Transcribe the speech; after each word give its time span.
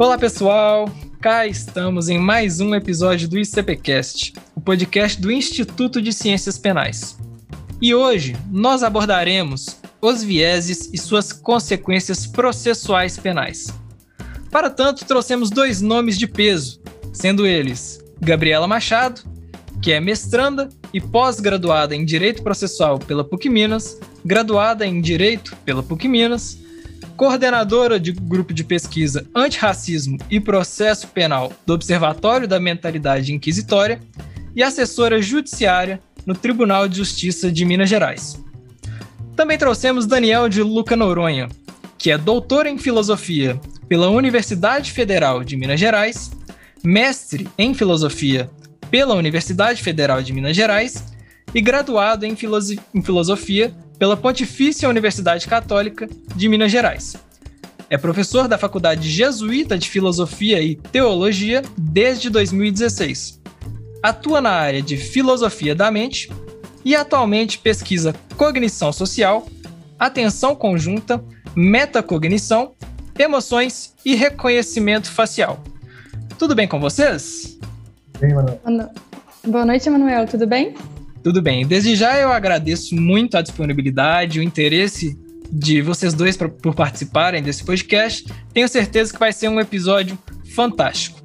Olá, 0.00 0.16
pessoal! 0.16 0.88
Cá 1.20 1.44
estamos 1.48 2.08
em 2.08 2.20
mais 2.20 2.60
um 2.60 2.72
episódio 2.72 3.28
do 3.28 3.36
ICPcast, 3.36 4.32
o 4.54 4.60
podcast 4.60 5.20
do 5.20 5.28
Instituto 5.28 6.00
de 6.00 6.12
Ciências 6.12 6.56
Penais. 6.56 7.18
E 7.82 7.92
hoje 7.92 8.36
nós 8.48 8.84
abordaremos 8.84 9.80
os 10.00 10.22
vieses 10.22 10.88
e 10.92 10.96
suas 10.96 11.32
consequências 11.32 12.28
processuais 12.28 13.18
penais. 13.18 13.76
Para 14.52 14.70
tanto, 14.70 15.04
trouxemos 15.04 15.50
dois 15.50 15.82
nomes 15.82 16.16
de 16.16 16.28
peso, 16.28 16.80
sendo 17.12 17.44
eles 17.44 17.98
Gabriela 18.20 18.68
Machado, 18.68 19.22
que 19.82 19.90
é 19.90 19.98
mestranda 19.98 20.68
e 20.94 21.00
pós-graduada 21.00 21.96
em 21.96 22.04
Direito 22.04 22.44
Processual 22.44 23.00
pela 23.00 23.24
PUC 23.24 23.48
Minas, 23.48 23.98
graduada 24.24 24.86
em 24.86 25.00
Direito 25.00 25.56
pela 25.64 25.82
PUC 25.82 26.06
Minas, 26.06 26.56
coordenadora 27.18 27.98
de 27.98 28.12
grupo 28.12 28.54
de 28.54 28.62
pesquisa 28.62 29.26
Antirracismo 29.34 30.16
e 30.30 30.38
Processo 30.38 31.08
Penal 31.08 31.52
do 31.66 31.74
Observatório 31.74 32.46
da 32.46 32.60
Mentalidade 32.60 33.34
Inquisitória 33.34 34.00
e 34.54 34.62
assessora 34.62 35.20
judiciária 35.20 36.00
no 36.24 36.32
Tribunal 36.32 36.88
de 36.88 36.98
Justiça 36.98 37.50
de 37.50 37.64
Minas 37.64 37.90
Gerais. 37.90 38.40
Também 39.34 39.58
trouxemos 39.58 40.06
Daniel 40.06 40.48
de 40.48 40.62
Luca 40.62 40.94
Noronha, 40.94 41.48
que 41.98 42.12
é 42.12 42.16
doutor 42.16 42.66
em 42.66 42.78
filosofia 42.78 43.60
pela 43.88 44.08
Universidade 44.10 44.92
Federal 44.92 45.42
de 45.42 45.56
Minas 45.56 45.80
Gerais, 45.80 46.30
mestre 46.84 47.48
em 47.58 47.74
filosofia 47.74 48.48
pela 48.92 49.16
Universidade 49.16 49.82
Federal 49.82 50.22
de 50.22 50.32
Minas 50.32 50.54
Gerais 50.54 51.02
e 51.52 51.60
graduado 51.60 52.24
em, 52.24 52.36
em 52.94 53.02
filosofia 53.02 53.74
pela 53.98 54.16
Pontifícia 54.16 54.88
Universidade 54.88 55.46
Católica 55.46 56.08
de 56.34 56.48
Minas 56.48 56.70
Gerais. 56.70 57.16
É 57.90 57.96
professor 57.96 58.46
da 58.46 58.58
Faculdade 58.58 59.08
Jesuíta 59.08 59.76
de 59.76 59.88
Filosofia 59.88 60.60
e 60.62 60.76
Teologia 60.76 61.62
desde 61.76 62.30
2016. 62.30 63.40
Atua 64.02 64.40
na 64.40 64.50
área 64.50 64.82
de 64.82 64.96
filosofia 64.96 65.74
da 65.74 65.90
mente 65.90 66.30
e 66.84 66.94
atualmente 66.94 67.58
pesquisa 67.58 68.14
cognição 68.36 68.92
social, 68.92 69.46
atenção 69.98 70.54
conjunta, 70.54 71.22
metacognição, 71.56 72.74
emoções 73.18 73.94
e 74.04 74.14
reconhecimento 74.14 75.10
facial. 75.10 75.62
Tudo 76.38 76.54
bem 76.54 76.68
com 76.68 76.78
vocês? 76.78 77.58
Bem, 78.20 78.32
Manuel. 78.34 78.60
Boa 79.44 79.64
noite, 79.64 79.90
Manuel. 79.90 80.26
Tudo 80.26 80.46
bem? 80.46 80.74
Tudo 81.22 81.42
bem. 81.42 81.66
Desde 81.66 81.96
já 81.96 82.16
eu 82.18 82.32
agradeço 82.32 82.94
muito 82.94 83.36
a 83.36 83.42
disponibilidade, 83.42 84.38
o 84.38 84.42
interesse 84.42 85.18
de 85.50 85.80
vocês 85.82 86.14
dois 86.14 86.36
pra, 86.36 86.48
por 86.48 86.74
participarem 86.74 87.42
desse 87.42 87.64
podcast. 87.64 88.26
Tenho 88.52 88.68
certeza 88.68 89.12
que 89.12 89.18
vai 89.18 89.32
ser 89.32 89.48
um 89.48 89.60
episódio 89.60 90.18
fantástico. 90.54 91.18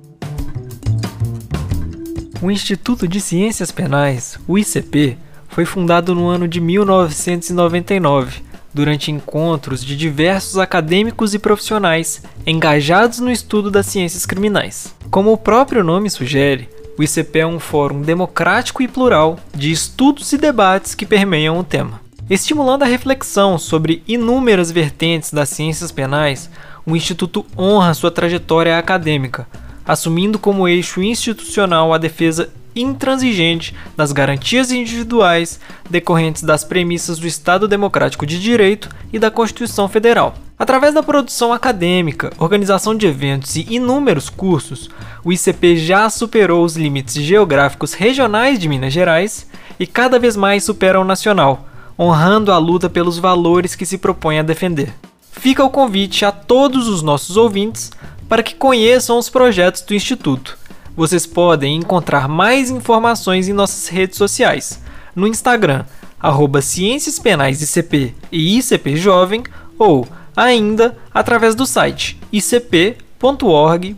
O 2.42 2.52
Instituto 2.52 3.08
de 3.08 3.22
Ciências 3.22 3.72
Penais, 3.72 4.38
o 4.48 4.58
ICP, 4.58 5.18
foi 5.48 5.66
fundado 5.66 6.16
no 6.16 6.28
ano 6.28 6.48
de 6.48 6.60
1999, 6.60 8.42
durante 8.74 9.12
encontros 9.12 9.86
de 9.86 9.96
diversos 9.96 10.58
acadêmicos 10.58 11.34
e 11.34 11.40
profissionais 11.40 12.24
engajados 12.46 13.20
no 13.20 13.32
estudo 13.32 13.70
das 13.70 13.86
ciências 13.86 14.26
criminais. 14.26 14.94
Como 15.12 15.32
o 15.32 15.38
próprio 15.38 15.84
nome 15.84 16.10
sugere, 16.10 16.68
o 16.98 17.04
ICP 17.04 17.40
é 17.40 17.48
um 17.48 17.60
fórum 17.60 18.02
democrático 18.02 18.84
e 18.84 18.88
plural 18.88 19.40
de 19.54 19.72
estudos 19.72 20.32
e 20.32 20.38
debates 20.38 20.94
que 20.94 21.06
permeiam 21.06 21.58
o 21.58 21.64
tema. 21.64 22.02
Estimulando 22.30 22.84
a 22.84 22.88
reflexão 22.88 23.58
sobre 23.58 24.04
inúmeras 24.08 24.72
vertentes 24.72 25.32
das 25.32 25.50
ciências 25.50 25.92
penais, 25.92 26.50
o 26.86 26.96
Instituto 26.96 27.46
honra 27.58 27.94
sua 27.94 28.12
trajetória 28.12 28.78
acadêmica, 28.78 29.48
assumindo 29.86 30.40
como 30.40 30.68
eixo 30.68 31.02
institucional 31.02 31.94
a 31.94 31.98
defesa 31.98 32.50
intransigente 32.76 33.76
das 33.96 34.12
garantias 34.12 34.72
individuais 34.72 35.60
decorrentes 35.90 36.44
das 36.44 36.64
premissas 36.64 37.20
do 37.20 37.28
Estado 37.28 37.68
Democrático 37.68 38.26
de 38.26 38.40
Direito 38.40 38.90
e 39.12 39.20
da 39.20 39.30
Constituição 39.30 39.88
Federal. 39.88 40.36
Através 40.58 40.94
da 40.94 41.04
produção 41.04 41.52
acadêmica, 41.52 42.32
organização 42.38 42.96
de 42.96 43.08
eventos 43.08 43.56
e 43.56 43.66
inúmeros 43.70 44.30
cursos, 44.30 44.90
o 45.24 45.34
ICP 45.34 45.78
já 45.78 46.10
superou 46.10 46.64
os 46.64 46.76
limites 46.78 47.16
geográficos 47.16 47.94
regionais 47.94 48.60
de 48.60 48.70
Minas 48.70 48.94
Gerais 48.94 49.48
e 49.80 49.88
cada 49.88 50.20
vez 50.20 50.36
mais 50.36 50.64
supera 50.64 51.00
o 51.00 51.04
nacional, 51.04 51.68
honrando 51.98 52.52
a 52.52 52.58
luta 52.58 52.90
pelos 52.90 53.18
valores 53.18 53.76
que 53.76 53.86
se 53.86 53.98
propõe 53.98 54.40
a 54.40 54.44
defender. 54.44 54.94
Fica 55.32 55.64
o 55.64 55.70
convite 55.70 56.24
a 56.24 56.32
todos 56.32 56.88
os 56.88 57.02
nossos 57.02 57.36
ouvintes 57.36 57.92
para 58.30 58.44
que 58.44 58.56
conheçam 58.56 59.18
os 59.18 59.30
projetos 59.30 59.82
do 59.82 59.94
Instituto 59.94 60.58
vocês 60.96 61.26
podem 61.26 61.76
encontrar 61.76 62.28
mais 62.28 62.70
informações 62.70 63.48
em 63.48 63.54
nossas 63.54 63.88
redes 63.88 64.18
sociais, 64.18 64.80
no 65.16 65.28
Instagram, 65.28 65.86
arroba 66.20 66.62
Ciências 66.62 67.18
Penais 67.18 67.62
ICP 67.62 68.14
e 68.32 68.60
ICP 68.60 68.96
Jovem, 68.96 69.44
ou 69.78 70.08
ainda 70.36 70.98
através 71.14 71.56
do 71.56 71.66
site 71.66 72.20
icp.org.br. 72.32 73.96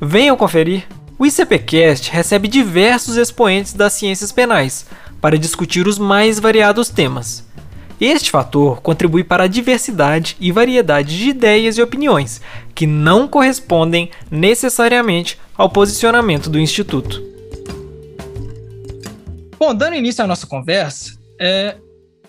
Venham 0.00 0.36
conferir! 0.36 0.86
O 1.18 1.24
ICPcast 1.24 2.10
recebe 2.10 2.46
diversos 2.46 3.16
expoentes 3.16 3.72
das 3.72 3.94
ciências 3.94 4.30
penais 4.30 4.86
para 5.20 5.38
discutir 5.38 5.86
os 5.86 5.98
mais 5.98 6.38
variados 6.38 6.90
temas. 6.90 7.46
Este 7.98 8.30
fator 8.30 8.82
contribui 8.82 9.24
para 9.24 9.44
a 9.44 9.48
diversidade 9.48 10.36
e 10.38 10.52
variedade 10.52 11.16
de 11.16 11.30
ideias 11.30 11.78
e 11.78 11.82
opiniões, 11.82 12.42
que 12.74 12.86
não 12.86 13.26
correspondem 13.26 14.10
necessariamente 14.30 15.38
ao 15.56 15.70
posicionamento 15.70 16.50
do 16.50 16.60
Instituto. 16.60 17.22
Bom, 19.58 19.74
dando 19.74 19.96
início 19.96 20.22
à 20.22 20.26
nossa 20.26 20.46
conversa, 20.46 21.18
é, 21.40 21.76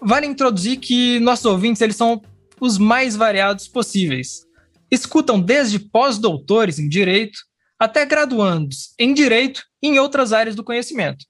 vale 0.01 0.25
introduzir 0.25 0.77
que 0.77 1.19
nossos 1.19 1.45
ouvintes 1.45 1.81
eles 1.81 1.97
são 1.97 2.21
os 2.65 2.77
mais 2.77 3.15
variados 3.15 3.67
possíveis. 3.67 4.45
Escutam 4.89 5.39
desde 5.39 5.79
pós-doutores 5.79 6.79
em 6.79 6.87
direito 6.87 7.39
até 7.79 8.05
graduandos 8.05 8.93
em 8.97 9.13
direito 9.13 9.63
e 9.81 9.87
em 9.87 9.99
outras 9.99 10.33
áreas 10.33 10.55
do 10.55 10.63
conhecimento. 10.63 11.25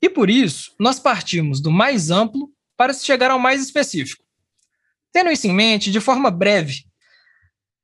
E 0.00 0.08
por 0.08 0.30
isso, 0.30 0.74
nós 0.78 0.98
partimos 0.98 1.60
do 1.60 1.70
mais 1.70 2.10
amplo 2.10 2.50
para 2.76 2.92
se 2.92 3.04
chegar 3.04 3.30
ao 3.30 3.38
mais 3.38 3.62
específico. 3.62 4.24
Tendo 5.12 5.30
isso 5.30 5.46
em 5.46 5.52
mente, 5.52 5.90
de 5.90 6.00
forma 6.00 6.30
breve, 6.30 6.84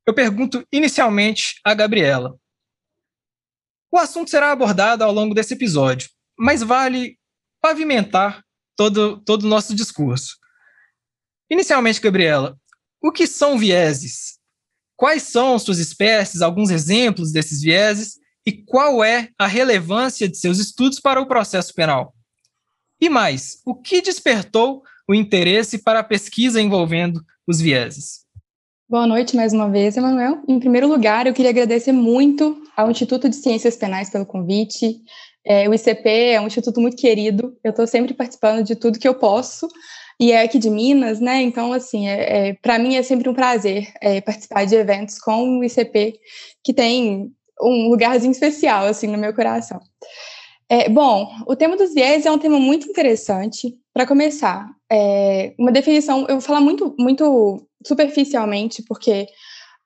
eu 0.07 0.15
pergunto 0.15 0.67
inicialmente 0.73 1.61
a 1.65 1.75
Gabriela. 1.75 2.37
O 3.93 3.99
assunto 3.99 4.31
será 4.31 4.51
abordado 4.51 5.05
ao 5.05 5.13
longo 5.13 5.35
desse 5.35 5.55
episódio, 5.55 6.09
mas 6.39 6.63
vale 6.63 7.19
pavimentar 7.61 8.45
todo, 8.77 9.21
todo 9.23 9.45
o 9.45 9.49
nosso 9.49 9.75
discurso. 9.75 10.37
Inicialmente, 11.51 12.01
Gabriela, 12.01 12.59
o 13.01 13.11
que 13.11 13.27
são 13.27 13.59
vieses? 13.59 14.39
Quais 14.97 15.23
são 15.23 15.59
suas 15.59 15.79
espécies, 15.79 16.43
alguns 16.43 16.71
exemplos 16.71 17.33
desses 17.33 17.63
vieses 17.63 18.19
e 18.45 18.53
qual 18.53 19.03
é 19.03 19.29
a 19.39 19.47
relevância 19.47 20.29
de 20.29 20.37
seus 20.37 20.59
estudos 20.59 21.01
para 21.01 21.21
o 21.21 21.27
processo 21.27 21.75
penal? 21.75 22.15
E 23.01 23.09
mais, 23.09 23.61
o 23.65 23.75
que 23.75 24.03
despertou 24.03 24.83
o 25.09 25.15
interesse 25.15 25.79
para 25.79 26.01
a 26.01 26.05
pesquisa 26.05 26.61
envolvendo 26.61 27.25
os 27.47 27.61
vieses? 27.61 28.27
Boa 28.87 29.07
noite 29.07 29.37
mais 29.37 29.53
uma 29.53 29.71
vez, 29.71 29.97
Emanuel. 29.97 30.43
Em 30.47 30.59
primeiro 30.59 30.89
lugar, 30.89 31.27
eu 31.27 31.33
queria 31.33 31.51
agradecer 31.51 31.93
muito 31.93 32.63
ao 32.77 32.91
Instituto 32.91 33.29
de 33.29 33.37
Ciências 33.37 33.77
Penais 33.77 34.11
pelo 34.11 34.27
convite. 34.27 35.01
É, 35.45 35.69
o 35.69 35.73
ICP 35.73 36.09
é 36.09 36.41
um 36.41 36.47
instituto 36.47 36.81
muito 36.81 36.97
querido, 36.97 37.57
eu 37.65 37.71
estou 37.71 37.87
sempre 37.87 38.13
participando 38.13 38.63
de 38.63 38.75
tudo 38.77 38.99
que 38.99 39.09
eu 39.09 39.15
posso, 39.15 39.67
e 40.21 40.33
é 40.33 40.43
aqui 40.43 40.59
de 40.59 40.69
Minas, 40.69 41.19
né? 41.19 41.41
Então, 41.41 41.73
assim, 41.73 42.07
é, 42.07 42.49
é 42.49 42.53
para 42.53 42.79
mim 42.79 42.95
é 42.95 43.03
sempre 43.03 43.27
um 43.31 43.35
prazer 43.35 43.91
é, 44.03 44.21
participar 44.21 44.67
de 44.67 44.75
eventos 44.75 45.19
com 45.19 45.59
o 45.59 45.65
ICP, 45.65 46.21
que 46.63 46.75
tem 46.75 47.33
um 47.59 47.89
lugarzinho 47.89 48.31
especial, 48.31 48.85
assim, 48.85 49.07
no 49.07 49.17
meu 49.17 49.35
coração. 49.35 49.81
É, 50.69 50.91
bom, 50.91 51.27
o 51.47 51.57
tema 51.57 51.75
dos 51.75 51.95
viés 51.95 52.27
é 52.27 52.31
um 52.31 52.39
tema 52.39 52.61
muito 52.61 52.87
interessante. 52.87 53.75
Para 53.95 54.07
começar, 54.07 54.69
é, 54.93 55.55
uma 55.59 55.73
definição, 55.73 56.21
eu 56.29 56.35
vou 56.37 56.41
falar 56.41 56.61
muito, 56.61 56.95
muito 56.99 57.67
superficialmente, 57.85 58.83
porque 58.83 59.27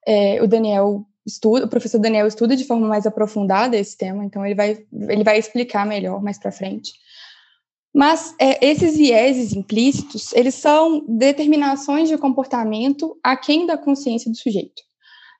é, 0.04 0.42
o 0.42 0.48
Daniel 0.48 1.06
estuda, 1.24 1.64
o 1.64 1.68
professor 1.68 1.98
Daniel 2.00 2.26
estuda 2.26 2.56
de 2.56 2.64
forma 2.64 2.88
mais 2.88 3.06
aprofundada 3.06 3.76
esse 3.76 3.96
tema, 3.96 4.24
então 4.24 4.44
ele 4.44 4.54
vai, 4.54 4.84
ele 5.08 5.24
vai 5.24 5.38
explicar 5.38 5.86
melhor 5.86 6.20
mais 6.20 6.38
para 6.38 6.52
frente. 6.52 6.92
Mas 7.94 8.34
é, 8.40 8.66
esses 8.66 8.96
vieses 8.96 9.52
implícitos, 9.52 10.32
eles 10.32 10.56
são 10.56 11.04
determinações 11.06 12.08
de 12.08 12.18
comportamento 12.18 13.16
aquém 13.22 13.66
da 13.66 13.78
consciência 13.78 14.28
do 14.28 14.36
sujeito, 14.36 14.82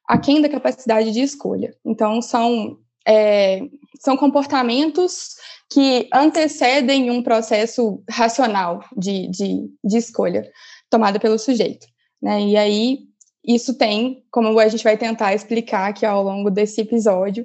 aquém 0.06 0.40
da 0.40 0.48
capacidade 0.48 1.10
de 1.10 1.20
escolha. 1.20 1.74
Então, 1.84 2.22
são 2.22 2.78
é, 3.06 3.60
são 4.00 4.16
comportamentos 4.16 5.34
que 5.70 6.08
antecedem 6.12 7.10
um 7.10 7.22
processo 7.22 8.02
racional 8.08 8.84
de, 8.96 9.28
de, 9.28 9.68
de 9.82 9.96
escolha 9.96 10.48
tomada 10.88 11.18
pelo 11.18 11.38
sujeito. 11.38 11.86
Né? 12.22 12.40
E 12.42 12.56
aí, 12.56 12.98
isso 13.44 13.76
tem, 13.76 14.24
como 14.30 14.58
a 14.58 14.68
gente 14.68 14.84
vai 14.84 14.96
tentar 14.96 15.34
explicar 15.34 15.88
aqui 15.88 16.06
ao 16.06 16.22
longo 16.22 16.50
desse 16.50 16.80
episódio, 16.80 17.44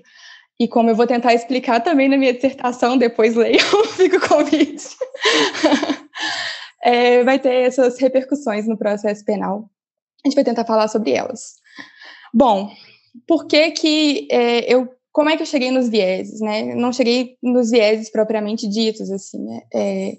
e 0.59 0.67
como 0.67 0.89
eu 0.89 0.95
vou 0.95 1.07
tentar 1.07 1.33
explicar 1.33 1.79
também 1.81 2.09
na 2.09 2.17
minha 2.17 2.33
dissertação, 2.33 2.97
depois 2.97 3.35
leiam, 3.35 3.85
fica 3.95 4.17
o 4.17 4.27
convite. 4.27 4.88
é, 6.83 7.23
vai 7.23 7.39
ter 7.39 7.53
essas 7.53 7.97
repercussões 8.00 8.67
no 8.67 8.77
processo 8.77 9.23
penal. 9.23 9.69
A 10.23 10.27
gente 10.27 10.35
vai 10.35 10.44
tentar 10.44 10.65
falar 10.65 10.89
sobre 10.89 11.11
elas. 11.11 11.56
Bom, 12.33 12.69
por 13.25 13.47
que 13.47 13.71
que 13.71 14.27
é, 14.29 14.71
eu 14.71 14.94
como 15.11 15.29
é 15.29 15.35
que 15.35 15.41
eu 15.41 15.47
cheguei 15.47 15.71
nos 15.71 15.89
vieses, 15.89 16.39
né? 16.39 16.75
Não 16.75 16.94
cheguei 16.94 17.35
nos 17.41 17.71
vieses 17.71 18.11
propriamente 18.11 18.67
ditos, 18.67 19.09
assim, 19.11 19.44
né? 19.44 19.61
É, 19.73 20.17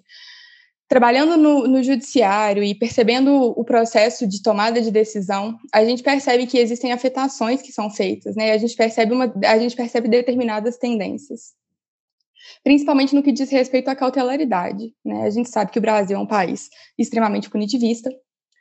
trabalhando 0.91 1.37
no, 1.37 1.69
no, 1.69 1.83
judiciário 1.85 2.65
e 2.65 2.75
percebendo 2.75 3.33
o 3.33 3.65
processo 3.65 4.27
de 4.27 4.43
tomada 4.43 4.83
de 4.83 4.91
decisão, 4.91 5.57
a 5.73 5.85
gente 5.85 6.03
percebe 6.03 6.49
que 6.49 6.59
existem 6.59 6.91
afetações 6.91 7.63
que 7.63 7.71
são 7.71 7.89
feitas, 7.89 8.35
né? 8.35 8.51
A 8.51 8.59
gente 8.59 8.75
percebe 8.75 9.13
uma, 9.13 9.33
a 9.47 9.57
gente 9.57 9.77
percebe 9.77 10.09
determinadas 10.09 10.79
tendências, 10.79 11.53
principalmente 12.65 13.15
no 13.15 13.23
que 13.23 13.31
diz 13.31 13.49
respeito 13.51 13.87
à 13.87 13.95
cautelaridade, 13.95 14.93
né? 15.05 15.23
A 15.23 15.31
gente 15.31 15.49
sabe 15.49 15.71
que 15.71 15.79
o 15.79 15.83
Brasil 15.83 16.17
é 16.17 16.21
um 16.21 16.27
país 16.27 16.69
extremamente 16.99 17.49
punitivista. 17.49 18.11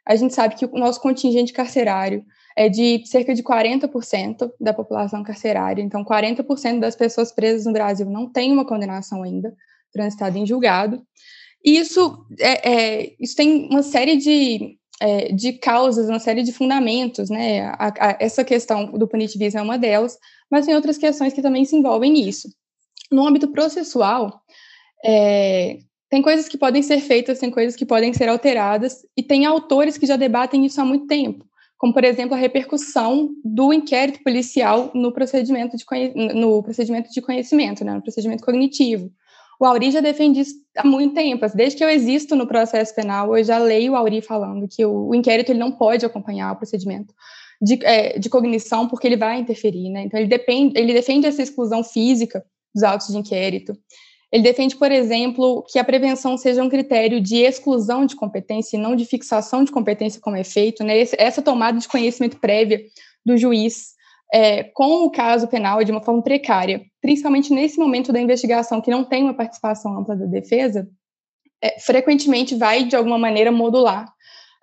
A 0.07 0.15
gente 0.15 0.35
sabe 0.35 0.53
que 0.53 0.65
o 0.65 0.77
nosso 0.77 1.01
contingente 1.01 1.51
carcerário 1.51 2.23
é 2.55 2.69
de 2.69 3.01
cerca 3.07 3.33
de 3.33 3.41
40% 3.41 4.51
da 4.61 4.71
população 4.71 5.23
carcerária. 5.23 5.81
Então, 5.81 6.05
40% 6.05 6.79
das 6.79 6.95
pessoas 6.95 7.31
presas 7.31 7.65
no 7.65 7.73
Brasil 7.73 8.07
não 8.07 8.31
têm 8.31 8.53
uma 8.53 8.67
condenação 8.67 9.23
ainda 9.23 9.51
transitada 9.91 10.37
em 10.37 10.45
julgado. 10.45 11.03
E 11.63 11.77
isso, 11.77 12.25
é, 12.39 12.71
é, 12.71 13.15
isso 13.19 13.35
tem 13.35 13.67
uma 13.69 13.83
série 13.83 14.15
de, 14.17 14.77
é, 15.01 15.31
de 15.33 15.53
causas, 15.53 16.07
uma 16.07 16.19
série 16.19 16.43
de 16.43 16.53
fundamentos, 16.53 17.29
né? 17.29 17.67
A, 17.77 17.87
a, 17.87 18.17
essa 18.19 18.43
questão 18.43 18.91
do 18.91 19.07
punitivismo 19.07 19.59
é 19.59 19.63
uma 19.63 19.77
delas, 19.77 20.17
mas 20.49 20.65
tem 20.65 20.75
outras 20.75 20.97
questões 20.97 21.33
que 21.33 21.41
também 21.41 21.65
se 21.65 21.75
envolvem 21.75 22.11
nisso. 22.11 22.49
No 23.11 23.27
âmbito 23.27 23.47
processual, 23.49 24.41
é, 25.03 25.79
tem 26.09 26.21
coisas 26.21 26.47
que 26.47 26.57
podem 26.57 26.81
ser 26.81 26.99
feitas, 26.99 27.39
tem 27.39 27.51
coisas 27.51 27.75
que 27.75 27.85
podem 27.85 28.13
ser 28.13 28.29
alteradas, 28.29 29.05
e 29.15 29.21
tem 29.21 29.45
autores 29.45 29.97
que 29.97 30.05
já 30.05 30.15
debatem 30.15 30.65
isso 30.65 30.81
há 30.81 30.85
muito 30.85 31.07
tempo, 31.07 31.45
como, 31.77 31.93
por 31.93 32.03
exemplo, 32.03 32.35
a 32.35 32.37
repercussão 32.37 33.29
do 33.43 33.71
inquérito 33.71 34.23
policial 34.23 34.91
no 34.93 35.13
procedimento 35.13 35.77
de, 35.77 35.85
no 36.33 36.63
procedimento 36.63 37.11
de 37.11 37.21
conhecimento, 37.21 37.85
né, 37.85 37.93
no 37.93 38.01
procedimento 38.01 38.43
cognitivo. 38.43 39.11
O 39.59 39.65
Auri 39.65 39.91
já 39.91 39.99
defende 39.99 40.39
isso 40.39 40.55
há 40.77 40.87
muito 40.87 41.13
tempo. 41.13 41.45
Desde 41.53 41.77
que 41.77 41.83
eu 41.83 41.89
existo 41.89 42.35
no 42.35 42.47
processo 42.47 42.95
penal, 42.95 43.37
eu 43.37 43.43
já 43.43 43.57
leio 43.57 43.91
o 43.91 43.95
Auri 43.95 44.21
falando 44.21 44.67
que 44.69 44.85
o, 44.85 45.09
o 45.09 45.15
inquérito 45.15 45.51
ele 45.51 45.59
não 45.59 45.71
pode 45.71 46.05
acompanhar 46.05 46.53
o 46.53 46.55
procedimento 46.55 47.13
de, 47.61 47.77
é, 47.83 48.17
de 48.17 48.29
cognição 48.29 48.87
porque 48.87 49.05
ele 49.05 49.17
vai 49.17 49.37
interferir, 49.39 49.89
né? 49.89 50.03
Então 50.03 50.17
ele, 50.17 50.29
depende, 50.29 50.79
ele 50.79 50.93
defende 50.93 51.27
essa 51.27 51.41
exclusão 51.41 51.83
física 51.83 52.43
dos 52.73 52.83
autos 52.83 53.07
de 53.07 53.17
inquérito. 53.17 53.77
Ele 54.31 54.43
defende, 54.43 54.77
por 54.77 54.91
exemplo, 54.91 55.65
que 55.67 55.77
a 55.77 55.83
prevenção 55.83 56.37
seja 56.37 56.63
um 56.63 56.69
critério 56.69 57.19
de 57.19 57.37
exclusão 57.37 58.05
de 58.05 58.15
competência 58.15 58.77
e 58.77 58.79
não 58.79 58.95
de 58.95 59.03
fixação 59.03 59.63
de 59.63 59.71
competência 59.71 60.21
como 60.21 60.37
efeito, 60.37 60.83
né? 60.85 61.03
Essa 61.17 61.41
tomada 61.41 61.77
de 61.77 61.87
conhecimento 61.87 62.37
prévia 62.37 62.81
do 63.25 63.35
juiz 63.35 63.98
é, 64.33 64.63
com 64.63 65.05
o 65.05 65.11
caso 65.11 65.47
penal 65.47 65.83
de 65.83 65.91
uma 65.91 66.03
forma 66.03 66.21
precária, 66.21 66.85
principalmente 67.01 67.53
nesse 67.53 67.79
momento 67.79 68.11
da 68.11 68.19
investigação 68.19 68.81
que 68.81 68.91
não 68.91 69.03
tem 69.03 69.23
uma 69.23 69.33
participação 69.33 69.97
ampla 69.97 70.15
da 70.15 70.25
defesa, 70.25 70.87
é, 71.61 71.79
frequentemente 71.79 72.55
vai, 72.55 72.83
de 72.83 72.95
alguma 72.95 73.17
maneira, 73.17 73.51
modular 73.51 74.11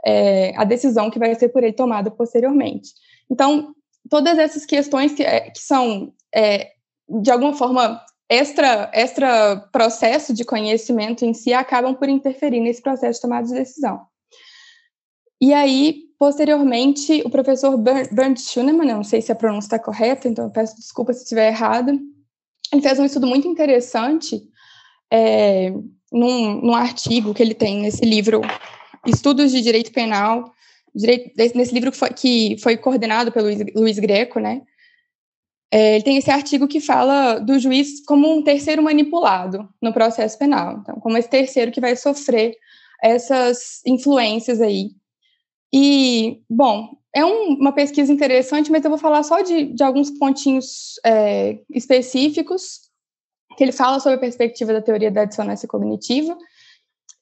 é, 0.04 0.56
a 0.56 0.64
decisão 0.64 1.10
que 1.10 1.18
vai 1.18 1.34
ser 1.34 1.48
por 1.48 1.62
ele 1.62 1.72
tomada 1.72 2.10
posteriormente. 2.10 2.90
Então, 3.30 3.74
todas 4.08 4.38
essas 4.38 4.64
questões 4.64 5.12
que, 5.12 5.22
é, 5.22 5.50
que 5.50 5.58
são, 5.58 6.12
é, 6.34 6.70
de 7.20 7.30
alguma 7.30 7.54
forma, 7.54 8.00
extra, 8.28 8.90
extra 8.94 9.56
processo 9.72 10.32
de 10.32 10.44
conhecimento 10.44 11.24
em 11.24 11.34
si, 11.34 11.52
acabam 11.52 11.94
por 11.94 12.08
interferir 12.08 12.60
nesse 12.60 12.80
processo 12.80 13.18
de 13.18 13.22
tomada 13.22 13.46
de 13.46 13.54
decisão. 13.54 14.06
E 15.40 15.52
aí, 15.52 16.06
posteriormente, 16.18 17.22
o 17.24 17.30
professor 17.30 17.76
Bernd 17.76 18.38
Schunemann, 18.38 18.94
não 18.94 19.04
sei 19.04 19.20
se 19.20 19.30
a 19.30 19.34
pronúncia 19.34 19.66
está 19.66 19.78
correta, 19.78 20.28
então 20.28 20.46
eu 20.46 20.50
peço 20.50 20.76
desculpa 20.76 21.12
se 21.12 21.22
estiver 21.22 21.48
errada, 21.48 21.92
ele 22.72 22.82
fez 22.82 22.98
um 22.98 23.04
estudo 23.04 23.26
muito 23.26 23.46
interessante 23.46 24.42
é, 25.12 25.70
num, 26.12 26.60
num 26.62 26.74
artigo 26.74 27.34
que 27.34 27.42
ele 27.42 27.54
tem 27.54 27.80
nesse 27.80 28.04
livro, 28.04 28.40
Estudos 29.06 29.52
de 29.52 29.60
Direito 29.60 29.92
Penal, 29.92 30.52
direito, 30.94 31.32
nesse 31.36 31.72
livro 31.72 31.92
que 31.92 31.98
foi, 31.98 32.10
que 32.10 32.56
foi 32.60 32.76
coordenado 32.76 33.30
pelo 33.30 33.46
Luiz, 33.46 33.64
Luiz 33.74 33.98
Greco, 33.98 34.40
né? 34.40 34.62
É, 35.70 35.96
ele 35.96 36.04
tem 36.04 36.16
esse 36.16 36.30
artigo 36.30 36.66
que 36.66 36.80
fala 36.80 37.38
do 37.38 37.58
juiz 37.58 38.04
como 38.04 38.32
um 38.32 38.42
terceiro 38.42 38.82
manipulado 38.82 39.68
no 39.82 39.92
processo 39.92 40.38
penal, 40.38 40.78
então, 40.80 40.98
como 41.00 41.18
esse 41.18 41.28
terceiro 41.28 41.70
que 41.70 41.80
vai 41.80 41.94
sofrer 41.96 42.54
essas 43.02 43.82
influências 43.84 44.60
aí 44.60 44.90
e, 45.72 46.40
bom, 46.48 46.96
é 47.14 47.24
um, 47.24 47.54
uma 47.54 47.72
pesquisa 47.72 48.12
interessante, 48.12 48.70
mas 48.70 48.84
eu 48.84 48.90
vou 48.90 48.98
falar 48.98 49.22
só 49.22 49.40
de, 49.40 49.72
de 49.72 49.82
alguns 49.82 50.10
pontinhos 50.10 51.00
é, 51.04 51.58
específicos, 51.70 52.80
que 53.56 53.64
ele 53.64 53.72
fala 53.72 53.98
sobre 54.00 54.16
a 54.16 54.20
perspectiva 54.20 54.72
da 54.72 54.82
teoria 54.82 55.10
da 55.10 55.24
dissonância 55.24 55.66
cognitiva, 55.66 56.36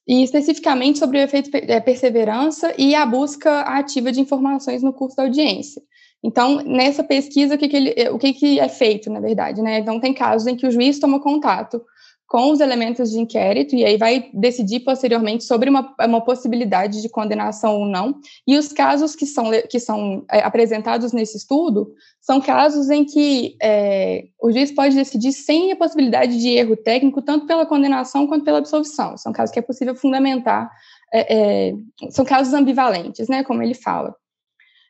e 0.07 0.21
especificamente 0.21 0.99
sobre 0.99 1.17
o 1.17 1.21
efeito 1.21 1.49
é, 1.53 1.79
perseverança 1.79 2.73
e 2.77 2.93
a 2.93 3.05
busca 3.05 3.61
ativa 3.61 4.11
de 4.11 4.21
informações 4.21 4.83
no 4.83 4.93
curso 4.93 5.15
da 5.15 5.23
audiência. 5.23 5.81
Então, 6.23 6.57
nessa 6.57 7.03
pesquisa, 7.03 7.55
o 7.55 7.57
que, 7.57 7.67
que, 7.67 7.77
ele, 7.77 8.09
o 8.09 8.17
que, 8.17 8.33
que 8.33 8.59
é 8.59 8.67
feito, 8.67 9.09
na 9.09 9.19
verdade? 9.19 9.61
Né? 9.61 9.79
Então, 9.79 9.99
tem 9.99 10.13
casos 10.13 10.47
em 10.47 10.55
que 10.55 10.67
o 10.67 10.71
juiz 10.71 10.99
toma 10.99 11.21
contato 11.21 11.81
com 12.27 12.51
os 12.51 12.59
elementos 12.59 13.11
de 13.11 13.19
inquérito 13.19 13.75
e 13.75 13.85
aí 13.85 13.97
vai 13.97 14.29
decidir 14.33 14.79
posteriormente 14.79 15.43
sobre 15.43 15.69
uma, 15.69 15.93
uma 16.01 16.21
possibilidade 16.21 17.01
de 17.01 17.09
condenação 17.09 17.79
ou 17.79 17.85
não. 17.85 18.19
E 18.47 18.57
os 18.57 18.69
casos 18.69 19.15
que 19.15 19.25
são, 19.25 19.51
que 19.69 19.79
são 19.79 20.25
é, 20.31 20.39
apresentados 20.41 21.13
nesse 21.13 21.37
estudo 21.37 21.93
são 22.19 22.41
casos 22.41 22.89
em 22.89 23.05
que 23.05 23.55
é, 23.61 24.25
o 24.41 24.51
juiz 24.51 24.71
pode 24.71 24.95
decidir 24.95 25.31
sem 25.33 25.71
a 25.71 25.75
possibilidade 25.75 26.39
de 26.39 26.49
erro 26.49 26.75
técnico, 26.75 27.21
tanto 27.21 27.45
pela 27.45 27.65
condenação 27.65 28.25
quanto 28.25 28.43
pela 28.43 28.57
absolvição. 28.57 29.15
São 29.17 29.31
casos 29.31 29.53
que 29.53 29.59
é 29.59 29.61
possível 29.61 29.95
fundamentar, 29.95 30.71
é, 31.13 31.69
é 31.69 31.73
são 32.09 32.25
casos 32.25 32.53
ambivalentes, 32.53 33.27
né, 33.27 33.43
como 33.43 33.61
ele 33.61 33.75
fala. 33.75 34.15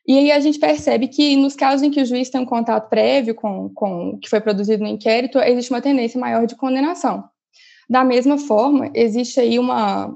E 0.08 0.18
aí 0.18 0.32
a 0.32 0.40
gente 0.40 0.60
percebe 0.60 1.08
que 1.08 1.36
nos 1.36 1.56
casos 1.56 1.82
em 1.82 1.90
que 1.90 2.02
o 2.02 2.06
juiz 2.06 2.30
tem 2.30 2.40
um 2.40 2.46
contato 2.46 2.90
prévio 2.90 3.34
com, 3.34 3.70
com 3.70 4.10
o 4.10 4.20
que 4.20 4.30
foi 4.30 4.40
produzido 4.40 4.84
no 4.84 4.90
inquérito, 4.90 5.40
existe 5.40 5.72
uma 5.72 5.82
tendência 5.82 6.20
maior 6.20 6.46
de 6.46 6.56
condenação. 6.56 7.24
Da 7.90 8.04
mesma 8.04 8.38
forma, 8.38 8.92
existe 8.94 9.40
aí 9.40 9.58
uma, 9.58 10.16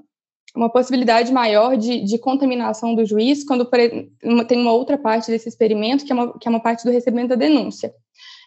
uma 0.56 0.70
possibilidade 0.70 1.32
maior 1.32 1.76
de, 1.76 2.04
de 2.04 2.20
contaminação 2.20 2.94
do 2.94 3.06
juiz 3.06 3.44
quando 3.44 3.66
tem 3.66 4.60
uma 4.60 4.74
outra 4.74 4.98
parte 4.98 5.32
desse 5.32 5.50
experimento, 5.50 6.06
que 6.06 6.12
é, 6.12 6.16
uma, 6.16 6.38
que 6.38 6.48
é 6.48 6.52
uma 6.52 6.60
parte 6.60 6.84
do 6.84 6.92
recebimento 6.92 7.30
da 7.30 7.36
denúncia, 7.36 7.92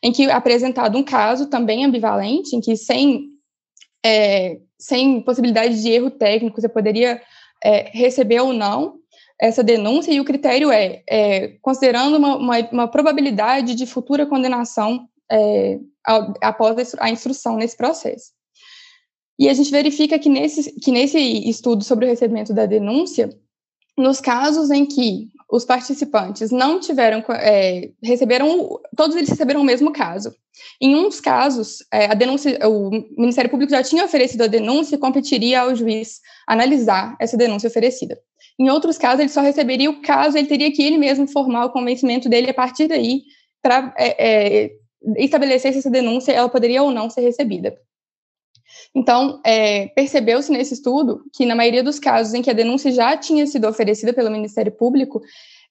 em 0.02 0.12
que 0.12 0.25
é 0.25 0.32
apresentado 0.32 0.96
um 0.96 1.02
caso 1.02 1.49
também 1.49 1.84
ambivalente, 1.84 2.54
em 2.54 2.61
que 2.61 2.76
sem, 2.76 3.30
é, 4.04 4.61
sem 4.78 5.20
possibilidade 5.22 5.82
de 5.82 5.88
erro 5.90 6.11
técnico, 6.11 6.61
você 6.61 6.68
poderia 6.68 7.20
é, 7.64 7.90
receber 7.92 8.40
ou 8.40 8.52
não 8.52 9.01
essa 9.42 9.64
denúncia, 9.64 10.12
e 10.12 10.20
o 10.20 10.25
critério 10.25 10.70
é, 10.70 11.02
é 11.11 11.49
considerando 11.61 12.16
uma, 12.16 12.37
uma, 12.37 12.58
uma, 12.70 12.88
probabilidade 12.88 13.75
de 13.75 13.87
futura 13.87 14.25
condenação 14.25 15.08
é, 15.28 15.80
após 16.40 16.94
a 17.00 17.11
instrução 17.11 17.56
nesse 17.56 17.76
processo. 17.76 18.30
E 19.37 19.49
a 19.49 19.54
gente 19.54 19.72
verifica 19.72 20.16
que 20.16 20.28
nesse, 20.28 20.72
que 20.78 20.92
nesse 20.92 21.18
estudo 21.18 21.82
sobre 21.82 22.06
o 22.06 22.08
recebimento 22.08 22.54
da 22.54 22.66
denúncia, 22.66 23.37
nos 23.99 24.20
casos 24.20 24.70
em 24.70 24.87
que 24.87 25.26
os 25.50 25.64
participantes 25.64 26.52
não 26.52 26.78
tiveram, 26.78 27.25
é, 27.30 27.90
receberam, 28.00 28.78
todos 28.96 29.16
eles 29.16 29.28
receberam 29.28 29.61
o 29.61 29.64
mesmo 29.64 29.92
caso. 29.92 30.32
Em 30.80 30.94
uns 30.94 31.20
casos, 31.20 31.78
é, 31.92 32.06
a 32.06 32.14
denúncia, 32.14 32.56
o 32.68 32.90
Ministério 33.18 33.50
Público 33.50 33.72
já 33.72 33.82
tinha 33.82 34.04
oferecido 34.04 34.42
a 34.42 34.46
denúncia 34.46 34.94
e 34.94 34.99
competiria 34.99 35.62
ao 35.62 35.75
juiz 35.75 36.20
analisar 36.46 37.16
essa 37.18 37.37
denúncia 37.37 37.66
oferecida. 37.66 38.16
Em 38.59 38.71
outros 38.71 38.99
casos, 38.99 39.21
ele 39.21 39.28
só 39.28 39.40
receberia 39.40 39.90
o 39.90 40.00
caso, 40.02 40.37
ele 40.37 40.47
teria 40.47 40.73
que 40.73 40.82
ele 40.82 40.99
mesmo 40.99 41.26
formar 41.26 41.66
o 41.66 41.71
convencimento 41.71 42.28
dele 42.28 42.50
a 42.50 42.54
partir 42.54 42.87
daí 42.87 43.23
para 43.62 43.94
é, 43.97 44.64
é, 44.64 44.71
estabelecer 45.18 45.73
se 45.73 45.78
essa 45.78 45.90
denúncia 45.90 46.32
ela 46.32 46.49
poderia 46.49 46.82
ou 46.82 46.90
não 46.90 47.09
ser 47.09 47.23
recebida. 47.23 47.75
Então, 48.94 49.40
é, 49.44 49.87
percebeu-se 49.88 50.50
nesse 50.52 50.75
estudo 50.75 51.23
que, 51.32 51.47
na 51.47 51.54
maioria 51.54 51.82
dos 51.82 51.99
casos 51.99 52.35
em 52.35 52.42
que 52.42 52.50
a 52.50 52.54
denúncia 52.54 52.90
já 52.90 53.16
tinha 53.16 53.47
sido 53.47 53.66
oferecida 53.66 54.12
pelo 54.12 54.30
Ministério 54.30 54.73
Público, 54.73 55.23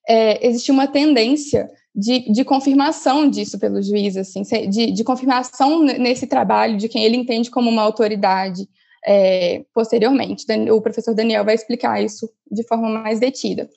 é, 0.08 0.46
existia 0.46 0.74
uma 0.74 0.88
tendência 0.88 1.70
de, 1.94 2.32
de, 2.32 2.44
confirmação 2.44 3.30
disso 3.30 3.60
pelo 3.60 3.82
juiz, 3.82 4.18
assim, 4.18 4.42
de, 4.70 4.92
de, 4.92 5.04
confirmação 5.04 5.84
nesse 5.84 6.26
trabalho 6.26 6.78
de 6.78 6.88
quem 6.88 7.04
ele 7.04 7.18
entende 7.18 7.52
como 7.52 7.70
uma 7.70 7.82
autoridade 7.82 8.68
é, 9.06 9.64
posteriormente. 9.74 10.46
O 10.72 10.82
professor 10.82 11.14
Daniel 11.14 11.46
vai 11.46 11.56
explicar 11.56 12.02
isso 12.04 12.30
de 12.52 12.64
forma 12.64 12.90
mais 12.90 13.20
detida. 13.20 13.70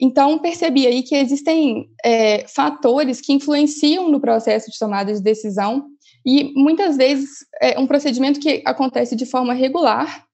Então, 0.00 0.38
percebi 0.38 0.86
aí 0.86 1.02
que 1.02 1.14
existem 1.14 1.90
é, 2.02 2.46
fatores 2.48 3.20
que 3.20 3.34
influenciam 3.34 4.08
no 4.08 4.18
processo 4.18 4.70
de 4.70 4.78
tomada 4.78 5.12
de 5.12 5.20
decisão 5.20 5.86
e 6.24 6.52
muitas 6.54 6.96
vezes 6.96 7.44
é 7.60 7.78
um 7.78 7.86
procedimento 7.86 8.40
que 8.40 8.62
acontece 8.64 9.14
de 9.14 9.26
forma 9.26 9.52
regular. 9.52 10.24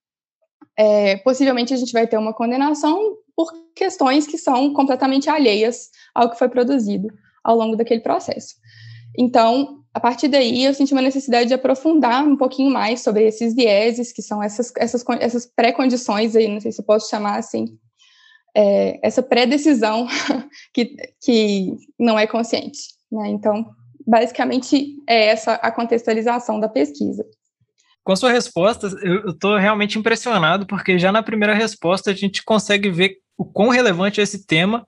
É, 0.79 1.17
possivelmente 1.19 1.75
a 1.75 1.77
gente 1.77 1.93
vai 1.93 2.07
ter 2.07 2.17
uma 2.17 2.33
condenação 2.33 3.17
por 3.35 3.53
questões 3.75 4.27
que 4.27 4.39
são 4.39 4.73
completamente 4.73 5.29
alheias 5.29 5.91
ao 6.15 6.31
que 6.31 6.39
foi 6.39 6.49
produzido 6.49 7.09
ao 7.43 7.57
longo 7.57 7.77
daquele 7.77 8.01
processo. 8.01 8.55
Então, 9.19 9.83
a 9.97 10.01
partir 10.01 10.29
daí, 10.29 10.63
eu 10.63 10.75
senti 10.75 10.93
uma 10.93 11.01
necessidade 11.01 11.49
de 11.49 11.55
aprofundar 11.55 12.23
um 12.23 12.37
pouquinho 12.37 12.71
mais 12.71 13.01
sobre 13.01 13.27
esses 13.27 13.55
vieses, 13.55 14.13
que 14.13 14.21
são 14.21 14.43
essas, 14.43 14.71
essas, 14.77 15.03
essas 15.19 15.47
pré-condições 15.47 16.37
aí, 16.37 16.47
não 16.49 16.61
sei 16.61 16.71
se 16.71 16.83
eu 16.83 16.85
posso 16.85 17.09
chamar 17.09 17.39
assim, 17.39 17.79
é, 18.55 19.01
essa 19.03 19.23
pré-decisão 19.23 20.07
que, 20.75 20.97
que 21.19 21.75
não 21.99 22.19
é 22.19 22.27
consciente. 22.27 22.79
Né? 23.11 23.29
Então, 23.29 23.71
basicamente, 24.07 24.97
é 25.09 25.29
essa 25.29 25.55
a 25.55 25.73
contextualização 25.73 26.61
da 26.61 26.69
pesquisa. 26.69 27.25
Com 28.05 28.13
a 28.13 28.17
sua 28.17 28.31
resposta, 28.31 28.89
eu 29.03 29.31
estou 29.31 29.57
realmente 29.57 29.99
impressionado, 29.99 30.67
porque 30.67 30.99
já 30.99 31.11
na 31.11 31.23
primeira 31.23 31.55
resposta 31.55 32.11
a 32.11 32.15
gente 32.15 32.45
consegue 32.45 32.91
ver 32.91 33.17
o 33.35 33.47
quão 33.47 33.71
relevante 33.71 34.21
é 34.21 34.25
esse 34.25 34.47
tema 34.47 34.87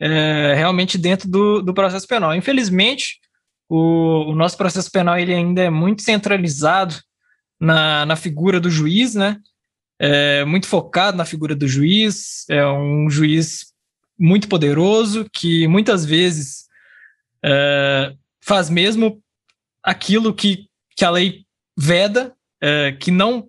é, 0.00 0.54
realmente 0.56 0.98
dentro 0.98 1.30
do, 1.30 1.62
do 1.62 1.72
processo 1.72 2.08
penal. 2.08 2.34
Infelizmente, 2.34 3.20
o, 3.70 4.32
o 4.32 4.34
nosso 4.34 4.56
processo 4.56 4.90
penal 4.90 5.16
ele 5.16 5.32
ainda 5.32 5.62
é 5.62 5.70
muito 5.70 6.02
centralizado 6.02 6.96
na, 7.58 8.04
na 8.04 8.16
figura 8.16 8.58
do 8.58 8.68
juiz, 8.68 9.14
né? 9.14 9.36
É 9.96 10.44
muito 10.44 10.66
focado 10.66 11.16
na 11.16 11.24
figura 11.24 11.54
do 11.54 11.68
juiz, 11.68 12.44
é 12.48 12.66
um 12.66 13.08
juiz 13.08 13.66
muito 14.18 14.48
poderoso 14.48 15.24
que 15.32 15.68
muitas 15.68 16.04
vezes 16.04 16.64
é, 17.44 18.12
faz 18.40 18.68
mesmo 18.68 19.22
aquilo 19.84 20.34
que, 20.34 20.66
que 20.96 21.04
a 21.04 21.10
lei 21.10 21.44
veda, 21.78 22.34
é, 22.60 22.92
que 22.92 23.12
não 23.12 23.48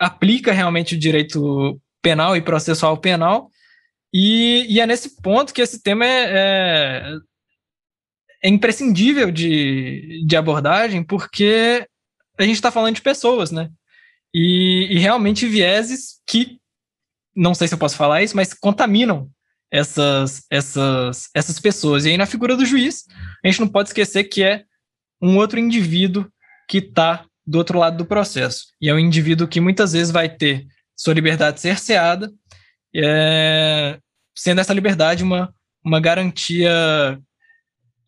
aplica 0.00 0.52
realmente 0.52 0.96
o 0.96 0.98
direito 0.98 1.80
penal 2.02 2.36
e 2.36 2.42
processual 2.42 2.96
penal, 2.96 3.50
e, 4.12 4.66
e 4.68 4.80
é 4.80 4.86
nesse 4.86 5.22
ponto 5.22 5.54
que 5.54 5.62
esse 5.62 5.80
tema 5.80 6.04
é, 6.04 7.14
é 8.42 8.48
imprescindível 8.48 9.30
de, 9.30 10.24
de 10.26 10.36
abordagem 10.36 11.04
porque 11.04 11.86
a 12.38 12.42
gente 12.42 12.56
está 12.56 12.70
falando 12.70 12.96
de 12.96 13.02
pessoas, 13.02 13.50
né? 13.50 13.70
E, 14.34 14.88
e, 14.90 14.98
realmente 14.98 15.46
vieses 15.46 16.20
que, 16.26 16.58
não 17.36 17.54
sei 17.54 17.68
se 17.68 17.74
eu 17.74 17.78
posso 17.78 17.96
falar 17.96 18.22
isso, 18.22 18.34
mas 18.34 18.54
contaminam 18.54 19.30
essas, 19.70 20.44
essas, 20.50 21.28
essas 21.34 21.60
pessoas. 21.60 22.04
E 22.04 22.10
aí, 22.10 22.16
na 22.16 22.26
figura 22.26 22.56
do 22.56 22.64
juiz, 22.64 23.04
a 23.44 23.48
gente 23.48 23.60
não 23.60 23.68
pode 23.68 23.90
esquecer 23.90 24.24
que 24.24 24.42
é 24.42 24.64
um 25.20 25.36
outro 25.36 25.60
indivíduo 25.60 26.26
que 26.68 26.78
está 26.78 27.26
do 27.46 27.58
outro 27.58 27.78
lado 27.78 27.98
do 27.98 28.06
processo. 28.06 28.68
E 28.80 28.88
é 28.88 28.94
um 28.94 28.98
indivíduo 28.98 29.46
que 29.46 29.60
muitas 29.60 29.92
vezes 29.92 30.10
vai 30.10 30.28
ter 30.28 30.66
sua 30.96 31.14
liberdade 31.14 31.60
cerceada, 31.60 32.32
é, 32.94 33.98
sendo 34.34 34.60
essa 34.60 34.72
liberdade 34.72 35.22
uma, 35.22 35.54
uma 35.84 36.00
garantia 36.00 37.20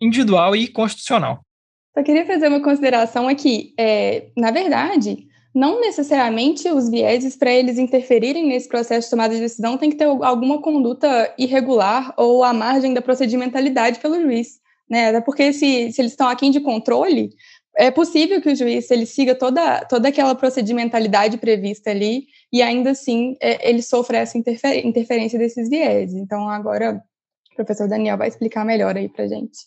individual 0.00 0.54
e 0.54 0.68
constitucional. 0.68 1.40
Só 1.96 2.02
queria 2.02 2.26
fazer 2.26 2.48
uma 2.48 2.62
consideração 2.62 3.28
aqui. 3.28 3.72
É, 3.78 4.26
na 4.36 4.50
verdade, 4.50 5.28
não 5.54 5.80
necessariamente 5.80 6.68
os 6.68 6.90
vieses, 6.90 7.36
para 7.36 7.52
eles 7.52 7.78
interferirem 7.78 8.48
nesse 8.48 8.68
processo 8.68 9.06
de 9.06 9.10
tomada 9.10 9.34
de 9.34 9.40
decisão, 9.40 9.78
tem 9.78 9.90
que 9.90 9.96
ter 9.96 10.04
alguma 10.04 10.60
conduta 10.60 11.32
irregular 11.38 12.12
ou 12.16 12.42
à 12.42 12.52
margem 12.52 12.92
da 12.92 13.00
procedimentalidade 13.00 14.00
pelo 14.00 14.20
juiz. 14.20 14.58
Né? 14.90 15.10
Até 15.10 15.20
porque 15.20 15.52
se, 15.52 15.92
se 15.92 16.00
eles 16.00 16.12
estão 16.12 16.28
aquém 16.28 16.50
de 16.50 16.60
controle, 16.60 17.30
é 17.76 17.90
possível 17.90 18.40
que 18.40 18.50
o 18.50 18.56
juiz 18.56 18.90
ele 18.90 19.06
siga 19.06 19.34
toda, 19.34 19.84
toda 19.84 20.08
aquela 20.08 20.34
procedimentalidade 20.34 21.38
prevista 21.38 21.90
ali 21.90 22.26
e 22.52 22.60
ainda 22.60 22.90
assim 22.90 23.36
é, 23.40 23.68
ele 23.68 23.82
sofra 23.82 24.18
essa 24.18 24.36
interfer, 24.36 24.84
interferência 24.84 25.38
desses 25.38 25.68
vieses. 25.68 26.14
Então 26.16 26.48
agora 26.48 27.02
o 27.52 27.56
professor 27.56 27.88
Daniel 27.88 28.18
vai 28.18 28.28
explicar 28.28 28.64
melhor 28.64 28.96
aí 28.96 29.08
para 29.08 29.28
gente. 29.28 29.58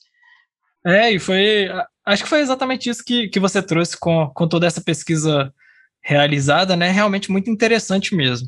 É, 0.86 1.12
e 1.12 1.20
foi. 1.20 1.68
Acho 2.06 2.24
que 2.24 2.30
foi 2.30 2.40
exatamente 2.40 2.90
isso 2.90 3.04
que, 3.04 3.28
que 3.28 3.40
você 3.40 3.62
trouxe 3.62 3.98
com, 3.98 4.30
com 4.34 4.48
toda 4.48 4.66
essa 4.66 4.82
pesquisa 4.82 5.54
realizada, 6.02 6.76
né? 6.76 6.90
Realmente 6.90 7.32
muito 7.32 7.50
interessante 7.50 8.16
mesmo. 8.16 8.48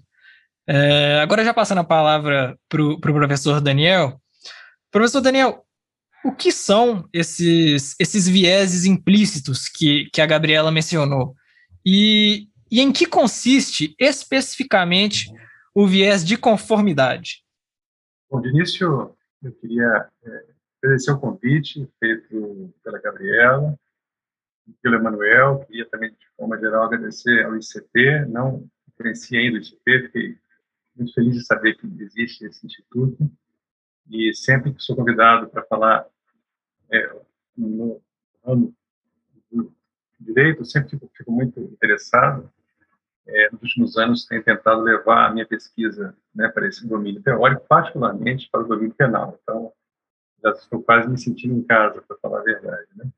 É, 0.67 1.19
agora, 1.21 1.43
já 1.43 1.53
passando 1.53 1.79
a 1.79 1.83
palavra 1.83 2.57
para 2.69 2.81
o 2.81 2.99
pro 2.99 3.13
professor 3.13 3.59
Daniel. 3.59 4.21
Professor 4.91 5.19
Daniel, 5.19 5.65
o 6.23 6.31
que 6.31 6.51
são 6.51 7.07
esses, 7.13 7.95
esses 7.99 8.27
vieses 8.27 8.85
implícitos 8.85 9.67
que, 9.67 10.09
que 10.13 10.21
a 10.21 10.25
Gabriela 10.25 10.71
mencionou? 10.71 11.35
E, 11.85 12.47
e 12.71 12.81
em 12.81 12.91
que 12.91 13.05
consiste 13.05 13.95
especificamente 13.99 15.31
o 15.73 15.87
viés 15.87 16.25
de 16.25 16.37
conformidade? 16.37 17.43
Bom, 18.29 18.41
de 18.41 18.49
início, 18.49 19.15
eu 19.41 19.51
queria 19.53 20.07
é, 20.23 20.45
agradecer 20.81 21.11
o 21.11 21.19
convite 21.19 21.89
feito 21.99 22.73
pela 22.83 22.99
Gabriela 22.99 23.77
pelo 24.81 24.95
Emanuel. 24.95 25.65
Queria 25.65 25.85
também, 25.85 26.11
de 26.11 26.27
forma 26.37 26.57
geral, 26.59 26.83
agradecer 26.83 27.45
ao 27.45 27.55
ICP. 27.55 28.25
Não 28.27 28.67
conheci 28.97 29.37
ainda 29.37 29.57
o 29.57 29.61
ICP, 29.61 30.03
fiquei 30.03 30.37
muito 30.95 31.13
feliz 31.13 31.35
de 31.35 31.45
saber 31.45 31.75
que 31.75 31.87
existe 32.01 32.45
esse 32.45 32.65
instituto. 32.65 33.29
E 34.09 34.33
sempre 34.33 34.73
que 34.73 34.81
sou 34.81 34.95
convidado 34.95 35.49
para 35.49 35.63
falar 35.63 36.05
é, 36.91 37.15
no 37.55 38.01
ramo 38.45 38.75
do 39.51 39.71
direito, 40.19 40.65
sempre 40.65 40.91
fico, 40.91 41.09
fico 41.15 41.31
muito 41.31 41.59
interessado. 41.59 42.51
É, 43.27 43.51
nos 43.51 43.61
últimos 43.61 43.97
anos, 43.97 44.25
tenho 44.25 44.43
tentado 44.43 44.81
levar 44.81 45.27
a 45.27 45.31
minha 45.31 45.45
pesquisa 45.45 46.15
né, 46.33 46.47
para 46.49 46.67
esse 46.67 46.87
domínio 46.87 47.21
teórico, 47.21 47.65
particularmente 47.67 48.49
para 48.51 48.61
o 48.61 48.67
domínio 48.67 48.95
penal. 48.95 49.39
Então, 49.43 49.71
já 50.41 50.51
estou 50.51 50.81
quase 50.81 51.09
me 51.09 51.17
sentindo 51.17 51.55
em 51.55 51.63
casa, 51.63 52.01
para 52.01 52.17
falar 52.17 52.39
a 52.39 52.43
verdade. 52.43 52.87
Né? 52.95 53.09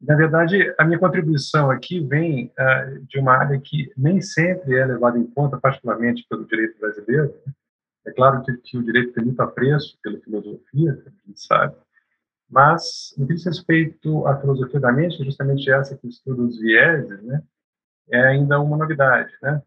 Na 0.00 0.14
verdade, 0.16 0.74
a 0.78 0.84
minha 0.84 0.98
contribuição 0.98 1.70
aqui 1.70 2.00
vem 2.00 2.52
uh, 2.58 3.04
de 3.06 3.18
uma 3.18 3.36
área 3.36 3.60
que 3.60 3.92
nem 3.96 4.20
sempre 4.20 4.76
é 4.76 4.86
levada 4.86 5.18
em 5.18 5.26
conta, 5.26 5.58
particularmente 5.58 6.26
pelo 6.28 6.46
direito 6.46 6.78
brasileiro. 6.78 7.34
Né? 7.46 7.52
É 8.06 8.12
claro 8.12 8.42
que, 8.42 8.56
que, 8.56 8.78
o 8.78 8.82
direito 8.82 9.12
tem 9.12 9.24
muito 9.24 9.40
apreço 9.40 9.98
pela 10.02 10.18
filosofia, 10.20 11.02
a 11.06 11.28
gente 11.28 11.40
sabe, 11.40 11.76
mas, 12.50 13.14
no 13.16 13.28
que 13.28 13.34
diz 13.34 13.44
respeito 13.44 14.26
à 14.26 14.40
filosofia 14.40 14.80
da 14.80 14.90
mente, 14.90 15.24
justamente 15.24 15.70
essa 15.70 15.96
que 15.96 16.08
estuda 16.08 16.42
os 16.42 16.58
vieses, 16.58 17.22
né, 17.22 17.42
é 18.08 18.26
ainda 18.26 18.58
uma 18.58 18.76
novidade. 18.76 19.32
Né? 19.40 19.62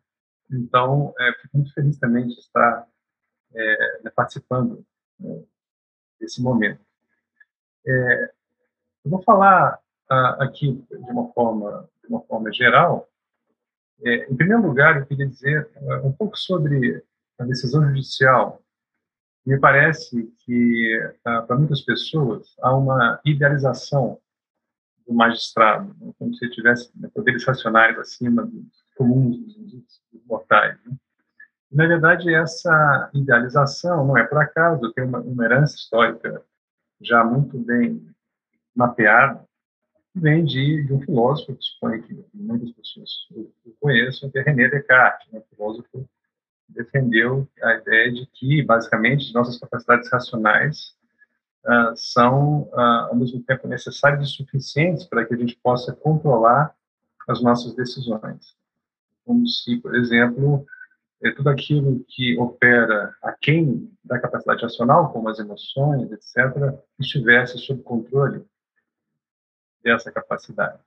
Então, 0.51 1.13
é, 1.17 1.33
fico 1.41 1.57
muito 1.57 1.73
feliz 1.73 1.97
também 1.97 2.27
de 2.27 2.33
estar 2.33 2.85
é, 3.55 4.09
participando 4.13 4.85
né, 5.17 5.43
desse 6.19 6.41
momento. 6.41 6.81
É, 7.85 8.31
eu 9.05 9.11
vou 9.11 9.21
falar 9.23 9.79
ah, 10.09 10.43
aqui 10.43 10.85
de 10.89 11.11
uma 11.11 11.31
forma, 11.33 11.89
de 12.01 12.07
uma 12.07 12.21
forma 12.21 12.51
geral. 12.51 13.09
É, 14.03 14.31
em 14.31 14.35
primeiro 14.35 14.61
lugar, 14.61 14.97
eu 14.97 15.05
queria 15.05 15.27
dizer 15.27 15.69
uh, 15.77 16.07
um 16.07 16.11
pouco 16.11 16.37
sobre 16.37 17.03
a 17.39 17.45
decisão 17.45 17.85
judicial. 17.87 18.61
Me 19.45 19.57
parece 19.59 20.31
que, 20.45 20.97
uh, 21.27 21.45
para 21.45 21.57
muitas 21.57 21.81
pessoas, 21.81 22.55
há 22.61 22.75
uma 22.75 23.19
idealização 23.25 24.19
do 25.07 25.13
magistrado, 25.13 25.95
né, 25.99 26.13
como 26.17 26.33
se 26.35 26.49
tivesse 26.49 26.91
né, 26.95 27.09
poderes 27.13 27.43
racionais 27.45 27.97
acima 27.97 28.45
dos 28.45 28.83
comuns, 28.95 29.37
dos, 29.37 30.01
dos 30.11 30.25
mortais. 30.25 30.77
Né? 30.85 30.95
Na 31.71 31.87
verdade, 31.87 32.33
essa 32.33 33.09
idealização 33.13 34.05
não 34.05 34.17
é 34.17 34.23
por 34.23 34.37
acaso, 34.37 34.93
tem 34.93 35.03
uma, 35.03 35.19
uma 35.19 35.43
herança 35.43 35.75
histórica 35.75 36.43
já 37.03 37.23
muito 37.23 37.57
bem 37.57 38.05
mapeado, 38.75 39.41
vem 40.15 40.45
de, 40.45 40.83
de 40.83 40.93
um 40.93 41.01
filósofo 41.01 41.55
que 41.55 41.63
suponho 41.63 42.03
que 42.03 42.25
muitas 42.33 42.71
pessoas 42.71 43.09
o, 43.31 43.51
conheçam, 43.79 44.29
que 44.29 44.39
é 44.39 44.43
René 44.43 44.69
Descartes, 44.69 45.31
né, 45.31 45.39
um 45.39 45.55
filósofo 45.55 45.89
que 45.91 46.73
defendeu 46.73 47.47
a 47.61 47.73
ideia 47.75 48.11
de 48.11 48.25
que, 48.27 48.63
basicamente, 48.63 49.33
nossas 49.33 49.57
capacidades 49.59 50.09
racionais 50.11 50.95
uh, 51.65 51.95
são, 51.95 52.61
uh, 52.73 53.09
ao 53.09 53.15
mesmo 53.15 53.41
tempo, 53.43 53.67
necessárias 53.67 54.29
e 54.29 54.31
suficientes 54.31 55.05
para 55.05 55.25
que 55.25 55.33
a 55.33 55.37
gente 55.37 55.57
possa 55.61 55.93
controlar 55.93 56.75
as 57.27 57.41
nossas 57.41 57.73
decisões. 57.75 58.55
Como 59.25 59.47
se, 59.47 59.77
por 59.77 59.95
exemplo, 59.95 60.65
é 61.23 61.31
tudo 61.31 61.49
aquilo 61.49 62.03
que 62.07 62.37
opera 62.37 63.15
aquém 63.21 63.89
da 64.03 64.19
capacidade 64.19 64.61
racional, 64.61 65.11
como 65.11 65.29
as 65.29 65.39
emoções, 65.39 66.11
etc., 66.11 66.77
estivesse 66.99 67.57
sob 67.59 67.81
controle 67.81 68.45
dessa 69.81 70.11
capacidade. 70.11 70.79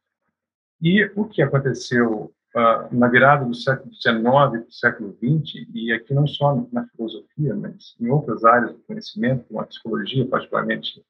E 0.81 1.05
o 1.17 1.25
que 1.25 1.41
aconteceu 1.41 2.35
uh, 2.55 2.95
na 2.95 3.09
virada 3.09 3.47
do 3.47 3.55
século 3.55 3.95
XIX 3.95 4.23
para 4.23 4.61
o 4.61 4.73
século 4.73 5.17
XX, 5.17 5.67
e 5.75 5.91
aqui 5.93 6.13
não 6.13 6.27
só 6.27 6.67
na 6.71 6.87
filosofia, 6.89 7.55
mas 7.55 7.97
em 7.99 8.09
outras 8.11 8.45
áreas 8.45 8.73
do 8.73 8.79
conhecimento, 8.81 9.45
como 9.49 9.61
a 9.61 9.67
psicologia, 9.67 10.27
particularmente 10.27 11.03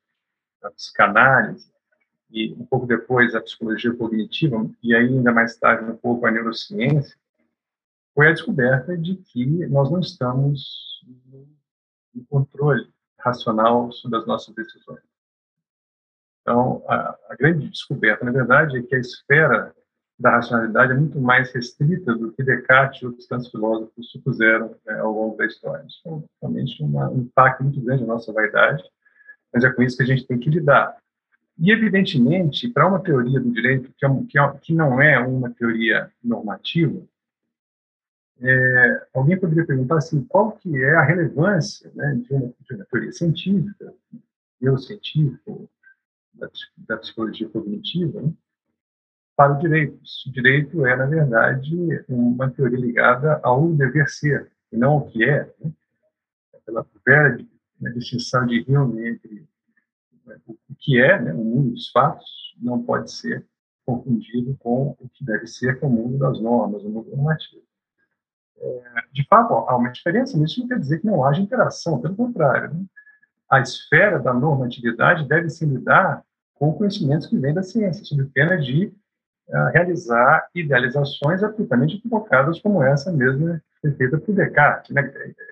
a 0.62 0.70
psicanálise, 0.70 1.68
e 2.30 2.52
um 2.52 2.64
pouco 2.64 2.86
depois 2.86 3.34
a 3.34 3.40
psicologia 3.40 3.94
cognitiva, 3.94 4.68
e 4.82 4.94
ainda 4.94 5.32
mais 5.32 5.56
tarde 5.56 5.90
um 5.90 5.96
pouco 5.96 6.26
a 6.26 6.30
neurociência, 6.30 7.16
foi 8.16 8.28
a 8.28 8.32
descoberta 8.32 8.96
de 8.96 9.14
que 9.16 9.44
nós 9.66 9.90
não 9.90 10.00
estamos 10.00 11.04
no 12.14 12.24
controle 12.24 12.88
racional 13.20 13.92
sobre 13.92 14.18
as 14.18 14.26
nossas 14.26 14.54
decisões. 14.54 15.02
Então, 16.40 16.82
a, 16.88 17.14
a 17.28 17.36
grande 17.38 17.68
descoberta, 17.68 18.24
na 18.24 18.32
verdade, 18.32 18.78
é 18.78 18.82
que 18.82 18.94
a 18.94 18.98
esfera 18.98 19.74
da 20.18 20.30
racionalidade 20.30 20.92
é 20.92 20.94
muito 20.94 21.20
mais 21.20 21.52
restrita 21.52 22.14
do 22.14 22.32
que 22.32 22.42
Descartes 22.42 23.02
e 23.02 23.06
outros 23.06 23.26
tantos 23.26 23.50
filósofos 23.50 24.10
supuseram 24.10 24.74
né, 24.86 24.98
ao 24.98 25.12
longo 25.12 25.36
da 25.36 25.44
história. 25.44 25.84
Isso 25.86 26.00
é 26.06 26.22
realmente 26.40 26.82
um 26.82 27.18
impacto 27.18 27.64
muito 27.64 27.82
grande 27.82 28.02
na 28.06 28.14
nossa 28.14 28.32
vaidade, 28.32 28.82
mas 29.52 29.62
é 29.62 29.70
com 29.70 29.82
isso 29.82 29.98
que 29.98 30.04
a 30.04 30.06
gente 30.06 30.26
tem 30.26 30.38
que 30.38 30.48
lidar. 30.48 30.96
E, 31.58 31.70
evidentemente, 31.70 32.66
para 32.70 32.86
uma 32.86 33.02
teoria 33.02 33.38
do 33.38 33.50
direito 33.50 33.92
que, 33.94 34.06
é, 34.06 34.08
que, 34.26 34.38
é, 34.38 34.52
que 34.62 34.74
não 34.74 35.02
é 35.02 35.18
uma 35.18 35.50
teoria 35.50 36.10
normativa, 36.24 37.02
é, 38.40 39.06
alguém 39.14 39.38
poderia 39.38 39.66
perguntar 39.66 39.96
assim, 39.96 40.22
qual 40.24 40.52
que 40.52 40.76
é 40.82 40.94
a 40.94 41.02
relevância 41.02 41.90
né, 41.94 42.20
de, 42.22 42.34
uma, 42.34 42.52
de, 42.60 42.74
uma, 42.74 42.84
teoria 42.86 43.12
científica, 43.12 43.94
neurocientífica, 44.60 45.52
da, 46.34 46.48
da 46.76 46.96
psicologia 46.98 47.48
cognitiva, 47.48 48.20
né, 48.20 48.32
para 49.34 49.54
o 49.54 49.58
direito. 49.58 49.98
O 50.26 50.32
direito 50.32 50.86
é, 50.86 50.96
na 50.96 51.06
verdade, 51.06 52.04
uma 52.08 52.50
teoria 52.50 52.78
ligada 52.78 53.40
ao 53.42 53.72
dever 53.72 54.08
ser, 54.08 54.50
e 54.72 54.76
não 54.76 54.92
ao 54.92 55.06
que 55.06 55.24
é. 55.24 55.50
Né? 55.60 55.72
Aquela 56.54 56.86
velha 57.06 57.46
né, 57.80 57.90
distinção 57.90 58.46
de 58.46 58.64
Hume 58.68 59.08
entre 59.08 59.46
né, 60.26 60.36
o 60.46 60.56
que 60.78 61.00
é, 61.00 61.20
né, 61.20 61.32
o 61.32 61.44
mundo 61.44 61.70
dos 61.70 61.90
fatos, 61.90 62.54
não 62.58 62.82
pode 62.82 63.12
ser 63.12 63.46
confundido 63.84 64.56
com 64.58 64.96
o 64.98 65.08
que 65.10 65.24
deve 65.24 65.46
ser, 65.46 65.78
com 65.78 65.86
o 65.86 65.90
mundo 65.90 66.18
das 66.18 66.40
normas, 66.40 66.82
o 66.82 66.88
mundo 66.88 67.10
normativo. 67.10 67.65
De 69.12 69.26
fato, 69.28 69.54
há 69.54 69.76
uma 69.76 69.90
diferença, 69.90 70.36
mas 70.36 70.50
isso 70.50 70.60
não 70.60 70.68
quer 70.68 70.78
dizer 70.78 71.00
que 71.00 71.06
não 71.06 71.24
haja 71.24 71.40
interação, 71.40 72.00
pelo 72.00 72.16
contrário. 72.16 72.74
Né? 72.74 72.84
A 73.50 73.60
esfera 73.60 74.18
da 74.18 74.32
normatividade 74.32 75.28
deve 75.28 75.48
se 75.48 75.64
lidar 75.64 76.22
com 76.54 76.72
conhecimentos 76.72 77.26
que 77.26 77.38
vêm 77.38 77.54
da 77.54 77.62
ciência, 77.62 78.04
sob 78.04 78.24
pena 78.26 78.56
de 78.56 78.92
uh, 79.48 79.70
realizar 79.72 80.48
idealizações 80.54 81.42
absolutamente 81.42 81.96
equivocadas 81.96 82.60
como 82.60 82.82
essa 82.82 83.12
mesma 83.12 83.62
feita 83.96 84.18
por 84.18 84.34
Descartes. 84.34 84.94
Né? 84.94 85.02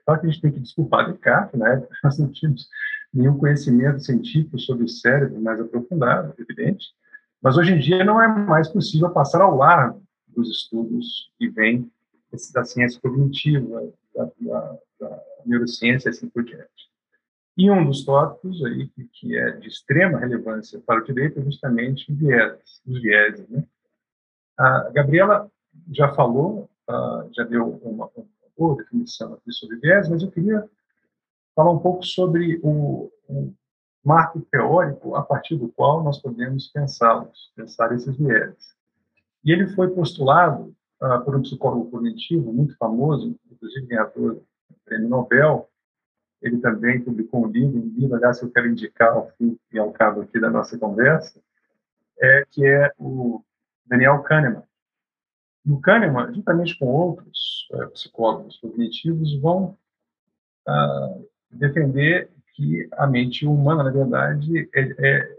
Claro 0.05 0.21
que 0.21 0.27
a 0.27 0.31
gente 0.31 0.43
tem 0.43 0.53
que 0.53 0.61
desculpar 0.61 1.11
Descartes, 1.11 1.59
né? 1.59 1.83
nós 2.03 2.19
não 2.19 2.29
tínhamos 2.33 2.69
nenhum 3.13 3.39
conhecimento 3.39 4.01
científico 4.01 4.59
sobre 4.59 4.85
o 4.85 4.89
cérebro 4.89 5.41
mais 5.41 5.61
aprofundado, 5.61 6.35
evidente, 6.39 6.87
mas 7.41 7.57
hoje 7.57 7.75
em 7.75 7.79
dia 7.79 8.05
não 8.05 8.21
é 8.21 8.27
mais 8.27 8.69
possível 8.69 9.11
passar 9.11 9.41
ao 9.41 9.57
largo 9.57 10.03
dos 10.29 10.51
estudos 10.51 11.31
que 11.39 11.49
vêm 11.49 11.89
da 12.53 12.65
ciência 12.65 13.01
cognitiva, 13.01 13.93
da, 14.15 14.31
da, 14.41 14.79
da 15.01 15.23
neurociência 15.45 16.11
assim 16.11 16.29
por 16.29 16.45
diante. 16.45 16.91
E 17.57 17.71
um 17.71 17.87
dos 17.87 18.05
tópicos 18.05 18.65
aí 18.65 18.89
que, 18.89 19.05
que, 19.13 19.37
é 19.39 19.53
de 19.53 19.69
extrema 19.69 20.19
relevância 20.19 20.81
para 20.81 21.01
o 21.01 21.05
direito 21.05 21.39
é 21.39 21.43
justamente 21.43 22.11
os 22.11 23.01
vieses, 23.01 23.49
né? 23.49 23.65
A 24.59 24.91
Gabriela 24.91 25.51
já 25.93 26.13
falou, 26.15 26.69
uh, 26.89 27.29
já 27.33 27.45
deu 27.45 27.69
uma, 27.83 28.07
uma, 28.07 28.27
boa 28.57 28.77
definição 28.77 29.35
aqui 29.35 29.53
sobre 29.53 29.77
viés, 29.77 30.09
mas 30.09 30.23
eu 30.23 30.31
queria 30.31 30.69
falar 31.57 31.73
um 31.73 31.79
pouco 31.79 32.05
sobre 32.05 32.61
o, 32.63 33.11
o 33.29 33.53
marco 34.05 34.41
teórico 34.43 35.17
a 35.17 35.23
partir 35.23 35.57
do 35.57 35.69
qual 35.69 36.05
nós 36.05 36.21
podemos 36.21 36.69
pensá-los, 36.69 37.53
pensar 37.57 37.93
esses 37.93 38.17
vieses. 38.17 38.75
E 39.45 39.53
ele 39.53 39.67
foi 39.69 39.91
postulado 39.91 40.75
uh, 41.03 41.25
por 41.25 41.37
um 41.37 41.43
psicólogo 41.43 41.91
cognitivo 41.91 42.53
muito 42.53 42.77
famoso, 42.77 43.39
inclusive 43.51 43.87
ganhador 43.87 44.35
do 44.35 44.77
prêmio 44.85 45.09
Nobel. 45.09 45.69
Ele 46.43 46.59
também 46.59 47.03
publicou 47.03 47.47
um 47.47 47.49
livro, 47.49 47.79
um 47.79 47.95
livro, 47.97 48.17
aliás, 48.17 48.39
que 48.39 48.45
eu 48.45 48.51
quero 48.51 48.69
indicar 48.69 49.13
ao 49.13 49.31
fim 49.31 49.59
e 49.73 49.79
ao 49.79 49.93
cabo 49.93 50.23
aqui 50.23 50.39
da 50.39 50.51
nossa 50.51 50.79
conversa, 50.79 51.41
é, 52.21 52.45
que 52.51 52.67
é 52.67 52.91
o 52.99 53.43
Daniel 53.87 54.23
Kahneman. 54.23 54.63
E 55.65 55.73
o 55.73 55.81
Kahneman, 55.81 56.35
juntamente 56.35 56.79
com 56.79 56.87
outros 56.87 57.67
uh, 57.73 57.89
psicólogos 57.91 58.59
cognitivos, 58.59 59.41
vão 59.41 59.79
uh, 60.69 61.29
defender 61.51 62.31
que 62.55 62.89
a 62.93 63.07
mente 63.07 63.47
humana, 63.47 63.83
na 63.83 63.91
verdade, 63.91 64.69
é, 64.75 64.81
é 64.99 65.37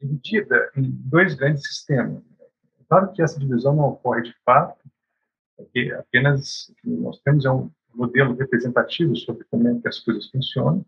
dividida 0.00 0.70
em 0.76 0.90
dois 0.90 1.34
grandes 1.34 1.66
sistemas. 1.66 2.22
Claro 2.90 3.12
que 3.12 3.22
essa 3.22 3.38
divisão 3.38 3.74
não 3.74 3.84
ocorre 3.84 4.22
de 4.22 4.34
fato, 4.44 4.84
porque 5.56 5.94
apenas 5.96 6.74
nós 6.84 7.20
temos 7.20 7.44
é 7.44 7.50
um 7.50 7.70
modelo 7.94 8.34
representativo 8.34 9.16
sobre 9.16 9.44
como 9.44 9.68
é 9.68 9.80
que 9.80 9.88
as 9.88 10.00
coisas 10.00 10.28
funcionam, 10.28 10.84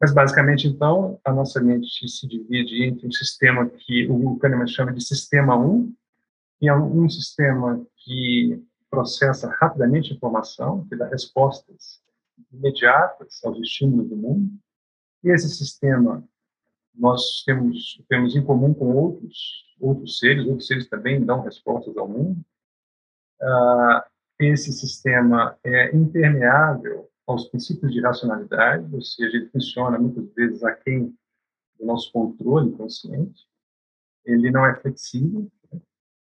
mas, 0.00 0.12
basicamente, 0.12 0.66
então, 0.66 1.20
a 1.24 1.32
nossa 1.32 1.60
mente 1.60 2.08
se 2.08 2.26
divide 2.26 2.82
entre 2.82 3.06
um 3.06 3.12
sistema 3.12 3.68
que 3.68 4.08
o 4.10 4.36
Kahneman 4.36 4.66
chama 4.66 4.92
de 4.92 5.00
sistema 5.00 5.56
1, 5.56 5.94
que 6.58 6.68
é 6.68 6.74
um 6.74 7.08
sistema 7.08 7.80
que 7.98 8.60
processa 8.90 9.48
rapidamente 9.60 10.12
informação, 10.12 10.84
que 10.88 10.96
dá 10.96 11.06
respostas 11.06 12.02
imediatas 12.52 13.40
aos 13.44 13.60
estímulos 13.60 14.08
do 14.08 14.16
mundo. 14.16 14.50
E 15.22 15.30
esse 15.30 15.48
sistema 15.48 16.24
nós 16.94 17.42
temos, 17.44 18.02
temos 18.08 18.36
em 18.36 18.44
comum 18.44 18.74
com 18.74 18.94
outros, 18.94 19.64
outros 19.80 20.18
seres, 20.18 20.46
outros 20.46 20.66
seres 20.66 20.88
também 20.88 21.24
dão 21.24 21.42
respostas 21.42 21.96
ao 21.96 22.08
mundo. 22.08 22.40
Uh, 23.40 24.02
esse 24.38 24.72
sistema 24.72 25.58
é 25.64 25.94
impermeável 25.94 27.08
aos 27.26 27.48
princípios 27.48 27.92
de 27.92 28.00
racionalidade, 28.00 28.92
ou 28.94 29.00
seja, 29.00 29.36
ele 29.36 29.48
funciona 29.48 29.98
muitas 29.98 30.32
vezes 30.34 30.62
aquém 30.62 31.16
do 31.78 31.86
nosso 31.86 32.12
controle 32.12 32.72
consciente, 32.72 33.46
ele 34.24 34.50
não 34.50 34.64
é 34.66 34.74
flexível. 34.74 35.50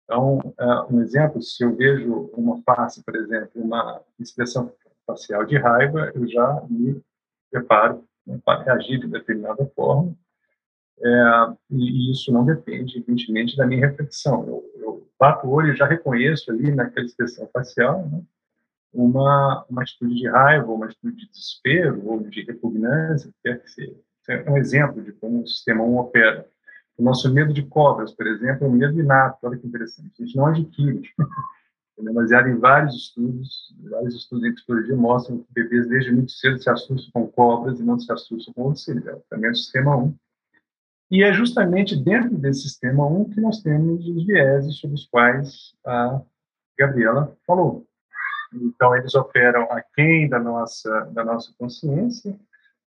Então, 0.04 0.38
uh, 0.38 0.92
um 0.94 1.00
exemplo, 1.00 1.40
se 1.42 1.62
eu 1.62 1.74
vejo 1.74 2.30
uma 2.35 2.62
face, 2.62 3.02
por 3.02 3.14
exemplo, 3.14 3.62
uma 3.62 4.02
expressão 4.18 4.72
facial 5.06 5.44
de 5.44 5.56
raiva, 5.56 6.11
eu 6.14 6.26
já 6.28 6.64
me 6.68 7.00
preparo 7.50 8.04
né, 8.26 8.40
para 8.44 8.62
reagir 8.62 9.00
de 9.00 9.09
determinada 9.09 9.64
forma, 9.74 10.16
é, 11.02 11.52
e 11.70 12.12
isso 12.12 12.32
não 12.32 12.44
depende, 12.44 12.98
evidentemente, 12.98 13.56
da 13.56 13.66
minha 13.66 13.86
reflexão. 13.86 14.44
Eu, 14.46 14.64
eu 14.76 15.08
bato 15.18 15.46
o 15.46 15.50
olho 15.50 15.72
e 15.72 15.76
já 15.76 15.86
reconheço 15.86 16.50
ali 16.50 16.70
naquela 16.72 17.06
expressão 17.06 17.48
facial, 17.52 18.06
né, 18.06 18.22
uma, 18.92 19.64
uma 19.68 19.82
atitude 19.82 20.14
de 20.14 20.28
raiva, 20.28 20.72
uma 20.72 20.86
atitude 20.86 21.16
de 21.16 21.30
desespero, 21.30 22.02
ou 22.06 22.20
de 22.20 22.42
repugnância, 22.42 23.30
quer 23.42 23.62
que 23.62 23.70
seja. 23.70 23.96
É 24.28 24.50
um 24.50 24.56
exemplo 24.56 25.02
de 25.02 25.12
como 25.12 25.42
o 25.42 25.46
sistema 25.46 25.82
1 25.82 25.98
opera. 25.98 26.46
O 26.96 27.02
nosso 27.02 27.32
medo 27.32 27.52
de 27.52 27.62
cobras, 27.62 28.12
por 28.12 28.26
exemplo, 28.26 28.66
é 28.66 28.68
um 28.68 28.72
medo 28.72 29.00
inato, 29.00 29.38
olha 29.42 29.56
que 29.56 29.66
interessante. 29.66 30.12
A 30.20 30.24
gente 30.24 30.36
não 30.36 30.46
adquire. 30.46 31.08
baseado 32.12 32.48
em 32.48 32.58
vários 32.58 32.94
estudos, 32.94 33.74
vários 33.90 34.14
estudos 34.14 34.44
em 34.44 34.54
psicologia 34.54 34.96
mostram 34.96 35.38
que 35.38 35.52
bebês 35.52 35.86
desde 35.88 36.12
muito 36.12 36.32
cedo 36.32 36.58
se 36.58 36.70
assustam 36.70 37.10
com 37.12 37.28
cobras 37.28 37.78
e 37.78 37.84
não 37.84 37.98
se 37.98 38.10
assustam 38.12 38.54
com 38.54 38.62
outros. 38.62 38.86
Também 39.28 39.48
é 39.48 39.50
o 39.50 39.54
sistema 39.54 39.96
1. 39.96 40.14
E 41.11 41.25
é 41.25 41.33
justamente 41.33 41.96
dentro 41.96 42.37
desse 42.37 42.62
sistema 42.62 43.05
1 43.05 43.31
que 43.31 43.40
nós 43.40 43.61
temos 43.62 44.07
os 44.07 44.25
vieses 44.25 44.77
sobre 44.77 44.94
os 44.94 45.07
quais 45.07 45.75
a 45.85 46.20
Gabriela 46.79 47.37
falou. 47.44 47.85
Então, 48.53 48.96
eles 48.96 49.14
operam 49.14 49.64
aquém 49.73 50.29
da 50.29 50.38
nossa, 50.38 51.01
da 51.12 51.25
nossa 51.25 51.53
consciência, 51.59 52.38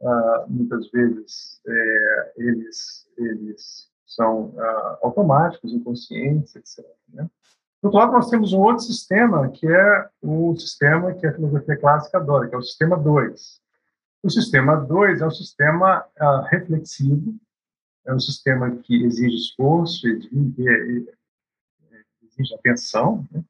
uh, 0.01 0.49
muitas 0.49 0.91
vezes 0.91 1.61
é, 1.67 2.33
eles, 2.37 3.09
eles 3.17 3.89
são 4.07 4.47
uh, 4.47 4.99
automáticos, 5.03 5.73
inconscientes, 5.73 6.55
etc. 6.57 6.85
Né? 7.13 7.29
Do 7.83 7.87
outro 7.87 7.99
lado, 7.99 8.13
nós 8.13 8.31
temos 8.31 8.53
um 8.53 8.61
outro 8.61 8.83
sistema, 8.83 9.49
que 9.51 9.67
é 9.67 10.09
o 10.23 10.57
sistema 10.57 11.13
que 11.15 11.27
a 11.27 11.35
filosofia 11.35 11.77
clássica 11.77 12.19
adora, 12.19 12.49
que 12.49 12.55
é 12.55 12.59
o 12.59 12.63
sistema 12.63 12.97
2. 12.97 13.61
O 14.23 14.31
sistema 14.31 14.77
2 14.77 15.21
é 15.21 15.27
um 15.27 15.31
sistema 15.31 16.05
uh, 16.21 16.43
reflexivo, 16.49 17.35
é 18.07 18.15
um 18.15 18.21
sistema 18.21 18.71
que 18.77 19.05
exige 19.05 19.37
esforço, 19.37 20.07
exige, 20.07 21.09
exige 22.23 22.55
atenção, 22.55 23.27
né? 23.31 23.43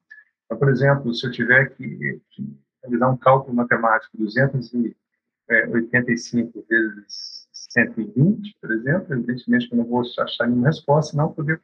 Então, 0.45 0.57
por 0.57 0.69
exemplo, 0.69 1.13
se 1.13 1.25
eu 1.25 1.31
tiver 1.31 1.75
que, 1.75 2.21
que 2.29 2.57
realizar 2.83 3.09
um 3.09 3.17
cálculo 3.17 3.55
matemático 3.55 4.17
285 4.17 6.65
vezes 6.69 7.47
120, 7.51 8.55
por 8.61 8.71
exemplo, 8.71 9.13
evidentemente 9.13 9.67
que 9.67 9.73
eu 9.73 9.79
não 9.79 9.85
vou 9.85 10.03
achar 10.19 10.47
nenhuma 10.47 10.67
resposta, 10.67 11.17
não 11.17 11.33
poder 11.33 11.59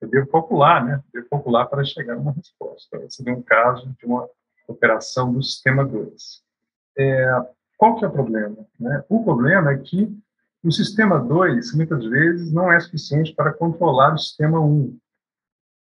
eu 0.00 0.08
devo 0.08 0.26
calcular, 0.28 0.84
né? 0.84 0.94
Eu 0.94 1.20
devo 1.20 1.28
calcular 1.28 1.66
para 1.66 1.84
chegar 1.84 2.14
a 2.14 2.18
uma 2.18 2.32
resposta. 2.32 2.96
Esse 3.04 3.18
seria 3.18 3.34
um 3.34 3.42
caso 3.42 3.94
de 3.98 4.06
uma 4.06 4.28
operação 4.66 5.32
do 5.32 5.42
sistema 5.42 5.84
2. 5.84 6.42
É, 6.96 7.26
qual 7.76 7.96
que 7.96 8.04
é 8.04 8.08
o 8.08 8.12
problema? 8.12 8.56
Né? 8.78 9.04
O 9.08 9.22
problema 9.22 9.72
é 9.72 9.78
que 9.78 10.16
o 10.62 10.70
sistema 10.70 11.18
2, 11.18 11.74
muitas 11.74 12.04
vezes, 12.04 12.52
não 12.52 12.70
é 12.70 12.78
suficiente 12.78 13.34
para 13.34 13.52
controlar 13.52 14.14
o 14.14 14.18
sistema 14.18 14.60
1. 14.60 14.64
Um. 14.64 14.98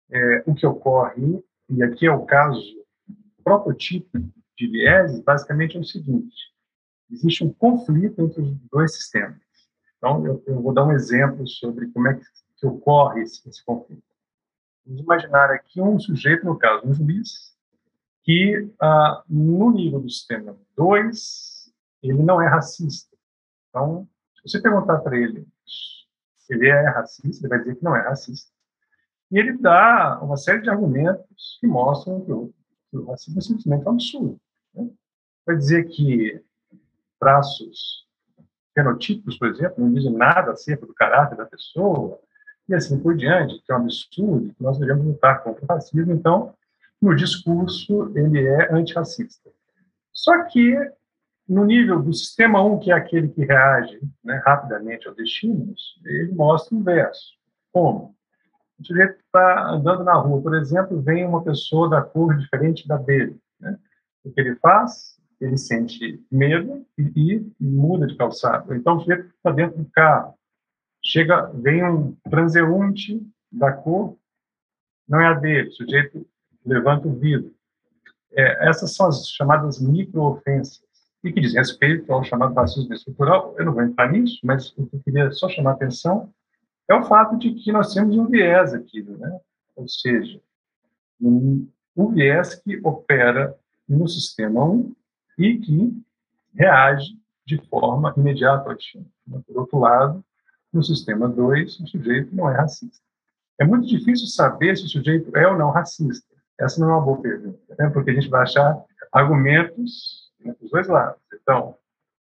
É, 0.09 0.43
o 0.45 0.53
que 0.53 0.65
ocorre, 0.65 1.43
e 1.69 1.81
aqui 1.81 2.05
é 2.05 2.12
o 2.12 2.25
caso 2.25 2.62
prototipo 3.43 4.19
de 4.57 4.67
viés, 4.67 5.19
basicamente 5.21 5.77
é 5.77 5.79
o 5.79 5.83
seguinte: 5.83 6.36
existe 7.12 7.43
um 7.43 7.53
conflito 7.53 8.21
entre 8.21 8.41
os 8.41 8.55
dois 8.71 8.95
sistemas. 8.95 9.41
Então, 9.97 10.25
eu, 10.25 10.43
eu 10.45 10.62
vou 10.62 10.73
dar 10.73 10.86
um 10.86 10.91
exemplo 10.91 11.47
sobre 11.47 11.88
como 11.91 12.07
é 12.07 12.15
que, 12.15 12.25
que 12.57 12.67
ocorre 12.67 13.21
esse, 13.21 13.47
esse, 13.47 13.63
conflito. 13.63 14.03
Vamos 14.86 15.01
imaginar 15.01 15.49
aqui 15.51 15.81
um 15.81 15.99
sujeito, 15.99 16.45
no 16.45 16.57
caso, 16.57 16.86
um 16.86 16.93
juiz, 16.93 17.55
que 18.23 18.69
ah, 18.81 19.23
no 19.29 19.71
nível 19.71 20.01
do 20.01 20.09
sistema 20.09 20.57
2, 20.75 21.71
ele 22.01 22.21
não 22.21 22.41
é 22.41 22.47
racista. 22.47 23.15
Então, 23.69 24.07
se 24.43 24.51
você 24.51 24.62
perguntar 24.62 24.99
para 24.99 25.17
ele 25.17 25.47
se 25.65 26.53
ele 26.53 26.67
é 26.67 26.89
racista, 26.89 27.45
ele 27.45 27.49
vai 27.49 27.60
dizer 27.60 27.75
que 27.75 27.84
não 27.84 27.95
é 27.95 28.01
racista. 28.01 28.51
E 29.32 29.39
ele 29.39 29.58
dá 29.58 30.19
uma 30.21 30.38
série 30.38 30.62
de 30.62 30.69
argumentos 30.69 31.58
que 31.60 31.67
mostram 31.67 32.21
que 32.21 32.32
o, 32.32 32.53
que 32.91 32.97
o 32.97 33.06
racismo 33.06 33.39
é 33.39 33.41
simplesmente 33.41 33.86
um 33.86 33.91
absurdo. 33.91 34.41
Né? 34.75 34.89
Vai 35.45 35.56
dizer 35.56 35.86
que 35.86 36.43
traços 37.19 38.06
fenotipos, 38.75 39.38
por 39.38 39.47
exemplo, 39.47 39.84
não 39.84 39.93
dizem 39.93 40.12
nada 40.12 40.51
acerca 40.51 40.86
do 40.86 40.93
caráter 40.93 41.38
da 41.38 41.45
pessoa, 41.45 42.19
e 42.67 42.73
assim 42.73 42.99
por 42.99 43.15
diante, 43.15 43.62
que 43.63 43.71
é 43.71 43.75
um 43.75 43.82
absurdo, 43.82 44.53
que 44.53 44.63
nós 44.63 44.77
devemos 44.77 45.06
lutar 45.06 45.43
contra 45.43 45.63
o 45.63 45.67
racismo. 45.67 46.12
Então, 46.12 46.53
no 47.01 47.15
discurso, 47.15 48.12
ele 48.15 48.45
é 48.45 48.73
antirracista. 48.73 49.49
Só 50.12 50.43
que 50.45 50.75
no 51.47 51.65
nível 51.65 52.01
do 52.01 52.13
sistema 52.13 52.63
1, 52.63 52.79
que 52.79 52.91
é 52.91 52.95
aquele 52.95 53.27
que 53.27 53.43
reage 53.43 53.99
né, 54.23 54.41
rapidamente 54.45 55.08
aos 55.08 55.17
estímulos, 55.19 55.99
ele 56.06 56.32
mostra 56.32 56.75
o 56.75 56.79
inverso. 56.79 57.34
Como? 57.71 58.15
O 58.79 58.86
sujeito 58.86 59.19
está 59.19 59.69
andando 59.69 60.03
na 60.03 60.13
rua, 60.13 60.41
por 60.41 60.56
exemplo, 60.56 61.01
vem 61.01 61.25
uma 61.25 61.43
pessoa 61.43 61.89
da 61.89 62.01
cor 62.01 62.36
diferente 62.38 62.88
da 62.88 62.97
dele. 62.97 63.38
Né? 63.60 63.77
O 64.23 64.32
que 64.32 64.39
ele 64.39 64.56
faz? 64.56 65.17
Ele 65.39 65.58
sente 65.58 66.23
medo 66.32 66.86
e, 66.97 67.45
e 67.60 67.63
muda 67.63 68.08
de 68.08 68.15
calçado. 68.15 68.73
Então, 68.73 68.97
o 68.97 68.99
sujeito 69.01 69.27
está 69.36 69.51
dentro 69.51 69.77
do 69.77 69.89
carro. 69.91 70.36
Chega, 71.03 71.51
vem 71.53 71.84
um 71.84 72.15
transeunte 72.29 73.21
da 73.51 73.73
cor, 73.73 74.17
não 75.08 75.19
é 75.19 75.27
a 75.27 75.34
dele. 75.34 75.67
O 75.67 75.73
sujeito 75.73 76.25
levanta 76.65 77.08
o 77.08 77.19
vidro. 77.19 77.53
É, 78.32 78.69
essas 78.69 78.95
são 78.95 79.08
as 79.08 79.27
chamadas 79.27 79.82
microofensas 79.82 80.82
e 81.23 81.31
que 81.31 81.39
diz 81.39 81.53
respeito 81.53 82.12
ao 82.12 82.23
chamado 82.23 82.53
racismo 82.53 82.93
estrutural. 82.93 83.55
Eu 83.57 83.65
não 83.65 83.73
vou 83.73 83.83
entrar 83.83 84.12
nisso, 84.12 84.39
mas 84.43 84.69
o 84.77 84.86
que 84.86 84.95
eu 84.95 85.01
queria 85.01 85.31
só 85.31 85.47
chamar 85.47 85.71
a 85.71 85.73
atenção 85.73 86.29
é 86.89 86.93
o 86.93 87.03
fato 87.03 87.38
de 87.38 87.53
que 87.53 87.71
nós 87.71 87.93
temos 87.93 88.17
um 88.17 88.25
viés 88.25 88.73
aqui, 88.73 89.01
né? 89.03 89.39
ou 89.75 89.88
seja, 89.88 90.41
um, 91.21 91.67
um 91.95 92.09
viés 92.09 92.55
que 92.55 92.79
opera 92.83 93.55
no 93.88 94.07
sistema 94.07 94.65
1 94.65 94.93
e 95.38 95.57
que 95.57 96.03
reage 96.53 97.17
de 97.45 97.57
forma 97.69 98.13
imediata 98.17 98.69
ao 98.69 98.75
estímulo. 98.75 99.09
Por 99.47 99.57
outro 99.57 99.79
lado, 99.79 100.23
no 100.71 100.83
sistema 100.83 101.29
2, 101.29 101.79
o 101.79 101.88
sujeito 101.88 102.36
não 102.36 102.49
é 102.49 102.55
racista. 102.55 103.01
É 103.59 103.65
muito 103.65 103.88
difícil 103.88 104.27
saber 104.27 104.75
se 104.75 104.86
o 104.86 104.89
sujeito 104.89 105.36
é 105.38 105.47
ou 105.47 105.57
não 105.57 105.71
racista. 105.71 106.27
Essa 106.59 106.81
não 106.81 106.89
é 106.89 106.93
uma 106.93 107.05
boa 107.05 107.21
pergunta, 107.21 107.75
né? 107.77 107.89
porque 107.89 108.12
a 108.12 108.13
gente 108.13 108.29
vai 108.29 108.41
achar 108.41 108.83
argumentos 109.12 110.22
né, 110.43 110.56
dos 110.60 110.71
dois 110.71 110.88
lados. 110.88 111.21
Então, 111.34 111.75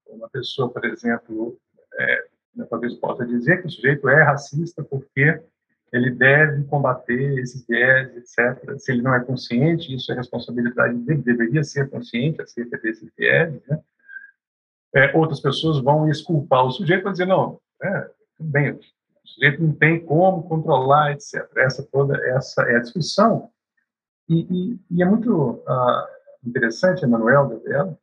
uma 0.08 0.30
pessoa, 0.30 0.70
por 0.70 0.86
exemplo, 0.86 1.58
é, 1.94 2.26
né, 2.56 2.66
talvez 2.70 2.94
possa 2.96 3.26
dizer 3.26 3.62
que 3.62 3.68
o 3.68 3.72
sujeito 3.72 4.08
é 4.10 4.24
racista 4.24 4.84
porque 4.84 5.42
ele 5.92 6.12
deve 6.12 6.64
combater 6.66 7.40
esses 7.40 7.66
viés, 7.66 8.16
etc. 8.18 8.78
Se 8.78 8.92
ele 8.92 9.02
não 9.02 9.16
é 9.16 9.24
consciente, 9.24 9.94
isso 9.96 10.12
é 10.12 10.16
responsabilidade 10.16 10.98
dele, 11.00 11.22
deveria 11.22 11.64
ser 11.64 11.90
consciente 11.90 12.42
acerca 12.42 12.78
desses 12.78 13.10
viés. 13.18 13.54
Né? 13.68 13.80
É, 14.96 15.18
outras 15.18 15.40
pessoas 15.40 15.80
vão 15.80 16.10
esculpar 16.10 16.66
o 16.66 16.72
sujeito 16.72 17.04
para 17.04 17.12
dizer, 17.12 17.26
não, 17.26 17.60
é, 17.82 18.10
bem, 18.40 18.72
o 18.72 18.80
sujeito 19.24 19.64
não 19.64 19.74
tem 19.74 20.04
como 20.04 20.44
controlar, 20.44 21.12
etc. 21.12 21.46
Essa 21.58 21.84
toda 21.84 22.18
essa 22.28 22.64
é 22.64 22.76
a 22.76 22.82
discussão. 22.82 23.50
E, 24.30 24.42
e, 24.42 24.80
e 24.92 25.02
é 25.02 25.06
muito 25.06 25.52
uh, 25.52 26.08
interessante, 26.44 27.04
Emanuel 27.04 27.48
Gabriela, 27.48 27.98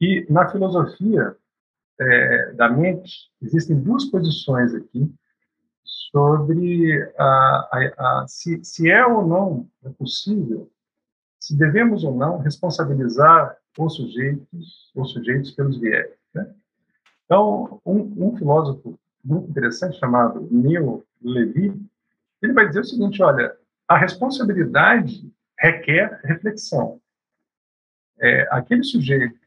e 0.00 0.26
na 0.28 0.48
filosofia 0.48 1.36
é, 2.00 2.52
da 2.52 2.68
mente, 2.68 3.30
existem 3.40 3.80
duas 3.80 4.04
posições 4.06 4.74
aqui 4.74 5.12
sobre 5.84 7.12
a, 7.18 7.24
a, 7.24 8.22
a, 8.22 8.28
se, 8.28 8.64
se 8.64 8.90
é 8.90 9.06
ou 9.06 9.26
não 9.26 9.68
é 9.84 9.90
possível, 9.90 10.70
se 11.38 11.56
devemos 11.56 12.04
ou 12.04 12.14
não 12.14 12.38
responsabilizar 12.38 13.56
os 13.78 13.96
sujeitos, 13.96 14.92
os 14.94 15.12
sujeitos 15.12 15.50
pelos 15.50 15.78
viés. 15.78 16.10
Né? 16.32 16.54
Então, 17.24 17.80
um, 17.84 18.28
um, 18.28 18.36
filósofo 18.36 18.98
muito 19.24 19.50
interessante 19.50 19.98
chamado 19.98 20.48
Neil 20.50 21.04
Levy, 21.22 21.80
ele 22.42 22.52
vai 22.52 22.68
dizer 22.68 22.80
o 22.80 22.84
seguinte: 22.84 23.22
olha, 23.22 23.56
a 23.88 23.96
responsabilidade 23.96 25.30
requer 25.58 26.20
reflexão. 26.24 27.00
É, 28.20 28.46
aquele 28.50 28.84
sujeito 28.84 29.43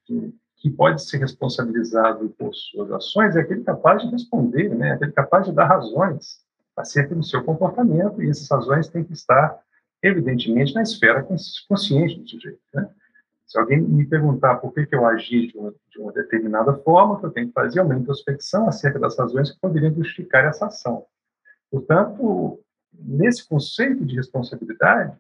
que 0.58 0.70
pode 0.70 1.04
ser 1.04 1.18
responsabilizado 1.18 2.30
por 2.38 2.54
suas 2.54 2.92
ações 2.92 3.36
é 3.36 3.42
aquele 3.42 3.64
capaz 3.64 4.02
de 4.02 4.10
responder, 4.10 4.70
né? 4.70 4.94
aquele 4.94 5.12
capaz 5.12 5.46
de 5.46 5.52
dar 5.52 5.66
razões 5.66 6.40
acerca 6.76 7.16
do 7.16 7.24
seu 7.24 7.44
comportamento, 7.44 8.22
e 8.22 8.30
essas 8.30 8.50
razões 8.50 8.88
têm 8.88 9.04
que 9.04 9.14
estar, 9.14 9.60
evidentemente, 10.02 10.74
na 10.74 10.84
esfera 10.84 11.26
consciente 11.68 12.20
do 12.20 12.28
sujeito. 12.28 12.60
Né? 12.74 12.88
Se 13.48 13.58
alguém 13.58 13.82
me 13.82 14.06
perguntar 14.06 14.58
por 14.58 14.74
que, 14.74 14.86
que 14.86 14.96
eu 14.96 15.06
agi 15.06 15.48
de 15.48 15.58
uma, 15.58 15.74
de 15.90 16.00
uma 16.00 16.12
determinada 16.12 16.74
forma, 16.74 17.14
o 17.16 17.20
que 17.20 17.26
eu 17.26 17.32
tenho 17.32 17.48
que 17.48 17.54
fazer 17.54 17.80
é 17.80 17.84
uma 17.84 17.96
introspecção 17.96 18.68
acerca 18.68 19.00
das 19.00 19.18
razões 19.18 19.52
que 19.52 19.60
poderiam 19.60 19.94
justificar 19.94 20.46
essa 20.46 20.68
ação. 20.68 21.06
Portanto, 21.72 22.60
nesse 22.94 23.48
conceito 23.48 24.06
de 24.06 24.16
responsabilidade, 24.16 25.18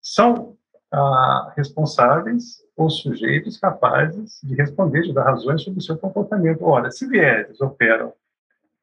são 0.00 0.56
ah, 0.94 1.52
responsáveis 1.56 2.62
os 2.76 3.00
sujeitos 3.00 3.56
capazes 3.56 4.38
de 4.42 4.54
responder, 4.54 5.02
de 5.02 5.12
dar 5.12 5.24
razões 5.24 5.62
sobre 5.62 5.80
o 5.80 5.82
seu 5.82 5.98
comportamento. 5.98 6.64
Ora, 6.64 6.90
se 6.90 7.06
vieses 7.08 7.60
operam 7.60 8.12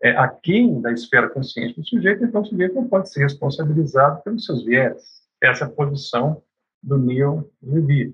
é, 0.04 0.12
aquém 0.18 0.82
da 0.82 0.92
esfera 0.92 1.30
consciente 1.30 1.80
do 1.80 1.86
sujeito, 1.86 2.26
então 2.26 2.42
o 2.42 2.46
sujeito 2.46 2.76
não 2.76 2.88
pode 2.88 3.10
ser 3.10 3.22
responsabilizado 3.22 4.22
pelos 4.24 4.46
seus 4.46 4.66
viés. 4.66 5.22
Essa 5.42 5.64
é 5.64 5.68
a 5.68 5.72
posição 5.72 6.42
do 6.84 6.98
Neil 6.98 7.50
Levy. 7.64 8.14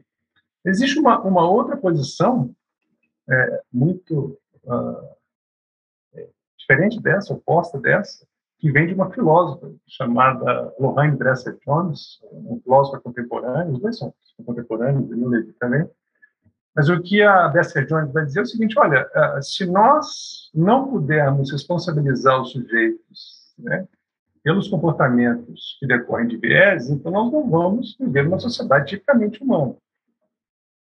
Existe 0.63 0.99
uma, 0.99 1.19
uma 1.21 1.49
outra 1.49 1.75
posição 1.75 2.53
é, 3.29 3.61
muito 3.73 4.37
uh, 4.63 5.17
diferente 6.57 7.01
dessa, 7.01 7.33
oposta 7.33 7.79
dessa, 7.79 8.27
que 8.59 8.71
vem 8.71 8.87
de 8.87 8.93
uma 8.93 9.11
filósofa 9.11 9.71
chamada 9.85 10.73
Lorraine 10.79 11.17
Dresser 11.17 11.57
Jones, 11.65 12.19
um 12.31 12.59
filósofa 12.63 12.99
contemporâneo, 12.99 13.73
os 13.73 13.79
dois 13.79 13.97
são 13.97 14.13
contemporâneos, 14.45 15.09
Levi 15.09 15.53
também. 15.53 15.87
Mas 16.75 16.89
o 16.89 17.01
que 17.01 17.21
a 17.21 17.47
Dresser 17.47 17.85
Jones 17.87 18.11
vai 18.11 18.25
dizer 18.25 18.39
é 18.39 18.43
o 18.43 18.45
seguinte: 18.45 18.77
olha, 18.77 19.09
eh, 19.13 19.41
se 19.41 19.65
nós 19.65 20.51
não 20.53 20.87
pudermos 20.89 21.51
responsabilizar 21.51 22.39
os 22.41 22.51
sujeitos 22.51 23.53
né, 23.57 23.87
pelos 24.43 24.67
comportamentos 24.67 25.77
que 25.79 25.87
decorrem 25.87 26.27
de 26.27 26.37
viés, 26.37 26.89
então 26.89 27.11
nós 27.11 27.31
não 27.31 27.49
vamos 27.49 27.95
viver 27.99 28.23
numa 28.23 28.39
sociedade 28.39 28.87
tipicamente 28.87 29.43
humana. 29.43 29.75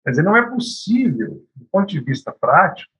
Quer 0.03 0.11
dizer, 0.11 0.23
não 0.23 0.37
é 0.37 0.49
possível, 0.49 1.43
do 1.55 1.65
ponto 1.71 1.87
de 1.87 1.99
vista 1.99 2.31
prático, 2.31 2.91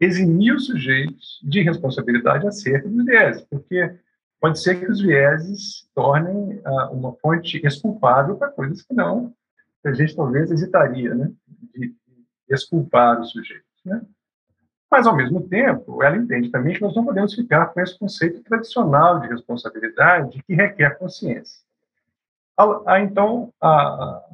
eximir 0.00 0.54
os 0.54 0.66
sujeitos 0.66 1.40
de 1.42 1.62
responsabilidade 1.62 2.46
acerca 2.46 2.88
dos 2.88 3.04
vieses, 3.04 3.42
porque 3.42 3.98
pode 4.40 4.60
ser 4.60 4.78
que 4.78 4.90
os 4.90 5.00
vieses 5.00 5.88
tornem 5.94 6.60
ah, 6.64 6.90
uma 6.90 7.14
fonte 7.14 7.64
exculpável 7.64 8.36
para 8.36 8.50
coisas 8.50 8.82
que 8.82 8.92
não, 8.92 9.34
a 9.84 9.92
gente 9.92 10.16
talvez 10.16 10.50
hesitaria, 10.50 11.14
né, 11.14 11.30
de, 11.74 11.88
de 11.88 11.94
exculpar 12.54 13.20
os 13.20 13.30
sujeitos, 13.30 13.64
né? 13.84 14.02
Mas, 14.90 15.08
ao 15.08 15.16
mesmo 15.16 15.40
tempo, 15.48 16.04
ela 16.04 16.16
entende 16.16 16.50
também 16.50 16.72
que 16.72 16.80
nós 16.80 16.94
não 16.94 17.04
podemos 17.04 17.34
ficar 17.34 17.66
com 17.66 17.80
esse 17.80 17.98
conceito 17.98 18.44
tradicional 18.44 19.18
de 19.18 19.26
responsabilidade 19.26 20.40
que 20.44 20.54
requer 20.54 20.96
consciência. 20.96 21.60
Ah, 22.56 23.00
então, 23.00 23.52
a, 23.60 23.68
a 23.68 24.24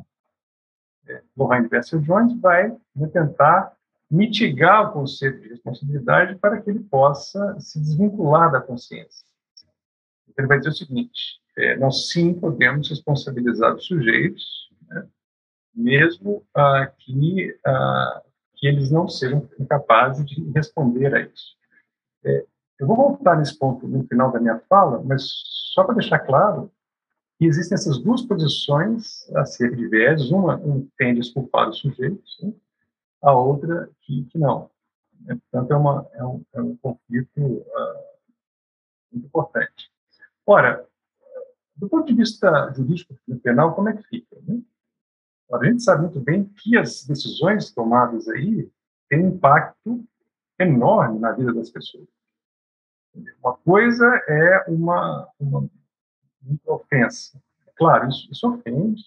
é, 1.08 1.22
Lorraine 1.34 1.66
Bessel 1.66 2.00
Jones 2.00 2.38
vai 2.38 2.76
né, 2.94 3.08
tentar 3.08 3.72
mitigar 4.10 4.88
o 4.88 4.92
conceito 4.92 5.40
de 5.40 5.48
responsabilidade 5.48 6.36
para 6.36 6.60
que 6.60 6.68
ele 6.68 6.80
possa 6.80 7.58
se 7.60 7.78
desvincular 7.78 8.50
da 8.50 8.60
consciência. 8.60 9.24
Ele 10.36 10.46
vai 10.46 10.58
dizer 10.58 10.70
o 10.70 10.74
seguinte: 10.74 11.40
é, 11.56 11.76
nós 11.76 12.08
sim 12.08 12.34
podemos 12.34 12.88
responsabilizar 12.88 13.74
os 13.74 13.86
sujeitos, 13.86 14.70
né, 14.88 15.06
mesmo 15.74 16.44
ah, 16.54 16.90
que, 16.98 17.56
ah, 17.64 18.22
que 18.56 18.66
eles 18.66 18.90
não 18.90 19.08
sejam 19.08 19.48
capazes 19.68 20.24
de 20.26 20.42
responder 20.52 21.14
a 21.14 21.20
isso. 21.20 21.56
É, 22.24 22.44
eu 22.80 22.86
vou 22.86 22.96
voltar 22.96 23.36
nesse 23.36 23.56
ponto 23.58 23.86
no 23.86 24.04
final 24.04 24.32
da 24.32 24.40
minha 24.40 24.58
fala, 24.68 25.02
mas 25.04 25.22
só 25.74 25.84
para 25.84 25.94
deixar 25.94 26.18
claro 26.20 26.72
que 27.38 27.44
existem 27.44 27.74
essas 27.74 27.98
duas 27.98 28.22
posições 28.22 29.30
acerca 29.36 29.76
de 29.76 29.86
viés, 29.86 30.30
uma 30.30 30.56
um 30.56 30.88
tende 30.98 31.20
a 31.20 31.22
desculpar 31.22 31.68
os 31.68 31.78
sujeitos, 31.78 32.38
né, 32.42 32.52
a 33.22 33.32
outra 33.32 33.90
que, 34.00 34.24
que 34.26 34.38
não. 34.38 34.70
Portanto, 35.50 35.70
é, 35.70 35.76
uma, 35.76 36.08
é, 36.14 36.24
um, 36.24 36.44
é 36.54 36.62
um 36.62 36.76
conflito 36.76 37.40
uh, 37.40 38.10
muito 39.12 39.26
importante. 39.26 39.90
Ora, 40.46 40.86
do 41.76 41.88
ponto 41.88 42.06
de 42.06 42.14
vista 42.14 42.72
jurídico 42.74 43.14
e 43.28 43.34
penal, 43.36 43.74
como 43.74 43.88
é 43.88 43.96
que 43.96 44.02
fica? 44.04 44.36
Né? 44.42 44.60
A 45.52 45.64
gente 45.64 45.82
sabe 45.82 46.02
muito 46.02 46.20
bem 46.20 46.44
que 46.44 46.76
as 46.76 47.04
decisões 47.04 47.72
tomadas 47.72 48.28
aí 48.28 48.70
têm 49.08 49.24
um 49.24 49.28
impacto 49.30 50.04
enorme 50.58 51.18
na 51.18 51.32
vida 51.32 51.52
das 51.52 51.70
pessoas. 51.70 52.06
Uma 53.42 53.56
coisa 53.56 54.06
é 54.28 54.64
uma, 54.68 55.28
uma. 55.38 55.68
Claro, 57.76 58.08
isso, 58.08 58.30
isso 58.30 58.48
ofende, 58.48 59.02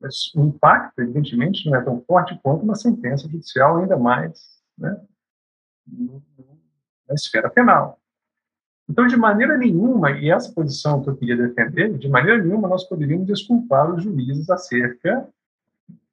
mas 0.00 0.32
o 0.34 0.44
impacto, 0.44 1.00
evidentemente, 1.00 1.68
não 1.68 1.76
é 1.76 1.82
tão 1.82 2.00
forte 2.02 2.38
quanto 2.42 2.62
uma 2.62 2.74
sentença 2.74 3.28
judicial, 3.28 3.78
ainda 3.78 3.96
mais 3.96 4.60
né, 4.76 5.00
na 7.08 7.14
esfera 7.14 7.48
penal. 7.48 8.00
Então, 8.88 9.06
de 9.06 9.16
maneira 9.16 9.58
nenhuma, 9.58 10.12
e 10.12 10.30
essa 10.30 10.52
posição 10.52 11.02
que 11.02 11.10
eu 11.10 11.16
queria 11.16 11.36
defender, 11.36 11.98
de 11.98 12.08
maneira 12.08 12.42
nenhuma 12.42 12.68
nós 12.68 12.84
poderíamos 12.84 13.26
desculpar 13.26 13.92
os 13.92 14.02
juízes 14.02 14.48
acerca 14.48 15.28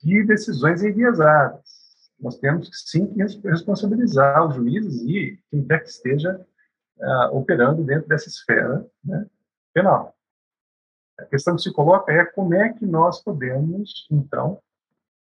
de 0.02 0.24
decisões 0.24 0.84
enviesadas. 0.84 1.84
Nós 2.20 2.38
temos 2.40 2.70
sim 2.86 3.06
que 3.08 3.22
responsabilizar 3.48 4.48
os 4.48 4.56
juízes 4.56 5.02
e 5.04 5.40
quem 5.52 5.64
quer 5.66 5.80
que 5.80 5.90
esteja 5.90 6.40
uh, 6.98 7.38
operando 7.38 7.84
dentro 7.84 8.08
dessa 8.08 8.28
esfera 8.28 8.86
né, 9.04 9.26
penal. 9.74 10.16
A 11.20 11.26
questão 11.26 11.56
que 11.56 11.62
se 11.62 11.72
coloca 11.72 12.12
é 12.12 12.26
como 12.26 12.54
é 12.54 12.74
que 12.74 12.86
nós 12.86 13.24
podemos, 13.24 14.08
então, 14.12 14.60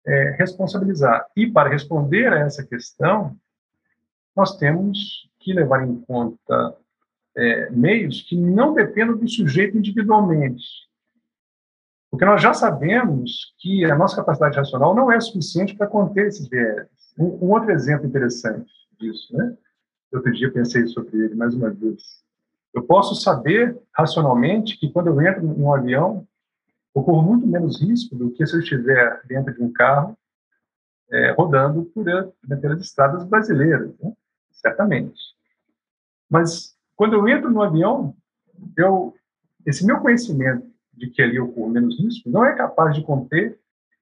é, 0.07 0.37
responsabilizar. 0.39 1.27
E 1.37 1.47
para 1.47 1.69
responder 1.71 2.33
a 2.33 2.41
essa 2.41 2.65
questão, 2.65 3.37
nós 4.35 4.57
temos 4.57 5.29
que 5.39 5.53
levar 5.53 5.87
em 5.87 6.01
conta 6.03 6.77
é, 7.37 7.71
meios 7.71 8.23
que 8.23 8.37
não 8.37 8.75
dependam 8.75 9.17
do 9.17 9.29
sujeito 9.29 9.77
individualmente. 9.77 10.65
Porque 12.11 12.25
nós 12.25 12.43
já 12.43 12.53
sabemos 12.53 13.55
que 13.59 13.85
a 13.87 13.97
nossa 13.97 14.17
capacidade 14.17 14.57
racional 14.57 14.95
não 14.95 15.11
é 15.11 15.19
suficiente 15.19 15.75
para 15.75 15.87
conter 15.87 16.27
esses 16.27 16.47
viés. 16.47 16.87
Um, 17.19 17.47
um, 17.47 17.51
outro 17.53 17.71
exemplo 17.71 18.07
interessante 18.07 18.71
disso, 19.01 19.35
né? 19.35 19.57
Outro 20.13 20.31
dia 20.33 20.53
pensei 20.53 20.87
sobre 20.89 21.19
ele 21.19 21.35
mais 21.35 21.55
uma 21.55 21.71
vez. 21.71 22.23
Eu 22.75 22.83
posso 22.83 23.15
saber 23.15 23.79
racionalmente 23.95 24.79
que 24.79 24.91
quando 24.91 25.09
eu 25.09 25.21
entro 25.21 25.43
num 25.43 25.73
avião, 25.73 26.27
ocorre 26.95 27.27
muito 27.27 27.47
menos 27.47 27.81
risco 27.81 28.15
do 28.15 28.31
que 28.31 28.47
se 28.47 28.55
eu 28.55 28.61
estiver 28.61 29.21
dentro 29.27 29.53
de 29.55 29.63
um 29.63 29.73
carro 29.73 30.17
é, 31.11 31.33
rodando 31.33 31.85
por, 31.85 32.05
pelas 32.61 32.81
estradas 32.81 33.25
brasileiras, 33.25 33.93
né? 33.99 34.13
certamente. 34.51 35.21
Mas 36.29 36.75
quando 36.97 37.15
eu 37.15 37.29
entro 37.29 37.51
no 37.51 37.63
avião, 37.63 38.15
eu, 38.77 39.15
esse 39.67 39.85
meu 39.85 40.01
conhecimento 40.01 40.67
de 40.95 41.09
que 41.11 41.21
ali 41.21 41.39
ocorre 41.39 41.73
menos 41.73 41.99
risco 41.99 42.29
não 42.31 42.45
é 42.45 42.55
capaz 42.55 42.95
de 42.95 43.03
conter 43.03 43.59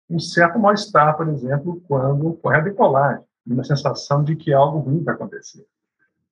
um 0.08 0.18
certo 0.18 0.58
mal-estar, 0.58 1.16
por 1.16 1.28
exemplo, 1.28 1.80
quando 1.86 2.28
ocorre 2.28 2.56
a 2.56 2.60
decolagem, 2.60 3.24
uma 3.46 3.64
sensação 3.64 4.22
de 4.22 4.34
que 4.36 4.52
algo 4.52 4.78
ruim 4.78 5.02
vai 5.02 5.14
acontecer. 5.14 5.64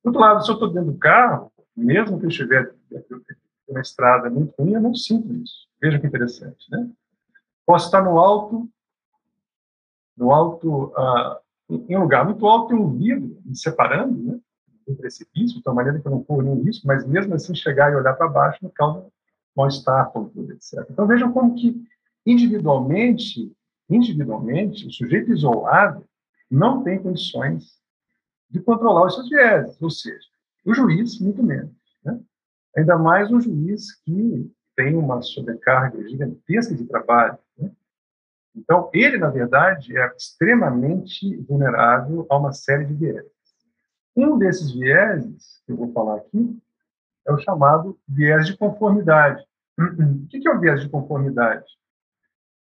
Do 0.03 0.09
outro 0.09 0.21
lado, 0.21 0.45
se 0.45 0.51
eu 0.51 0.55
estou 0.55 0.73
dentro 0.73 0.93
do 0.93 0.99
carro, 0.99 1.53
mesmo 1.79 2.19
que 2.19 2.27
eu 2.27 2.31
estiver 2.31 2.75
uma 3.69 3.81
estrada 3.81 4.29
muito 4.31 4.55
ruim, 4.59 4.75
eu 4.75 4.81
não 4.81 4.95
sinto 4.95 5.33
isso. 5.35 5.69
Veja 5.81 5.99
que 5.99 6.07
interessante, 6.07 6.71
né? 6.71 6.91
Posso 7.65 7.87
estar 7.87 8.03
no 8.03 8.19
alto, 8.19 8.69
no 10.17 10.33
alto, 10.33 10.87
uh, 10.87 11.39
em 11.71 11.97
um 11.97 12.01
lugar 12.01 12.25
muito 12.25 12.47
alto, 12.47 12.69
tem 12.69 12.77
um 12.77 12.97
vidro 12.97 13.39
me 13.45 13.57
separando, 13.57 14.19
né? 14.19 14.41
um 14.89 14.95
precipício, 14.95 15.59
de 15.59 15.63
tal 15.63 15.75
maneira 15.75 16.01
que 16.01 16.07
eu 16.07 16.11
não 16.11 16.25
corro 16.25 16.43
nenhum 16.43 16.63
risco, 16.63 16.87
mas 16.87 17.07
mesmo 17.07 17.35
assim 17.35 17.55
chegar 17.55 17.93
e 17.93 17.97
olhar 17.97 18.15
para 18.15 18.27
baixo 18.27 18.65
me 18.65 18.71
causa 18.71 19.07
mal-estar, 19.55 20.11
etc. 20.51 20.87
Então 20.91 21.07
vejam 21.07 21.31
como 21.31 21.55
que 21.55 21.85
individualmente, 22.25 23.53
individualmente, 23.89 24.87
o 24.87 24.93
sujeito 24.93 25.31
isolado 25.31 26.05
não 26.51 26.83
tem 26.83 27.03
condições 27.03 27.79
de 28.49 28.61
controlar 28.61 29.07
os 29.07 29.15
seus 29.15 29.29
vieses, 29.29 29.81
ou 29.83 29.91
seja, 29.91 30.27
o 30.69 30.75
juiz 30.75 31.19
muito 31.19 31.43
menos, 31.43 31.73
né? 32.05 32.21
Ainda 32.77 32.99
mais 32.99 33.33
um 33.33 33.41
juiz 33.41 33.95
que 34.03 34.53
tem 34.77 34.95
uma 34.95 35.23
sobrecarga 35.23 36.07
gigantesca 36.07 36.75
de 36.75 36.85
trabalho, 36.85 37.39
né? 37.57 37.73
Então, 38.55 38.91
ele, 38.93 39.17
na 39.17 39.31
verdade, 39.31 39.97
é 39.97 40.15
extremamente 40.15 41.37
vulnerável 41.37 42.27
a 42.29 42.37
uma 42.37 42.53
série 42.53 42.85
de 42.85 42.93
vieses. 42.93 43.31
Um 44.15 44.37
desses 44.37 44.73
vieses, 44.73 45.63
que 45.65 45.73
eu 45.73 45.77
vou 45.77 45.93
falar 45.93 46.17
aqui, 46.17 46.61
é 47.27 47.33
o 47.33 47.39
chamado 47.39 47.99
viés 48.07 48.47
de 48.47 48.57
conformidade. 48.57 49.43
O 49.79 50.27
que 50.27 50.47
é 50.47 50.51
o 50.51 50.61
viés 50.61 50.83
de 50.83 50.89
conformidade? 50.91 51.65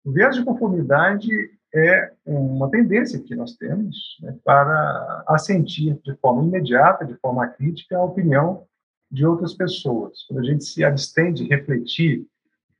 O 0.05 0.13
viés 0.13 0.37
de 0.37 0.45
conformidade 0.45 1.29
é 1.75 2.13
uma 2.25 2.71
tendência 2.71 3.21
que 3.21 3.35
nós 3.35 3.57
temos 3.57 4.19
né, 4.23 4.37
para 4.45 5.25
assentir 5.27 5.99
de 6.03 6.15
forma 6.17 6.43
imediata, 6.43 7.05
de 7.05 7.15
forma 7.17 7.47
crítica, 7.47 7.97
a 7.97 8.05
opinião 8.05 8.67
de 9.11 9.27
outras 9.27 9.55
pessoas. 9.55 10.25
Quando 10.27 10.41
a 10.41 10.45
gente 10.45 10.65
se 10.65 10.85
abstém 10.85 11.33
de 11.33 11.45
refletir 11.45 12.27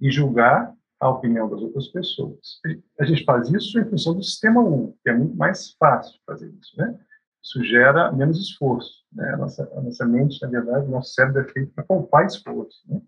e 0.01 0.11
julgar 0.11 0.73
a 1.01 1.09
opinião 1.09 1.49
das 1.49 1.61
outras 1.61 1.89
pessoas. 1.89 2.61
A 2.99 3.05
gente 3.05 3.25
faz 3.25 3.49
isso 3.51 3.79
em 3.79 3.85
função 3.85 4.15
do 4.15 4.23
sistema 4.23 4.61
1, 4.63 4.95
que 5.03 5.11
é 5.11 5.15
muito 5.15 5.37
mais 5.37 5.73
fácil 5.79 6.19
fazer 6.27 6.53
isso, 6.61 6.77
né? 6.77 6.99
isso 7.43 7.63
gera 7.65 8.11
menos 8.11 8.41
esforço. 8.41 9.05
Né? 9.13 9.33
A, 9.33 9.37
nossa, 9.37 9.71
a 9.77 9.81
nossa 9.81 10.05
mente, 10.05 10.43
na 10.43 10.49
verdade, 10.49 10.87
o 10.87 10.91
nosso 10.91 11.15
cérebro 11.15 11.43
é 11.43 11.45
feito 11.45 11.73
para 11.73 11.85
poupar 11.85 12.27
esforço. 12.27 12.83
Né? 12.89 13.01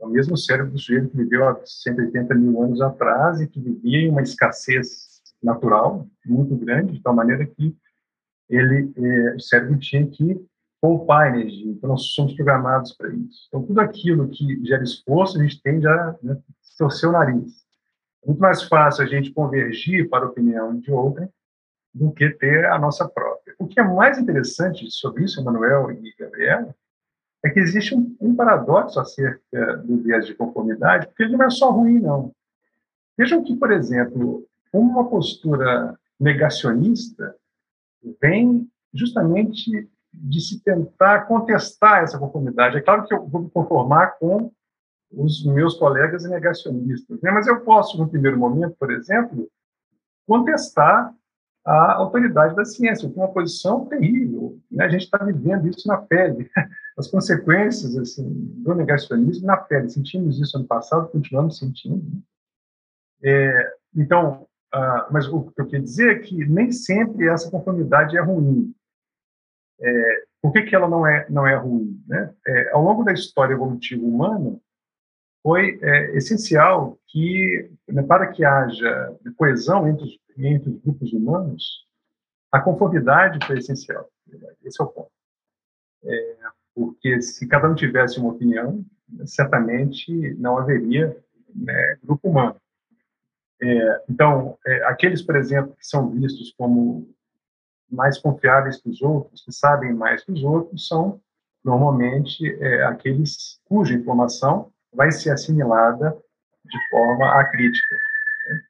É 0.00 0.04
o 0.06 0.08
mesmo 0.08 0.36
cérebro 0.36 0.72
do 0.72 0.78
sujeito 0.78 1.10
que 1.10 1.16
viveu 1.16 1.46
há 1.46 1.60
180 1.64 2.34
mil 2.34 2.62
anos 2.62 2.80
atrás 2.80 3.40
e 3.40 3.46
que 3.46 3.60
vivia 3.60 4.00
em 4.00 4.10
uma 4.10 4.22
escassez 4.22 5.05
natural 5.42 6.06
muito 6.24 6.56
grande, 6.56 6.94
de 6.94 7.02
tal 7.02 7.14
maneira 7.14 7.46
que 7.46 7.76
ele, 8.48 8.92
eh, 8.96 9.34
o 9.34 9.40
cérebro 9.40 9.78
tinha 9.78 10.06
que 10.06 10.40
poupar 10.80 11.34
energia. 11.34 11.70
Então, 11.70 11.90
nós 11.90 12.12
somos 12.12 12.34
programados 12.34 12.92
para 12.92 13.12
isso. 13.12 13.46
Então, 13.48 13.62
tudo 13.62 13.80
aquilo 13.80 14.28
que 14.28 14.64
gera 14.64 14.82
esforço, 14.82 15.38
a 15.38 15.42
gente 15.42 15.60
tende 15.62 15.86
a 15.86 16.16
né, 16.22 16.36
torcer 16.78 17.08
o 17.08 17.12
nariz. 17.12 17.64
É 18.22 18.26
muito 18.26 18.40
mais 18.40 18.62
fácil 18.62 19.04
a 19.04 19.06
gente 19.06 19.32
convergir 19.32 20.08
para 20.08 20.24
a 20.24 20.28
opinião 20.28 20.78
de 20.78 20.90
outrem 20.92 21.28
do 21.92 22.12
que 22.12 22.28
ter 22.30 22.66
a 22.66 22.78
nossa 22.78 23.08
própria. 23.08 23.54
O 23.58 23.66
que 23.66 23.80
é 23.80 23.82
mais 23.82 24.18
interessante 24.18 24.90
sobre 24.90 25.24
isso, 25.24 25.42
Manuel 25.42 25.90
e 25.90 26.14
Gabriela, 26.18 26.74
é 27.42 27.50
que 27.50 27.60
existe 27.60 27.94
um, 27.94 28.14
um, 28.20 28.34
paradoxo 28.34 29.00
acerca 29.00 29.76
do 29.78 29.98
viés 29.98 30.26
de 30.26 30.34
conformidade, 30.34 31.06
porque 31.06 31.22
ele 31.22 31.36
não 31.36 31.46
é 31.46 31.50
só 31.50 31.70
ruim, 31.70 32.00
não. 32.00 32.32
Vejam 33.16 33.42
que, 33.42 33.56
por 33.56 33.72
exemplo, 33.72 34.46
uma 34.80 35.08
postura 35.08 35.98
negacionista 36.18 37.34
vem 38.20 38.68
justamente 38.92 39.88
de 40.12 40.40
se 40.40 40.62
tentar 40.62 41.26
contestar 41.26 42.02
essa 42.02 42.18
conformidade. 42.18 42.78
É 42.78 42.80
claro 42.80 43.04
que 43.04 43.14
eu 43.14 43.26
vou 43.26 43.42
me 43.42 43.50
conformar 43.50 44.18
com 44.18 44.50
os 45.12 45.44
meus 45.44 45.74
colegas 45.74 46.24
negacionistas, 46.28 47.20
né? 47.20 47.30
mas 47.30 47.46
eu 47.46 47.60
posso, 47.60 47.98
no 47.98 48.08
primeiro 48.08 48.38
momento, 48.38 48.76
por 48.78 48.90
exemplo, 48.90 49.48
contestar 50.26 51.14
a 51.64 51.94
autoridade 51.94 52.54
da 52.54 52.64
ciência, 52.64 53.06
é 53.06 53.10
uma 53.10 53.32
posição 53.32 53.86
terrível. 53.86 54.58
Né? 54.70 54.84
A 54.84 54.88
gente 54.88 55.04
está 55.04 55.18
vivendo 55.18 55.66
isso 55.68 55.86
na 55.88 55.96
pele, 55.96 56.48
as 56.96 57.08
consequências 57.08 57.96
assim, 57.96 58.24
do 58.58 58.74
negacionismo 58.74 59.46
na 59.46 59.56
pele. 59.56 59.90
Sentimos 59.90 60.40
isso 60.40 60.56
ano 60.56 60.66
passado, 60.66 61.08
continuamos 61.08 61.58
sentindo. 61.58 62.04
Né? 62.04 62.20
É, 63.24 63.74
então, 63.96 64.45
ah, 64.72 65.08
mas 65.10 65.28
o 65.28 65.44
que 65.50 65.60
eu 65.60 65.66
queria 65.66 65.80
dizer 65.80 66.16
é 66.16 66.18
que 66.18 66.44
nem 66.46 66.72
sempre 66.72 67.28
essa 67.28 67.50
conformidade 67.50 68.16
é 68.16 68.20
ruim. 68.20 68.74
É, 69.80 70.24
por 70.42 70.52
que, 70.52 70.62
que 70.62 70.74
ela 70.74 70.88
não 70.88 71.06
é, 71.06 71.26
não 71.28 71.46
é 71.46 71.54
ruim? 71.54 72.02
Né? 72.06 72.34
É, 72.46 72.70
ao 72.72 72.82
longo 72.82 73.04
da 73.04 73.12
história 73.12 73.54
evolutiva 73.54 74.04
humana, 74.04 74.58
foi 75.42 75.78
é, 75.80 76.16
essencial 76.16 76.98
que, 77.06 77.70
né, 77.88 78.02
para 78.02 78.26
que 78.26 78.44
haja 78.44 79.16
coesão 79.36 79.88
entre 79.88 80.04
os, 80.04 80.18
entre 80.36 80.70
os 80.70 80.80
grupos 80.82 81.12
humanos, 81.12 81.86
a 82.50 82.60
conformidade 82.60 83.44
foi 83.46 83.58
essencial. 83.58 84.08
Esse 84.64 84.80
é 84.80 84.84
o 84.84 84.88
ponto. 84.88 85.10
É, 86.04 86.36
porque 86.74 87.22
se 87.22 87.46
cada 87.46 87.70
um 87.70 87.74
tivesse 87.74 88.18
uma 88.18 88.32
opinião, 88.32 88.84
certamente 89.24 90.34
não 90.34 90.58
haveria 90.58 91.16
né, 91.54 91.98
grupo 92.02 92.28
humano. 92.28 92.60
É, 93.62 94.02
então, 94.08 94.58
é, 94.66 94.84
aqueles, 94.84 95.22
por 95.22 95.36
exemplo, 95.36 95.74
que 95.78 95.86
são 95.86 96.10
vistos 96.10 96.52
como 96.56 97.08
mais 97.90 98.18
confiáveis 98.18 98.80
que 98.80 98.88
os 98.88 99.00
outros, 99.00 99.44
que 99.44 99.52
sabem 99.52 99.94
mais 99.94 100.24
que 100.24 100.32
os 100.32 100.42
outros, 100.42 100.86
são 100.86 101.20
normalmente 101.64 102.46
é, 102.62 102.84
aqueles 102.84 103.60
cuja 103.64 103.94
informação 103.94 104.70
vai 104.92 105.10
ser 105.10 105.30
assimilada 105.30 106.16
de 106.64 106.88
forma 106.90 107.40
acrítica. 107.40 107.94
Né? 108.48 108.62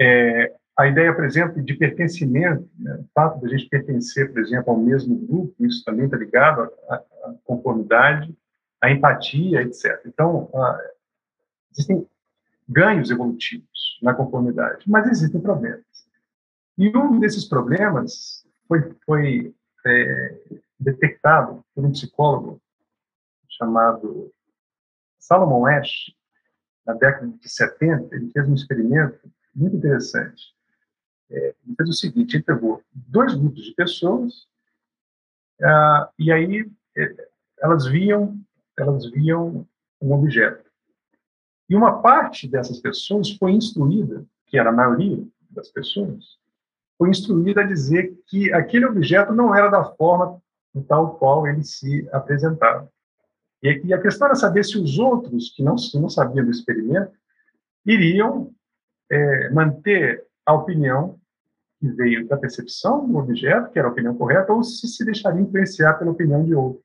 É, 0.00 0.54
a 0.76 0.86
ideia, 0.86 1.14
por 1.14 1.24
exemplo, 1.24 1.62
de 1.62 1.74
pertencimento, 1.74 2.68
né, 2.78 2.94
o 2.94 3.06
fato 3.14 3.38
de 3.40 3.46
a 3.46 3.56
gente 3.56 3.68
pertencer, 3.68 4.32
por 4.32 4.40
exemplo, 4.40 4.72
ao 4.72 4.78
mesmo 4.78 5.14
grupo, 5.26 5.54
isso 5.66 5.84
também 5.84 6.06
está 6.06 6.16
ligado 6.16 6.62
à, 6.88 6.94
à 6.94 7.34
conformidade, 7.44 8.34
à 8.80 8.90
empatia, 8.90 9.62
etc. 9.62 10.00
Então, 10.06 10.50
ah, 10.54 10.80
existem 11.70 12.06
ganhos 12.72 13.10
evolutivos 13.10 13.98
na 14.02 14.14
conformidade, 14.14 14.88
mas 14.88 15.06
existem 15.08 15.40
problemas. 15.40 15.84
E 16.78 16.88
um 16.96 17.20
desses 17.20 17.44
problemas 17.44 18.46
foi, 18.66 18.94
foi 19.04 19.54
é, 19.86 20.38
detectado 20.78 21.64
por 21.74 21.84
um 21.84 21.92
psicólogo 21.92 22.60
chamado 23.48 24.32
Salomon 25.18 25.66
Ash, 25.66 26.12
na 26.84 26.94
década 26.94 27.28
de 27.28 27.48
70, 27.48 28.14
ele 28.16 28.30
fez 28.30 28.48
um 28.48 28.54
experimento 28.54 29.20
muito 29.54 29.76
interessante. 29.76 30.54
É, 31.30 31.54
ele 31.64 31.76
fez 31.76 31.88
o 31.88 31.92
seguinte, 31.92 32.36
ele 32.36 32.42
pegou 32.42 32.82
dois 32.92 33.34
grupos 33.34 33.62
de 33.62 33.74
pessoas 33.74 34.48
ah, 35.62 36.10
e 36.18 36.32
aí 36.32 36.68
é, 36.96 37.28
elas 37.60 37.86
viam, 37.86 38.40
elas 38.76 39.08
viam 39.10 39.66
um 40.00 40.12
objeto. 40.12 40.71
E 41.68 41.76
uma 41.76 42.00
parte 42.00 42.48
dessas 42.48 42.80
pessoas 42.80 43.30
foi 43.32 43.52
instruída, 43.52 44.24
que 44.46 44.58
era 44.58 44.70
a 44.70 44.72
maioria 44.72 45.24
das 45.50 45.68
pessoas, 45.68 46.38
foi 46.98 47.10
instruída 47.10 47.62
a 47.62 47.66
dizer 47.66 48.14
que 48.26 48.52
aquele 48.52 48.86
objeto 48.86 49.32
não 49.32 49.54
era 49.54 49.68
da 49.68 49.84
forma 49.84 50.40
tal 50.88 51.16
qual 51.16 51.46
ele 51.46 51.64
se 51.64 52.08
apresentava. 52.12 52.88
E, 53.62 53.92
a 53.92 54.00
questão 54.00 54.26
era 54.26 54.34
saber 54.34 54.64
se 54.64 54.78
os 54.78 54.98
outros, 54.98 55.50
que 55.50 55.62
não, 55.62 55.76
não 55.94 56.08
sabiam 56.08 56.44
do 56.44 56.50
experimento, 56.50 57.12
iriam 57.86 58.52
é, 59.10 59.50
manter 59.50 60.24
a 60.44 60.52
opinião 60.52 61.18
que 61.78 61.88
veio 61.88 62.26
da 62.26 62.36
percepção 62.36 63.06
do 63.06 63.18
objeto, 63.18 63.70
que 63.70 63.78
era 63.78 63.88
a 63.88 63.90
opinião 63.90 64.16
correta, 64.16 64.52
ou 64.52 64.62
se 64.62 64.86
se 64.88 65.04
deixariam 65.04 65.42
influenciar 65.42 65.94
pela 65.94 66.10
opinião 66.10 66.44
de 66.44 66.54
outro. 66.54 66.82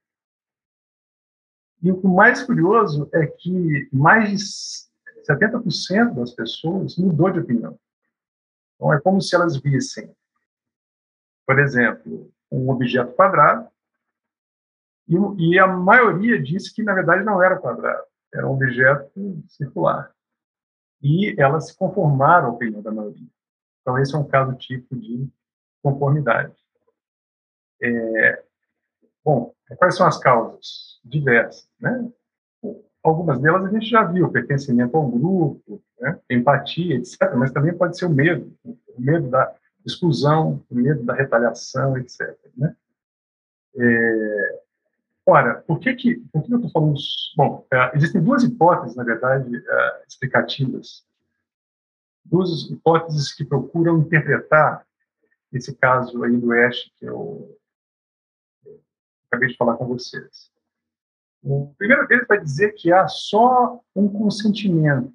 E 1.81 1.91
o 1.91 2.07
mais 2.07 2.43
curioso 2.43 3.09
é 3.13 3.27
que 3.27 3.87
mais 3.91 4.29
de 4.29 5.31
70% 5.31 6.15
das 6.15 6.33
pessoas 6.33 6.97
mudou 6.97 7.29
de 7.29 7.39
opinião. 7.39 7.77
Então, 8.75 8.93
é 8.93 8.99
como 8.99 9.21
se 9.21 9.35
elas 9.35 9.57
vissem, 9.57 10.15
por 11.45 11.59
exemplo, 11.59 12.31
um 12.51 12.69
objeto 12.69 13.13
quadrado, 13.13 13.67
e, 15.07 15.51
e 15.51 15.59
a 15.59 15.67
maioria 15.67 16.41
disse 16.41 16.73
que, 16.73 16.83
na 16.83 16.93
verdade, 16.93 17.23
não 17.23 17.41
era 17.41 17.57
quadrado, 17.57 18.03
era 18.33 18.47
um 18.47 18.53
objeto 18.53 19.43
circular. 19.47 20.11
E 21.01 21.35
elas 21.39 21.67
se 21.67 21.77
conformaram 21.77 22.47
à 22.47 22.51
opinião 22.51 22.81
da 22.81 22.91
maioria. 22.91 23.27
Então, 23.81 23.97
esse 23.99 24.13
é 24.15 24.17
um 24.17 24.27
caso 24.27 24.55
tipo 24.55 24.95
de 24.95 25.29
conformidade. 25.81 26.53
É, 27.81 28.43
bom, 29.27 29.53
quais 29.77 29.97
são 29.97 30.07
as 30.07 30.17
causas? 30.17 31.01
Diversas, 31.03 31.69
né? 31.77 32.09
Algumas 33.03 33.41
delas 33.41 33.65
a 33.65 33.69
gente 33.69 33.85
já 33.85 34.03
viu, 34.03 34.31
pertencimento 34.31 34.95
a 34.95 35.01
um 35.01 35.11
grupo, 35.11 35.83
né? 35.99 36.17
empatia, 36.29 36.95
etc., 36.95 37.33
mas 37.35 37.51
também 37.51 37.77
pode 37.77 37.97
ser 37.97 38.05
o 38.05 38.09
medo, 38.09 38.53
o 38.63 38.77
medo 38.97 39.29
da 39.29 39.53
exclusão, 39.85 40.63
o 40.69 40.75
medo 40.75 41.03
da 41.03 41.13
retaliação, 41.13 41.97
etc., 41.97 42.37
né? 42.55 42.73
É, 43.75 44.61
ora, 45.25 45.55
por 45.55 45.79
que 45.79 45.93
que, 45.93 46.15
por 46.31 46.43
que 46.43 46.53
eu 46.53 46.57
estou 46.57 46.71
falando... 46.71 46.95
Bom, 47.35 47.67
é, 47.71 47.91
existem 47.95 48.21
duas 48.21 48.43
hipóteses, 48.43 48.95
na 48.95 49.03
verdade, 49.03 49.55
é, 49.55 50.03
explicativas, 50.07 51.05
duas 52.23 52.69
hipóteses 52.69 53.33
que 53.33 53.43
procuram 53.43 53.99
interpretar 53.99 54.85
esse 55.51 55.75
caso 55.75 56.23
aí 56.23 56.35
do 56.37 56.51
Ash 56.53 56.91
que 56.97 57.05
eu 57.05 57.57
acabei 59.27 59.49
de 59.49 59.57
falar 59.57 59.75
com 59.77 59.87
vocês. 59.87 60.51
O 61.43 61.73
primeiro 61.77 62.07
deles 62.07 62.27
vai 62.27 62.39
dizer 62.39 62.73
que 62.73 62.91
há 62.91 63.07
só 63.07 63.79
um 63.95 64.07
consentimento 64.07 65.13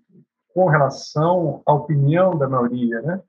com 0.54 0.66
relação 0.66 1.62
à 1.66 1.72
opinião 1.72 2.36
da 2.36 2.48
maioria, 2.48 3.00
né? 3.02 3.22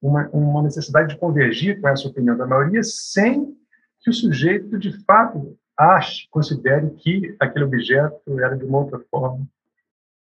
uma, 0.00 0.28
uma 0.28 0.62
necessidade 0.62 1.14
de 1.14 1.20
convergir 1.20 1.80
com 1.80 1.88
essa 1.88 2.08
opinião 2.08 2.36
da 2.36 2.46
maioria 2.46 2.82
sem 2.82 3.56
que 4.00 4.10
o 4.10 4.12
sujeito, 4.12 4.78
de 4.78 4.92
fato, 5.04 5.58
ache, 5.76 6.28
considere 6.30 6.90
que 6.90 7.36
aquele 7.38 7.64
objeto 7.64 8.38
era 8.40 8.56
de 8.56 8.64
uma 8.64 8.78
outra 8.78 9.00
forma, 9.10 9.46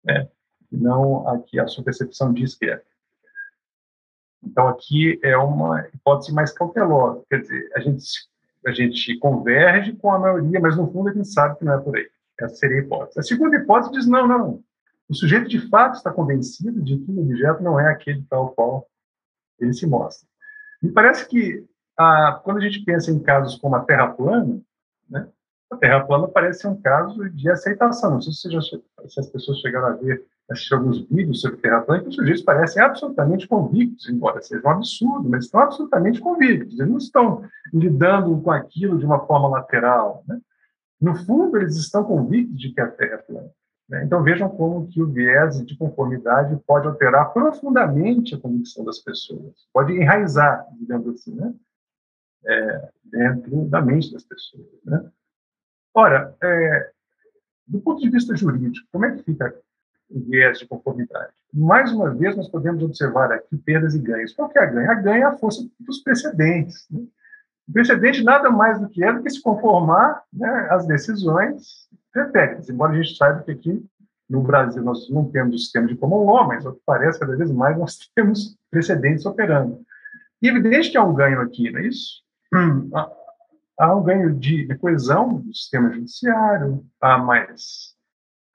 né? 0.05 0.29
não 0.71 1.29
a 1.29 1.39
que 1.39 1.59
a 1.59 1.67
sua 1.67 1.85
percepção 1.85 2.33
diz 2.33 2.55
que 2.55 2.67
é. 2.67 2.83
Então, 4.43 4.69
aqui 4.69 5.21
é 5.23 5.37
uma 5.37 5.87
hipótese 5.89 6.33
mais 6.33 6.53
cautelosa, 6.53 7.23
quer 7.31 7.43
dizer, 7.43 7.71
a 7.75 7.81
gente, 7.81 8.05
a 8.67 8.73
gente 8.73 9.17
converge 9.19 9.93
com 9.95 10.11
a 10.13 10.19
maioria, 10.19 10.61
mas 10.61 10.77
no 10.77 10.91
fundo 10.91 11.09
a 11.09 11.13
gente 11.13 11.29
sabe 11.29 11.59
que 11.59 11.65
não 11.65 11.75
é 11.75 11.79
por 11.79 11.97
aí. 11.97 12.09
Essa 12.41 12.55
seria 12.57 12.79
a 12.79 12.81
hipótese. 12.81 13.21
A 13.21 13.23
segunda 13.23 13.57
hipótese 13.57 13.93
diz: 13.93 14.07
não, 14.07 14.27
não. 14.27 14.65
O 15.09 15.15
sujeito 15.15 15.49
de 15.49 15.61
fato 15.69 15.97
está 15.97 16.11
convencido 16.11 16.81
de 16.83 16.99
que 16.99 17.11
o 17.11 17.21
objeto 17.21 17.63
não 17.63 17.79
é 17.79 17.91
aquele 17.91 18.25
tal 18.29 18.51
qual 18.51 18.87
ele 19.61 19.73
se 19.73 19.87
mostra. 19.87 20.27
Me 20.83 20.91
parece 20.91 21.29
que 21.29 21.65
ah, 21.99 22.41
quando 22.43 22.59
a 22.59 22.61
gente 22.61 22.85
pensa 22.85 23.11
em 23.11 23.19
casos 23.19 23.57
como 23.57 23.77
a 23.77 23.85
Terra 23.85 24.09
plana, 24.09 24.61
né, 25.09 25.29
a 25.71 25.77
Terra 25.77 26.05
plana 26.05 26.29
parece 26.29 26.67
um 26.67 26.81
caso 26.81 27.29
de 27.31 27.51
aceitação. 27.51 28.13
Não 28.13 28.21
sei 28.21 28.33
se, 28.33 28.51
já, 28.51 28.61
se 28.61 29.21
as 29.21 29.29
pessoas 29.29 29.61
chegaram 29.61 29.89
a 29.89 29.93
ver 29.93 30.25
assistir 30.53 30.75
alguns 30.75 31.01
vídeos 31.09 31.41
sobre 31.41 31.59
que 31.59 31.69
os 32.09 32.15
sujeitos 32.15 32.43
parecem 32.43 32.83
absolutamente 32.83 33.49
convictos, 33.49 34.09
embora 34.09 34.41
seja 34.43 34.67
um 34.67 34.71
absurdo, 34.71 35.29
mas 35.29 35.45
estão 35.45 35.61
absolutamente 35.61 36.21
convictos. 36.21 36.79
Eles 36.79 36.91
não 36.91 36.99
estão 36.99 37.45
lidando 37.73 38.41
com 38.41 38.51
aquilo 38.51 38.99
de 38.99 39.05
uma 39.05 39.27
forma 39.27 39.49
lateral. 39.49 40.25
Né? 40.27 40.41
No 41.01 41.15
fundo, 41.15 41.57
eles 41.57 41.77
estão 41.77 42.05
convictos 42.05 42.59
de 42.59 42.73
que 42.73 42.81
a 42.81 42.89
Terra 42.89 43.15
é 43.15 43.19
plana. 43.19 43.51
Né? 43.89 44.05
Então, 44.05 44.23
vejam 44.23 44.49
como 44.49 44.87
que 44.89 45.03
o 45.03 45.07
viés 45.07 45.65
de 45.67 45.77
conformidade 45.77 46.59
pode 46.67 46.87
alterar 46.87 47.33
profundamente 47.33 48.35
a 48.35 48.41
convicção 48.41 48.85
das 48.85 48.99
pessoas, 48.99 49.55
pode 49.73 49.93
enraizar, 49.93 50.67
digamos 50.79 51.09
assim, 51.09 51.35
né? 51.35 51.53
É, 52.45 52.89
dentro 53.05 53.67
da 53.67 53.81
mente 53.81 54.13
das 54.13 54.25
pessoas. 54.25 54.67
Né? 54.85 55.05
Ora, 55.95 56.35
é, 56.43 56.91
do 57.67 57.81
ponto 57.81 58.01
de 58.01 58.11
vista 58.11 58.35
jurídico, 58.35 58.87
como 58.91 59.05
é 59.05 59.15
que 59.15 59.23
fica 59.23 59.55
viés 60.15 60.59
de 60.59 60.67
conformidade? 60.67 61.33
Mais 61.53 61.93
uma 61.93 62.15
vez, 62.15 62.37
nós 62.37 62.49
podemos 62.49 62.83
observar 62.83 63.31
aqui 63.33 63.57
perdas 63.59 63.95
e 63.95 63.99
ganhos. 63.99 64.33
Qual 64.33 64.49
que 64.49 64.59
é 64.59 64.63
a 64.63 64.67
ganho? 64.67 64.91
A 64.91 64.95
ganho 64.95 65.23
é 65.23 65.27
a 65.27 65.37
força 65.37 65.67
dos 65.79 65.99
precedentes. 66.03 66.87
Né? 66.91 67.01
O 67.69 67.73
precedente 67.73 68.23
nada 68.23 68.51
mais 68.51 68.81
do 68.81 68.89
que 68.89 69.05
é 69.05 69.13
do 69.13 69.23
que 69.23 69.31
se 69.31 69.43
conformar 69.43 70.23
né, 70.33 70.69
às 70.71 70.87
decisões 70.87 71.89
técnicas, 72.33 72.69
embora 72.69 72.93
a 72.93 73.03
gente 73.03 73.17
saiba 73.17 73.43
que 73.43 73.53
aqui 73.53 73.85
no 74.29 74.43
Brasil 74.43 74.83
nós 74.83 75.09
não 75.11 75.31
temos 75.31 75.55
o 75.55 75.59
sistema 75.59 75.87
de 75.87 75.97
common 75.97 76.25
law, 76.25 76.47
mas 76.47 76.65
o 76.65 76.73
que 76.73 76.81
parece 76.85 77.19
cada 77.19 77.37
vez 77.37 77.51
mais 77.51 77.79
nós 77.79 77.99
temos 78.15 78.57
precedentes 78.71 79.27
operando. 79.27 79.81
E 80.41 80.49
evidente 80.49 80.91
que 80.91 80.99
há 80.99 81.05
um 81.05 81.15
ganho 81.15 81.41
aqui, 81.41 81.71
não 81.71 81.81
é 81.81 81.87
isso? 81.87 82.23
Hum, 82.53 82.91
há 83.79 83.95
um 83.95 84.03
ganho 84.03 84.35
de 84.35 84.75
coesão 84.77 85.35
do 85.39 85.55
sistema 85.55 85.91
judiciário, 85.91 86.85
há 87.01 87.19
mais 87.19 87.92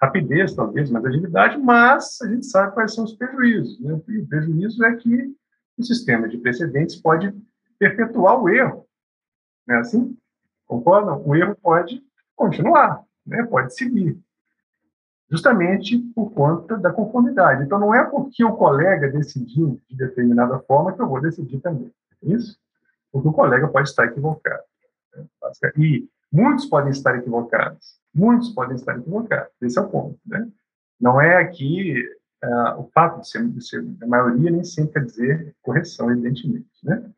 rapidez, 0.01 0.53
talvez, 0.53 0.89
mais 0.89 1.05
agilidade, 1.05 1.57
mas 1.57 2.21
a 2.21 2.27
gente 2.27 2.45
sabe 2.45 2.73
quais 2.73 2.93
são 2.93 3.03
os 3.03 3.13
prejuízos. 3.13 3.79
Né? 3.79 3.99
E 4.07 4.19
o 4.19 4.27
prejuízo 4.27 4.83
é 4.85 4.95
que 4.95 5.35
o 5.77 5.83
sistema 5.83 6.27
de 6.27 6.37
precedentes 6.37 6.95
pode 6.95 7.33
perpetuar 7.79 8.41
o 8.41 8.49
erro. 8.49 8.85
Não 9.67 9.75
é 9.75 9.79
assim? 9.79 10.17
Concordam? 10.65 11.21
O 11.25 11.35
erro 11.35 11.55
pode 11.61 12.03
continuar, 12.35 13.03
né? 13.25 13.43
pode 13.43 13.75
seguir. 13.75 14.19
Justamente 15.29 15.97
por 16.15 16.31
conta 16.31 16.77
da 16.77 16.91
conformidade. 16.91 17.63
Então, 17.63 17.79
não 17.79 17.93
é 17.93 18.03
porque 18.05 18.43
o 18.43 18.55
colega 18.55 19.11
decidiu 19.11 19.81
de 19.89 19.97
determinada 19.97 20.59
forma 20.59 20.93
que 20.93 21.01
eu 21.01 21.07
vou 21.07 21.19
decidir 21.19 21.59
também. 21.59 21.91
É 22.23 22.29
isso? 22.29 22.57
Porque 23.11 23.27
o 23.27 23.33
colega 23.33 23.67
pode 23.67 23.89
estar 23.89 24.05
equivocado. 24.05 24.63
Né? 25.15 25.25
E 25.77 26.09
muitos 26.31 26.65
podem 26.65 26.91
estar 26.91 27.15
equivocados. 27.17 27.97
Muitos 28.13 28.49
podem 28.49 28.75
estar 28.75 28.97
equivocados. 28.97 29.51
Esse 29.61 29.79
é 29.79 29.81
o 29.81 29.89
ponto. 29.89 30.19
Né? 30.25 30.47
Não 30.99 31.21
é 31.21 31.37
aqui 31.37 32.03
uh, 32.43 32.81
o 32.81 32.89
fato 32.93 33.21
de 33.21 33.29
ser, 33.29 33.47
de 33.47 33.65
ser 33.65 33.85
a 34.01 34.07
maioria 34.07 34.51
nem 34.51 34.63
sempre 34.63 34.93
quer 34.93 35.05
dizer 35.05 35.55
correção, 35.61 36.11
evidentemente. 36.11 36.67
Né? 36.83 37.11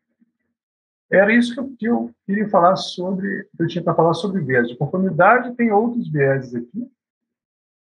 Era 1.12 1.34
isso 1.34 1.53
que 1.53 1.60
eu, 1.60 1.76
que 1.78 1.86
eu 1.86 2.16
queria 2.26 2.47
falar 2.49 2.76
sobre, 2.76 3.47
eu 3.57 3.68
tinha 3.68 3.84
para 3.84 3.95
falar 3.95 4.14
sobre 4.14 4.41
viés 4.41 4.68
de 4.68 4.78
conformidade, 4.78 5.55
tem 5.55 5.72
outros 5.72 6.10
viéses 6.12 6.53
aqui, 6.53 6.88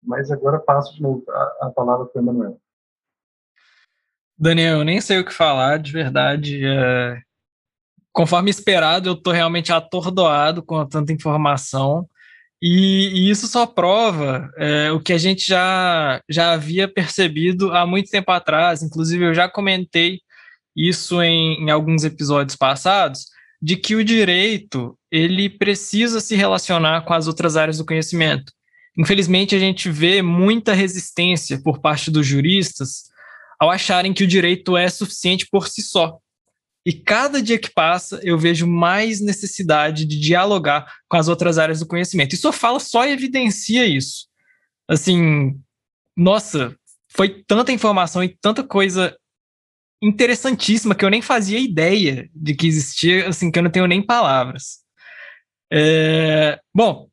mas 0.03 0.31
agora 0.31 0.59
passo 0.59 0.95
de 0.95 1.03
novo 1.03 1.25
a, 1.31 1.57
a 1.63 1.71
palavra 1.71 2.07
para 2.07 2.21
o 2.21 2.23
Emanuel. 2.23 2.61
Daniel, 4.39 4.81
eu 4.81 4.85
nem 4.85 5.01
sei 5.01 5.19
o 5.19 5.25
que 5.25 5.33
falar, 5.33 5.79
de 5.79 5.91
verdade. 5.93 6.61
É... 6.63 7.23
Conforme 8.17 8.51
esperado, 8.51 9.11
eu 9.11 9.13
estou 9.13 9.31
realmente 9.31 9.71
atordoado 9.71 10.63
com 10.63 10.83
tanta 10.87 11.13
informação. 11.13 12.09
E, 12.63 13.11
e 13.13 13.31
isso 13.31 13.47
só 13.47 13.67
prova 13.67 14.51
é, 14.57 14.91
o 14.91 14.99
que 14.99 15.13
a 15.13 15.19
gente 15.19 15.47
já, 15.47 16.23
já 16.27 16.53
havia 16.53 16.89
percebido 16.89 17.73
há 17.73 17.87
muito 17.87 18.11
tempo 18.11 18.33
atrás. 18.33 18.83
Inclusive, 18.83 19.23
eu 19.23 19.35
já 19.35 19.51
comentei 19.51 20.21
isso 20.75 21.23
em, 21.23 21.63
em 21.63 21.71
alguns 21.71 22.05
episódios 22.05 22.57
passados, 22.57 23.27
de 23.61 23.77
que 23.77 23.95
o 23.95 24.03
direito 24.03 24.99
ele 25.13 25.51
precisa 25.51 26.19
se 26.19 26.35
relacionar 26.35 27.03
com 27.03 27.13
as 27.13 27.29
outras 27.29 27.55
áreas 27.55 27.77
do 27.77 27.85
conhecimento. 27.85 28.51
Infelizmente, 28.99 29.55
a 29.55 29.59
gente 29.59 29.91
vê 29.91 30.23
muita 30.23 30.73
resistência 30.73 31.61
por 31.63 31.81
parte 31.81 32.11
dos 32.11 32.27
juristas 32.27 33.11
ao 33.61 33.71
acharem 33.71 34.15
que 34.15 34.25
o 34.25 34.27
direito 34.27 34.75
é 34.75 34.89
suficiente 34.89 35.47
por 35.51 35.69
si 35.69 35.83
só. 35.83 36.19
E 36.87 36.93
cada 36.93 37.43
dia 37.43 37.59
que 37.59 37.69
passa, 37.69 38.21
eu 38.23 38.39
vejo 38.39 38.65
mais 38.65 39.21
necessidade 39.21 40.05
de 40.05 40.21
dialogar 40.21 41.01
com 41.09 41.17
as 41.17 41.27
outras 41.27 41.59
áreas 41.59 41.81
do 41.81 41.87
conhecimento. 41.87 42.33
E 42.33 42.39
sua 42.39 42.53
fala 42.53 42.79
só 42.79 43.05
evidencia 43.05 43.85
isso. 43.85 44.29
Assim, 44.89 45.61
nossa, 46.17 46.77
foi 47.09 47.43
tanta 47.43 47.73
informação 47.73 48.23
e 48.23 48.29
tanta 48.29 48.63
coisa 48.63 49.19
interessantíssima 50.01 50.95
que 50.95 51.05
eu 51.05 51.11
nem 51.11 51.21
fazia 51.21 51.59
ideia 51.59 52.31
de 52.33 52.55
que 52.55 52.69
existia, 52.69 53.29
assim, 53.29 53.51
que 53.51 53.59
eu 53.59 53.65
não 53.65 53.71
tenho 53.71 53.89
nem 53.89 54.01
palavras. 54.01 54.79
É, 55.73 56.61
bom, 56.73 57.09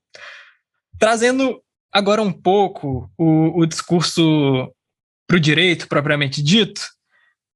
trazendo 1.00 1.60
agora 1.92 2.22
um 2.22 2.32
pouco 2.32 3.12
o, 3.18 3.62
o 3.62 3.66
discurso 3.66 4.72
para 5.26 5.38
o 5.38 5.40
direito 5.40 5.88
propriamente 5.88 6.44
dito, 6.44 6.94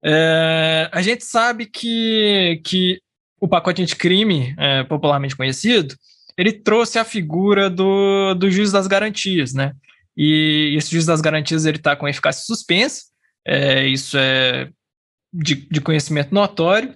é, 0.04 0.88
a 0.92 1.02
gente 1.02 1.24
sabe 1.24 1.66
que, 1.66 2.60
que 2.64 3.00
o 3.40 3.48
pacote 3.48 3.82
anticrime, 3.82 4.54
é, 4.58 4.84
popularmente 4.84 5.36
conhecido, 5.36 5.94
ele 6.36 6.52
trouxe 6.52 6.98
a 6.98 7.04
figura 7.04 7.68
do, 7.68 8.34
do 8.34 8.50
juiz 8.50 8.70
das 8.70 8.86
garantias, 8.86 9.52
né? 9.52 9.72
E 10.16 10.74
esse 10.76 10.90
juiz 10.90 11.06
das 11.06 11.20
garantias 11.20 11.64
ele 11.64 11.78
está 11.78 11.94
com 11.96 12.08
eficácia 12.08 12.44
suspensa, 12.44 13.04
é, 13.46 13.86
isso 13.86 14.16
é 14.18 14.70
de, 15.32 15.54
de 15.54 15.80
conhecimento 15.80 16.34
notório, 16.34 16.94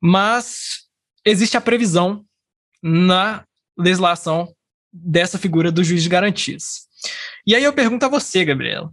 mas 0.00 0.86
existe 1.24 1.56
a 1.56 1.60
previsão 1.60 2.24
na 2.82 3.44
legislação 3.78 4.54
dessa 4.92 5.38
figura 5.38 5.70
do 5.70 5.84
juiz 5.84 6.02
de 6.02 6.08
garantias. 6.08 6.88
E 7.46 7.54
aí 7.54 7.62
eu 7.62 7.72
pergunto 7.72 8.04
a 8.04 8.08
você, 8.08 8.44
Gabriela, 8.44 8.90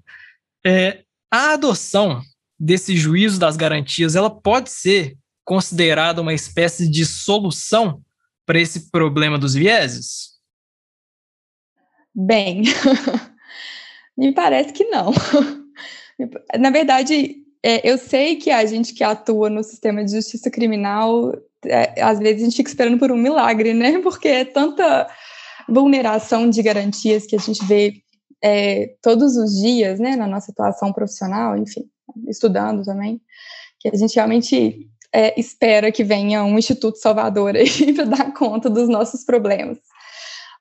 é, 0.65 1.03
a 1.31 1.53
adoção 1.53 2.21
desse 2.59 2.95
juízo 2.95 3.39
das 3.39 3.55
garantias, 3.55 4.15
ela 4.15 4.29
pode 4.29 4.69
ser 4.69 5.17
considerada 5.43 6.21
uma 6.21 6.33
espécie 6.33 6.89
de 6.89 7.05
solução 7.05 8.01
para 8.45 8.59
esse 8.59 8.89
problema 8.89 9.37
dos 9.37 9.53
vieses? 9.53 10.37
Bem, 12.13 12.63
me 14.17 14.33
parece 14.33 14.73
que 14.73 14.85
não. 14.85 15.11
Na 16.59 16.69
verdade, 16.71 17.35
é, 17.63 17.89
eu 17.89 17.97
sei 17.97 18.37
que 18.37 18.49
a 18.49 18.65
gente 18.65 18.93
que 18.93 19.03
atua 19.03 19.49
no 19.49 19.63
sistema 19.63 20.03
de 20.03 20.11
justiça 20.11 20.49
criminal, 20.49 21.33
é, 21.65 22.01
às 22.01 22.17
vezes 22.17 22.41
a 22.41 22.45
gente 22.45 22.57
fica 22.57 22.69
esperando 22.69 22.97
por 22.97 23.11
um 23.11 23.17
milagre, 23.17 23.73
né? 23.73 23.99
Porque 24.03 24.27
é 24.27 24.45
tanta 24.45 25.07
vulneração 25.67 26.49
de 26.49 26.63
garantias 26.63 27.25
que 27.25 27.35
a 27.35 27.39
gente 27.39 27.63
vê 27.65 28.01
é, 28.41 28.95
todos 29.01 29.35
os 29.35 29.59
dias, 29.61 29.99
né, 29.99 30.15
na 30.15 30.27
nossa 30.27 30.51
atuação 30.51 30.93
profissional, 30.93 31.57
enfim, 31.57 31.89
estudando 32.27 32.83
também, 32.83 33.21
que 33.79 33.89
a 33.89 33.95
gente 33.95 34.15
realmente 34.15 34.87
é, 35.13 35.39
espera 35.39 35.91
que 35.91 36.03
venha 36.03 36.43
um 36.43 36.57
Instituto 36.57 36.97
Salvador 36.97 37.55
aí 37.55 37.67
para 37.93 38.05
dar 38.05 38.33
conta 38.33 38.69
dos 38.69 38.89
nossos 38.89 39.23
problemas. 39.23 39.77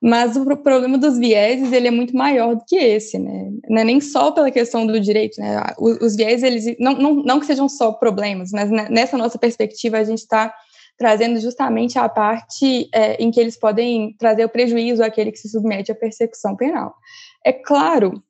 Mas 0.01 0.37
o 0.37 0.45
problema 0.45 0.99
dos 0.99 1.19
vieses, 1.19 1.73
ele 1.73 1.89
é 1.89 1.91
muito 1.91 2.15
maior 2.15 2.55
do 2.55 2.65
que 2.67 2.77
esse, 2.77 3.19
né? 3.19 3.51
É 3.71 3.85
nem 3.85 4.01
só 4.01 4.31
pela 4.31 4.51
questão 4.51 4.87
do 4.87 5.01
direito, 5.01 5.41
né? 5.41 5.63
Os, 5.79 5.99
os 6.01 6.17
vieses, 6.17 6.43
eles, 6.43 6.77
não, 6.79 6.93
não, 6.93 7.15
não 7.15 7.41
que 7.41 7.47
sejam 7.47 7.69
só 7.69 7.93
problemas, 7.93 8.51
mas 8.53 8.71
nessa 8.71 9.17
nossa 9.17 9.39
perspectiva, 9.39 9.97
a 9.97 10.05
gente 10.05 10.19
está 10.19 10.53
trazendo 10.99 11.39
justamente 11.41 11.99
a 11.99 12.09
parte 12.09 12.89
é, 12.93 13.23
em 13.23 13.31
que 13.31 13.41
eles 13.41 13.59
podem 13.59 14.15
trazer 14.19 14.45
o 14.45 14.49
prejuízo 14.49 15.03
àquele 15.03 15.33
que 15.33 15.39
se 15.39 15.49
submete 15.49 15.93
à 15.93 15.95
persecução 15.95 16.57
penal. 16.57 16.95
É 17.45 17.53
claro 17.53 18.23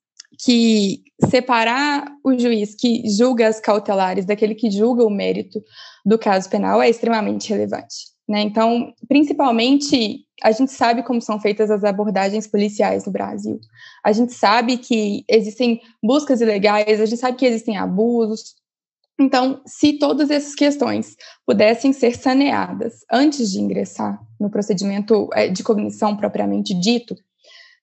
que 0.45 1.03
separar 1.25 2.13
o 2.23 2.39
juiz 2.39 2.75
que 2.75 3.03
julga 3.09 3.49
as 3.49 3.61
cautelares 3.61 4.27
daquele 4.27 4.55
que 4.55 4.71
julga 4.71 5.05
o 5.05 5.11
mérito 5.11 5.63
do 6.05 6.19
caso 6.19 6.49
penal 6.49 6.83
é 6.83 6.91
extremamente 6.91 7.49
relevante. 7.49 8.17
Né? 8.29 8.43
Então, 8.43 8.93
principalmente, 9.09 10.27
a 10.43 10.51
gente 10.53 10.73
sabe 10.73 11.03
como 11.03 11.23
são 11.23 11.41
feitas 11.41 11.71
as 11.71 11.85
abordagens 11.85 12.47
policiais 12.47 13.07
no 13.07 13.13
Brasil. 13.13 13.59
A 14.05 14.13
gente 14.13 14.33
sabe 14.35 14.77
que 14.77 15.25
existem 15.29 15.81
buscas 16.03 16.41
ilegais, 16.41 17.01
a 17.01 17.07
gente 17.07 17.21
sabe 17.21 17.39
que 17.39 17.47
existem 17.47 17.77
abusos. 17.77 18.57
Então, 19.19 19.63
se 19.65 19.95
todas 19.95 20.29
essas 20.29 20.55
questões 20.55 21.17
pudessem 21.47 21.93
ser 21.93 22.17
saneadas 22.17 23.01
antes 23.11 23.51
de 23.51 23.61
ingressar 23.61 24.21
no 24.39 24.51
procedimento 24.51 25.31
é, 25.33 25.49
de 25.49 25.63
cognição 25.63 26.15
propriamente 26.15 26.75
dito, 26.79 27.17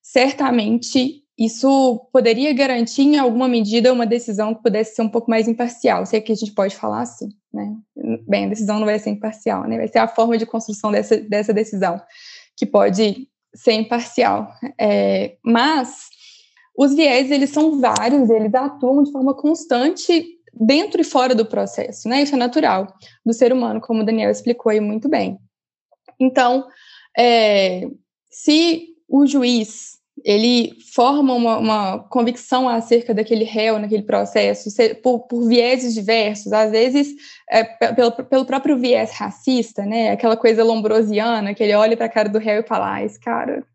certamente 0.02 1.22
isso 1.38 2.08
poderia 2.12 2.54
garantir, 2.54 3.02
em 3.02 3.18
alguma 3.18 3.48
medida, 3.48 3.92
uma 3.92 4.06
decisão 4.06 4.54
que 4.54 4.62
pudesse 4.62 4.96
ser 4.96 5.02
um 5.02 5.10
pouco 5.10 5.30
mais 5.30 5.48
imparcial, 5.48 6.06
se 6.06 6.16
é 6.16 6.22
que 6.22 6.32
a 6.32 6.36
gente 6.36 6.54
pode 6.54 6.76
falar 6.76 7.02
assim, 7.02 7.30
né? 7.52 7.76
Bem, 8.28 8.46
a 8.46 8.50
decisão 8.50 8.80
não 8.80 8.86
vai 8.86 9.00
ser 9.00 9.10
imparcial, 9.10 9.68
né? 9.68 9.78
Vai 9.78 9.88
ser 9.88 10.00
a 10.00 10.08
forma 10.08 10.38
de 10.38 10.46
construção 10.46 10.92
dessa, 10.92 11.18
dessa 11.18 11.54
decisão 11.54 12.00
que 12.56 12.66
pode 12.66 13.28
ser 13.56 13.74
imparcial. 13.74 14.52
É, 14.80 15.36
mas 15.44 16.10
os 16.78 16.94
viés, 16.94 17.32
eles 17.32 17.50
são 17.50 17.80
vários, 17.80 18.30
eles 18.30 18.54
atuam 18.54 19.04
de 19.04 19.12
forma 19.12 19.34
constante 19.34 20.38
dentro 20.54 21.02
e 21.02 21.04
fora 21.04 21.34
do 21.34 21.46
processo, 21.46 22.08
né? 22.08 22.22
Isso 22.22 22.36
é 22.36 22.38
natural 22.38 22.88
do 23.26 23.34
ser 23.34 23.52
humano, 23.52 23.82
como 23.82 24.02
o 24.02 24.06
Daniel 24.06 24.30
explicou 24.30 24.72
aí 24.72 24.80
muito 24.80 25.10
bem. 25.10 25.40
Então, 26.20 26.68
é, 27.18 27.88
se 28.30 28.90
o 29.08 29.26
juiz 29.26 29.98
ele 30.24 30.71
forma 30.93 31.34
uma, 31.34 31.57
uma, 31.57 31.99
convicção 32.09 32.69
acerca 32.69 33.13
daquele 33.13 33.43
réu 33.43 33.78
naquele 33.78 34.03
processo, 34.03 34.69
por, 35.01 35.28
por 35.28 35.47
vieses 35.47 35.93
diversos, 35.93 36.53
às 36.53 36.71
vezes 36.71 37.13
é, 37.49 37.63
pelo, 37.93 38.11
pelo 38.11 38.45
próprio 38.45 38.78
viés 38.78 39.11
racista, 39.11 39.86
né? 39.86 40.11
Aquela 40.11 40.38
coisa 40.38 40.63
lombrosiana, 40.63 41.53
que 41.53 41.61
ele 41.61 41.76
olha 41.76 41.97
para 41.97 42.05
a 42.05 42.09
cara 42.09 42.30
do 42.30 42.39
réu 42.39 42.61
e 42.61 42.67
fala: 42.67 42.95
ah, 42.95 43.03
esse 43.03 43.19
cara, 43.19 43.65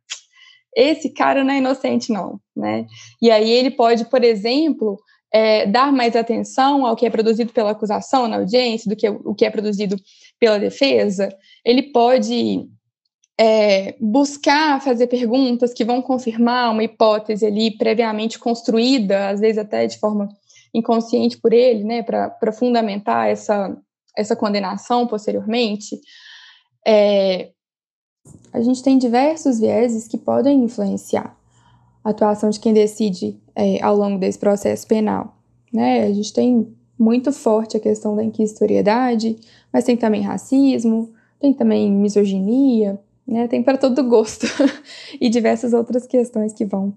esse 0.74 1.10
cara 1.10 1.44
não 1.44 1.52
é 1.52 1.58
inocente, 1.58 2.10
não, 2.12 2.40
né? 2.56 2.86
E 3.20 3.30
aí 3.30 3.50
ele 3.50 3.70
pode, 3.70 4.06
por 4.06 4.24
exemplo, 4.24 4.98
é, 5.30 5.66
dar 5.66 5.92
mais 5.92 6.16
atenção 6.16 6.86
ao 6.86 6.96
que 6.96 7.04
é 7.04 7.10
produzido 7.10 7.52
pela 7.52 7.72
acusação 7.72 8.26
na 8.26 8.36
audiência 8.36 8.88
do 8.88 8.96
que 8.96 9.08
o 9.08 9.34
que 9.34 9.44
é 9.44 9.50
produzido 9.50 9.96
pela 10.40 10.58
defesa. 10.58 11.28
Ele 11.64 11.92
pode 11.92 12.66
é, 13.40 13.94
buscar 14.00 14.82
fazer 14.82 15.06
perguntas 15.06 15.72
que 15.72 15.84
vão 15.84 16.02
confirmar 16.02 16.72
uma 16.72 16.82
hipótese 16.82 17.46
ali 17.46 17.70
previamente 17.70 18.36
construída, 18.38 19.28
às 19.28 19.38
vezes 19.38 19.58
até 19.58 19.86
de 19.86 19.96
forma 19.98 20.28
inconsciente 20.74 21.38
por 21.38 21.52
ele, 21.52 21.84
né, 21.84 22.02
para 22.02 22.52
fundamentar 22.52 23.28
essa, 23.28 23.76
essa 24.16 24.34
condenação 24.34 25.06
posteriormente. 25.06 26.00
É, 26.84 27.50
a 28.52 28.60
gente 28.60 28.82
tem 28.82 28.98
diversos 28.98 29.60
vieses 29.60 30.08
que 30.08 30.18
podem 30.18 30.64
influenciar 30.64 31.36
a 32.02 32.10
atuação 32.10 32.50
de 32.50 32.58
quem 32.58 32.74
decide 32.74 33.40
é, 33.54 33.80
ao 33.82 33.96
longo 33.96 34.18
desse 34.18 34.38
processo 34.38 34.86
penal. 34.86 35.36
Né? 35.72 36.04
A 36.04 36.12
gente 36.12 36.32
tem 36.32 36.74
muito 36.98 37.30
forte 37.32 37.76
a 37.76 37.80
questão 37.80 38.16
da 38.16 38.24
inquisitoriedade, 38.24 39.36
mas 39.72 39.84
tem 39.84 39.96
também 39.96 40.22
racismo, 40.22 41.12
tem 41.38 41.52
também 41.52 41.90
misoginia, 41.90 43.00
né? 43.28 43.46
Tem 43.46 43.62
para 43.62 43.76
todo 43.76 44.02
gosto 44.04 44.46
e 45.20 45.28
diversas 45.28 45.74
outras 45.74 46.06
questões 46.06 46.54
que 46.54 46.64
vão 46.64 46.94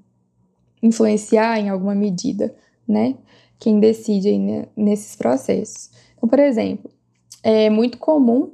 influenciar 0.81 1.59
em 1.59 1.69
alguma 1.69 1.93
medida, 1.93 2.55
né? 2.87 3.15
Quem 3.59 3.79
decide 3.79 4.29
aí 4.29 4.67
nesses 4.75 5.15
processos. 5.15 5.91
Então, 6.15 6.29
por 6.29 6.39
exemplo, 6.39 6.89
é 7.43 7.69
muito 7.69 7.97
comum 7.97 8.51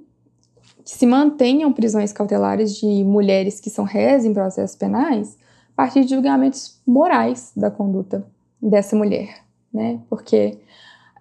que 0.83 0.91
se 0.91 1.05
mantenham 1.05 1.71
prisões 1.71 2.11
cautelares 2.11 2.75
de 2.75 3.03
mulheres 3.03 3.59
que 3.59 3.69
são 3.69 3.85
réis 3.85 4.25
em 4.25 4.33
processos 4.33 4.75
penais 4.75 5.37
a 5.73 5.75
partir 5.75 6.03
de 6.03 6.15
julgamentos 6.15 6.81
morais 6.85 7.51
da 7.55 7.69
conduta 7.69 8.25
dessa 8.61 8.95
mulher, 8.95 9.43
né? 9.71 10.01
Porque 10.09 10.57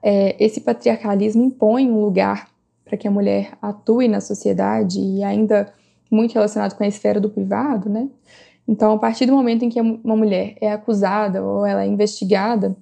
é, 0.02 0.42
esse 0.42 0.60
patriarcalismo 0.60 1.44
impõe 1.44 1.90
um 1.90 2.00
lugar 2.00 2.48
para 2.84 2.96
que 2.96 3.06
a 3.06 3.10
mulher 3.10 3.58
atue 3.60 4.08
na 4.08 4.20
sociedade 4.20 5.00
e 5.00 5.22
ainda 5.22 5.72
muito 6.10 6.34
relacionado 6.34 6.74
com 6.74 6.84
a 6.84 6.86
esfera 6.86 7.20
do 7.20 7.30
privado, 7.30 7.88
né? 7.88 8.08
Então, 8.68 8.92
a 8.92 8.98
partir 8.98 9.26
do 9.26 9.32
momento 9.32 9.64
em 9.64 9.68
que 9.68 9.80
uma 9.80 10.16
mulher 10.16 10.56
é 10.60 10.72
acusada 10.72 11.42
ou 11.42 11.64
ela 11.64 11.84
é 11.84 11.86
investigada 11.86 12.76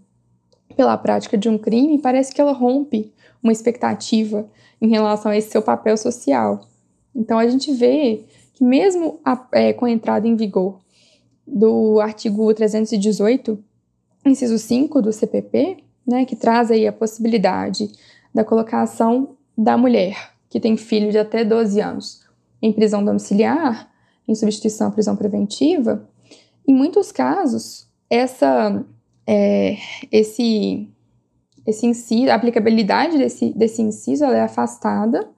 pela 0.77 0.97
prática 0.97 1.37
de 1.37 1.49
um 1.49 1.59
crime, 1.59 1.99
parece 1.99 2.33
que 2.33 2.41
ela 2.41 2.53
rompe 2.53 3.13
uma 3.43 3.53
expectativa 3.53 4.49
em 4.81 4.89
relação 4.89 5.31
a 5.31 5.37
esse 5.37 5.51
seu 5.51 5.63
papel 5.63 5.97
social. 5.97 6.67
Então, 7.15 7.39
a 7.39 7.47
gente 7.47 7.73
vê 7.73 8.25
que, 8.55 8.65
mesmo 8.65 9.21
a, 9.25 9.47
é, 9.53 9.73
com 9.73 9.85
a 9.85 9.91
entrada 9.91 10.27
em 10.27 10.37
vigor 10.37 10.81
do 11.47 12.01
artigo 12.01 12.53
318, 12.53 13.63
inciso 14.25 14.59
5 14.59 15.03
do 15.03 15.13
CPP, 15.13 15.79
né, 16.07 16.25
que 16.25 16.35
traz 16.35 16.71
aí 16.71 16.87
a 16.87 16.93
possibilidade 16.93 17.91
da 18.35 18.43
colocação 18.43 19.37
da 19.57 19.77
mulher 19.77 20.33
que 20.49 20.61
tem 20.61 20.77
filho 20.77 21.11
de 21.11 21.19
até 21.19 21.45
12 21.45 21.81
anos 21.81 22.24
em 22.65 22.73
prisão 22.73 23.05
domiciliar, 23.05 23.91
em 24.27 24.35
substituição 24.35 24.89
à 24.89 24.91
prisão 24.91 25.15
preventiva, 25.15 26.09
em 26.67 26.73
muitos 26.73 27.13
casos, 27.13 27.87
essa, 28.09 28.83
é, 29.27 29.77
esse, 30.11 30.89
esse 31.67 31.87
inciso, 31.87 32.31
a 32.31 32.35
aplicabilidade 32.35 33.19
desse, 33.19 33.53
desse 33.53 33.83
inciso 33.83 34.25
é 34.25 34.41
afastada 34.41 35.29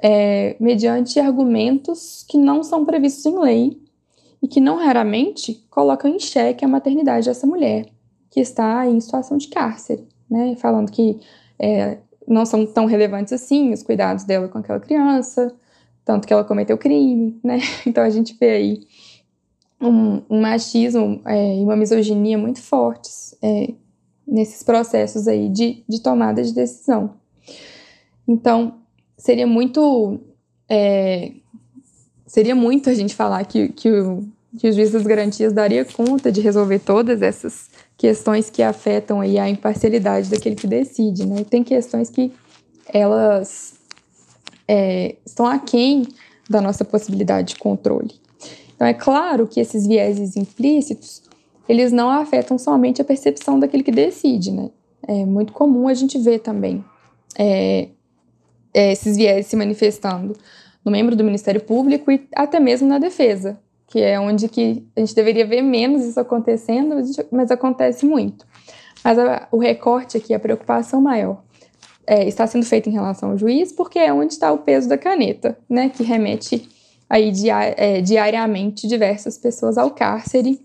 é, 0.00 0.54
mediante 0.60 1.18
argumentos 1.18 2.24
que 2.28 2.38
não 2.38 2.62
são 2.62 2.84
previstos 2.84 3.26
em 3.26 3.40
lei 3.40 3.82
e 4.40 4.46
que 4.46 4.60
não 4.60 4.76
raramente 4.76 5.66
colocam 5.68 6.08
em 6.08 6.20
xeque 6.20 6.64
a 6.64 6.68
maternidade 6.68 7.26
dessa 7.26 7.44
mulher, 7.44 7.86
que 8.30 8.38
está 8.38 8.86
em 8.86 9.00
situação 9.00 9.36
de 9.36 9.48
cárcere, 9.48 10.06
né? 10.30 10.54
Falando 10.60 10.92
que 10.92 11.18
é, 11.58 11.98
não 12.28 12.46
são 12.46 12.64
tão 12.64 12.86
relevantes 12.86 13.32
assim 13.32 13.72
os 13.72 13.82
cuidados 13.82 14.22
dela 14.22 14.46
com 14.46 14.58
aquela 14.58 14.78
criança, 14.78 15.52
tanto 16.06 16.26
que 16.26 16.32
ela 16.32 16.44
cometeu 16.44 16.78
crime, 16.78 17.38
né? 17.42 17.58
Então 17.84 18.02
a 18.02 18.08
gente 18.08 18.34
vê 18.38 18.50
aí 18.50 18.86
um, 19.80 20.22
um 20.30 20.40
machismo 20.40 21.20
é, 21.26 21.58
e 21.58 21.62
uma 21.62 21.76
misoginia 21.76 22.38
muito 22.38 22.62
fortes 22.62 23.36
é, 23.42 23.74
nesses 24.26 24.62
processos 24.62 25.26
aí 25.26 25.48
de, 25.48 25.82
de 25.86 26.00
tomada 26.00 26.42
de 26.42 26.54
decisão. 26.54 27.14
Então 28.26 28.78
seria 29.18 29.46
muito 29.46 30.20
é, 30.68 31.32
seria 32.24 32.54
muito 32.54 32.88
a 32.88 32.94
gente 32.94 33.14
falar 33.14 33.44
que, 33.44 33.68
que, 33.70 33.90
o, 33.90 34.28
que 34.56 34.68
o 34.68 34.72
juiz 34.72 34.92
das 34.92 35.02
garantias 35.02 35.52
daria 35.52 35.84
conta 35.84 36.30
de 36.30 36.40
resolver 36.40 36.78
todas 36.78 37.20
essas 37.20 37.68
questões 37.96 38.48
que 38.48 38.62
afetam 38.62 39.20
aí 39.20 39.38
a 39.38 39.48
imparcialidade 39.48 40.30
daquele 40.30 40.54
que 40.54 40.66
decide, 40.68 41.26
né? 41.26 41.44
tem 41.44 41.64
questões 41.64 42.10
que 42.10 42.32
elas 42.92 43.75
é, 44.68 45.16
estão 45.24 45.46
aquém 45.46 46.06
da 46.48 46.60
nossa 46.60 46.84
possibilidade 46.84 47.54
de 47.54 47.60
controle. 47.60 48.14
Então, 48.74 48.86
é 48.86 48.94
claro 48.94 49.46
que 49.46 49.58
esses 49.58 49.86
vieses 49.86 50.36
implícitos, 50.36 51.22
eles 51.68 51.92
não 51.92 52.10
afetam 52.10 52.58
somente 52.58 53.00
a 53.00 53.04
percepção 53.04 53.58
daquele 53.58 53.82
que 53.82 53.90
decide, 53.90 54.52
né? 54.52 54.70
É 55.06 55.24
muito 55.24 55.52
comum 55.52 55.88
a 55.88 55.94
gente 55.94 56.18
ver 56.18 56.40
também 56.40 56.84
é, 57.38 57.88
é, 58.72 58.92
esses 58.92 59.16
vieses 59.16 59.46
se 59.46 59.56
manifestando 59.56 60.36
no 60.84 60.90
membro 60.90 61.14
do 61.14 61.24
Ministério 61.24 61.60
Público 61.60 62.10
e 62.10 62.26
até 62.34 62.58
mesmo 62.58 62.88
na 62.88 62.98
defesa, 62.98 63.58
que 63.86 64.00
é 64.00 64.18
onde 64.18 64.48
que 64.48 64.86
a 64.96 65.00
gente 65.00 65.14
deveria 65.14 65.46
ver 65.46 65.62
menos 65.62 66.04
isso 66.04 66.18
acontecendo, 66.18 66.96
mas 67.30 67.50
acontece 67.50 68.06
muito. 68.06 68.46
Mas 69.04 69.18
a, 69.18 69.48
o 69.52 69.58
recorte 69.58 70.16
aqui, 70.16 70.34
a 70.34 70.40
preocupação 70.40 71.00
maior, 71.00 71.42
é, 72.06 72.26
está 72.26 72.46
sendo 72.46 72.64
feito 72.64 72.88
em 72.88 72.92
relação 72.92 73.30
ao 73.30 73.38
juiz, 73.38 73.72
porque 73.72 73.98
é 73.98 74.12
onde 74.12 74.32
está 74.32 74.52
o 74.52 74.58
peso 74.58 74.88
da 74.88 74.96
caneta, 74.96 75.58
né, 75.68 75.88
que 75.88 76.02
remete 76.02 76.68
aí 77.08 77.32
é, 77.76 78.00
diariamente 78.00 78.86
diversas 78.86 79.36
pessoas 79.36 79.76
ao 79.76 79.90
cárcere 79.90 80.60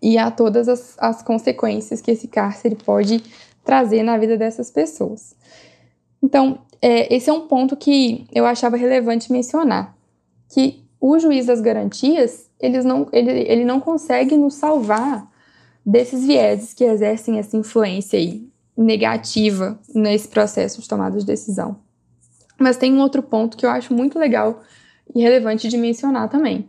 e 0.00 0.18
a 0.18 0.30
todas 0.30 0.68
as, 0.68 0.96
as 0.98 1.22
consequências 1.22 2.00
que 2.00 2.10
esse 2.10 2.28
cárcere 2.28 2.76
pode 2.76 3.22
trazer 3.64 4.02
na 4.02 4.18
vida 4.18 4.36
dessas 4.36 4.70
pessoas. 4.70 5.34
Então, 6.22 6.60
é, 6.80 7.14
esse 7.14 7.30
é 7.30 7.32
um 7.32 7.46
ponto 7.46 7.76
que 7.76 8.26
eu 8.32 8.44
achava 8.44 8.76
relevante 8.76 9.32
mencionar, 9.32 9.96
que 10.48 10.84
o 11.00 11.18
juiz 11.18 11.46
das 11.46 11.60
garantias, 11.60 12.48
eles 12.60 12.84
não, 12.84 13.08
ele, 13.12 13.30
ele 13.30 13.64
não 13.64 13.80
consegue 13.80 14.36
nos 14.36 14.54
salvar 14.54 15.28
desses 15.84 16.24
vieses 16.24 16.72
que 16.74 16.84
exercem 16.84 17.38
essa 17.38 17.56
influência 17.56 18.18
aí 18.18 18.51
negativa 18.76 19.78
nesse 19.94 20.28
processo 20.28 20.80
de 20.80 20.88
tomada 20.88 21.18
de 21.18 21.26
decisão. 21.26 21.76
Mas 22.58 22.76
tem 22.76 22.92
um 22.92 23.00
outro 23.00 23.22
ponto 23.22 23.56
que 23.56 23.66
eu 23.66 23.70
acho 23.70 23.92
muito 23.92 24.18
legal 24.18 24.62
e 25.14 25.20
relevante 25.20 25.68
de 25.68 25.76
mencionar 25.76 26.28
também. 26.28 26.68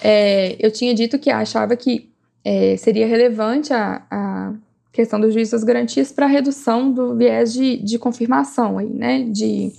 É, 0.00 0.56
eu 0.58 0.70
tinha 0.70 0.94
dito 0.94 1.18
que 1.18 1.30
achava 1.30 1.76
que 1.76 2.10
é, 2.44 2.76
seria 2.76 3.06
relevante 3.06 3.72
a, 3.72 4.02
a, 4.10 4.54
questão 4.92 5.20
do 5.20 5.30
juiz 5.30 5.50
das 5.50 5.64
garantias 5.64 6.10
para 6.10 6.26
a 6.26 6.28
redução 6.28 6.90
do 6.90 7.14
viés 7.16 7.52
de, 7.52 7.76
de 7.76 7.98
confirmação, 7.98 8.78
aí, 8.78 8.88
né? 8.88 9.24
de 9.24 9.72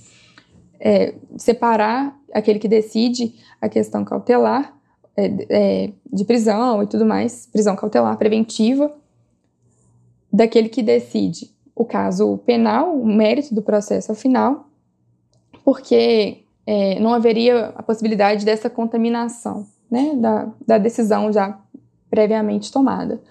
é, 0.78 1.14
separar 1.36 2.16
aquele 2.32 2.58
que 2.58 2.68
decide 2.68 3.34
a 3.60 3.68
questão 3.68 4.04
cautelar 4.04 4.72
é, 5.16 5.26
é, 5.48 5.92
de 6.12 6.24
prisão 6.24 6.82
e 6.82 6.86
tudo 6.86 7.04
mais, 7.04 7.46
prisão 7.46 7.74
cautelar 7.74 8.16
preventiva, 8.16 8.94
daquele 10.32 10.68
que 10.68 10.82
decide 10.82 11.50
o 11.74 11.84
caso 11.84 12.38
penal, 12.38 12.94
o 12.94 13.06
mérito 13.06 13.54
do 13.54 13.62
processo 13.62 14.10
ao 14.10 14.16
final, 14.16 14.68
porque 15.64 16.44
é, 16.66 16.98
não 17.00 17.14
haveria 17.14 17.72
a 17.76 17.82
possibilidade 17.82 18.44
dessa 18.44 18.68
contaminação 18.68 19.66
né, 19.90 20.14
da, 20.16 20.48
da 20.66 20.78
decisão 20.78 21.32
já 21.32 21.58
previamente 22.10 22.72
tomada. 22.72 23.22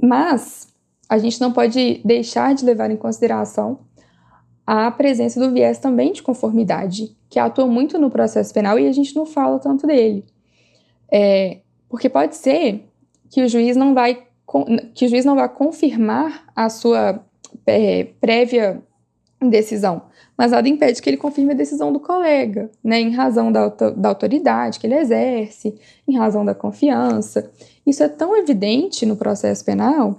Mas 0.00 0.68
a 1.08 1.18
gente 1.18 1.40
não 1.40 1.52
pode 1.52 2.00
deixar 2.04 2.54
de 2.54 2.64
levar 2.64 2.90
em 2.90 2.96
consideração 2.96 3.80
a 4.66 4.90
presença 4.90 5.40
do 5.40 5.52
viés 5.52 5.78
também 5.78 6.12
de 6.12 6.22
conformidade, 6.22 7.16
que 7.28 7.38
atua 7.38 7.66
muito 7.66 7.98
no 7.98 8.10
processo 8.10 8.52
penal 8.54 8.78
e 8.78 8.86
a 8.86 8.92
gente 8.92 9.14
não 9.14 9.26
fala 9.26 9.58
tanto 9.58 9.86
dele. 9.86 10.24
É, 11.10 11.58
porque 11.88 12.08
pode 12.08 12.36
ser 12.36 12.88
que 13.30 13.42
o 13.42 13.48
juiz 13.48 13.76
não 13.76 13.94
vai 13.94 14.26
que 14.94 15.06
o 15.06 15.08
juiz 15.08 15.24
não 15.24 15.34
vai 15.34 15.48
confirmar 15.48 16.44
a 16.54 16.68
sua 16.68 17.24
é, 17.66 18.04
prévia 18.20 18.82
decisão, 19.40 20.02
mas 20.38 20.52
nada 20.52 20.68
impede 20.68 21.02
que 21.02 21.10
ele 21.10 21.16
confirme 21.16 21.52
a 21.52 21.56
decisão 21.56 21.92
do 21.92 21.98
colega, 21.98 22.70
né, 22.82 23.00
em 23.00 23.10
razão 23.10 23.50
da, 23.50 23.68
da 23.68 24.08
autoridade 24.08 24.78
que 24.78 24.86
ele 24.86 24.94
exerce, 24.94 25.74
em 26.06 26.16
razão 26.16 26.44
da 26.44 26.54
confiança. 26.54 27.50
Isso 27.84 28.02
é 28.04 28.08
tão 28.08 28.36
evidente 28.36 29.04
no 29.04 29.16
processo 29.16 29.64
penal 29.64 30.16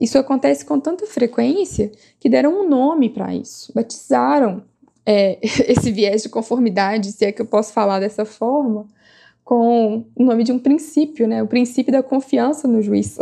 isso 0.00 0.18
acontece 0.18 0.64
com 0.64 0.78
tanta 0.78 1.06
frequência 1.06 1.90
que 2.20 2.28
deram 2.28 2.60
um 2.60 2.68
nome 2.68 3.08
para 3.08 3.34
isso, 3.34 3.72
batizaram 3.74 4.62
é, 5.04 5.38
esse 5.42 5.90
viés 5.90 6.22
de 6.22 6.28
conformidade, 6.28 7.12
se 7.12 7.24
é 7.24 7.32
que 7.32 7.42
eu 7.42 7.46
posso 7.46 7.72
falar 7.72 8.00
dessa 8.00 8.24
forma, 8.24 8.86
com 9.48 10.04
o 10.14 10.24
nome 10.24 10.44
de 10.44 10.52
um 10.52 10.58
princípio, 10.58 11.26
né? 11.26 11.42
O 11.42 11.46
princípio 11.46 11.90
da 11.90 12.02
confiança 12.02 12.68
no 12.68 12.82
juiz. 12.82 13.16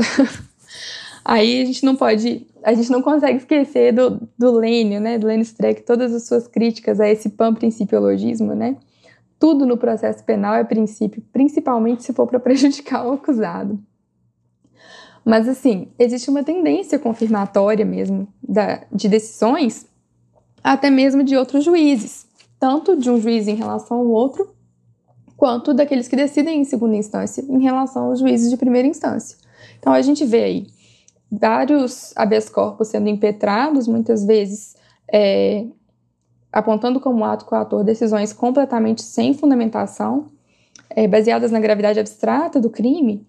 Aí 1.25 1.63
a 1.63 1.65
gente 1.65 1.85
não 1.85 1.95
pode, 1.95 2.45
a 2.65 2.75
gente 2.75 2.91
não 2.91 3.01
consegue 3.01 3.39
esquecer 3.39 3.93
do, 3.93 4.29
do 4.37 4.51
Lênio, 4.51 5.01
né? 5.01 5.19
Do 5.19 5.29
Lênio 5.29 5.45
Streck, 5.45 5.83
todas 5.83 6.13
as 6.13 6.27
suas 6.27 6.49
críticas 6.49 6.99
a 6.99 7.09
esse 7.09 7.29
pan-principiologismo, 7.29 8.57
né? 8.57 8.77
Tudo 9.39 9.65
no 9.65 9.77
processo 9.77 10.25
penal 10.25 10.57
é 10.57 10.65
princípio, 10.65 11.23
principalmente 11.33 12.03
se 12.03 12.13
for 12.13 12.27
para 12.27 12.41
prejudicar 12.41 13.07
o 13.07 13.13
acusado. 13.13 13.79
Mas, 15.25 15.49
assim, 15.49 15.87
existe 15.97 16.29
uma 16.29 16.43
tendência 16.43 16.99
confirmatória 16.99 17.85
mesmo 17.85 18.27
da, 18.43 18.83
de 18.93 19.09
decisões, 19.09 19.87
até 20.61 20.91
mesmo 20.91 21.23
de 21.23 21.37
outros 21.37 21.63
juízes, 21.63 22.27
tanto 22.59 22.97
de 22.97 23.09
um 23.09 23.21
juiz 23.21 23.47
em 23.47 23.55
relação 23.55 23.99
ao 23.99 24.09
outro, 24.09 24.56
quanto 25.37 25.75
daqueles 25.75 26.09
que 26.09 26.17
decidem 26.17 26.61
em 26.61 26.65
segunda 26.65 26.97
instância 26.97 27.45
em 27.47 27.63
relação 27.63 28.07
aos 28.07 28.21
juízes 28.21 28.51
de 28.51 28.57
primeira 28.57 28.89
instância. 28.89 29.37
Então, 29.79 29.93
a 29.93 30.01
gente 30.01 30.25
vê 30.25 30.45
aí 30.45 30.67
vários 31.31 32.13
habeas 32.17 32.49
corpus 32.49 32.89
sendo 32.89 33.09
impetrados, 33.09 33.87
muitas 33.87 34.25
vezes 34.25 34.77
é, 35.13 35.67
apontando 36.53 37.01
como 37.01 37.25
ato 37.25 37.45
coator 37.45 37.85
decisões 37.85 38.33
completamente 38.33 39.03
sem 39.03 39.35
fundamentação, 39.35 40.27
é, 40.91 41.07
baseadas 41.07 41.51
na 41.51 41.61
gravidade 41.61 42.01
abstrata 42.01 42.61
do 42.61 42.71
crime, 42.71 43.27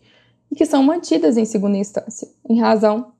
e 0.50 0.56
que 0.56 0.66
são 0.66 0.82
mantidas 0.82 1.36
em 1.36 1.44
segunda 1.44 1.78
instância, 1.78 2.28
em 2.50 2.60
razão 2.60 3.12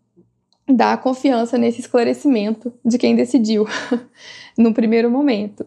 da 0.68 0.96
confiança 0.98 1.58
nesse 1.58 1.82
esclarecimento 1.82 2.74
de 2.84 2.98
quem 2.98 3.16
decidiu 3.16 3.66
no 4.58 4.74
primeiro 4.74 5.10
momento. 5.10 5.66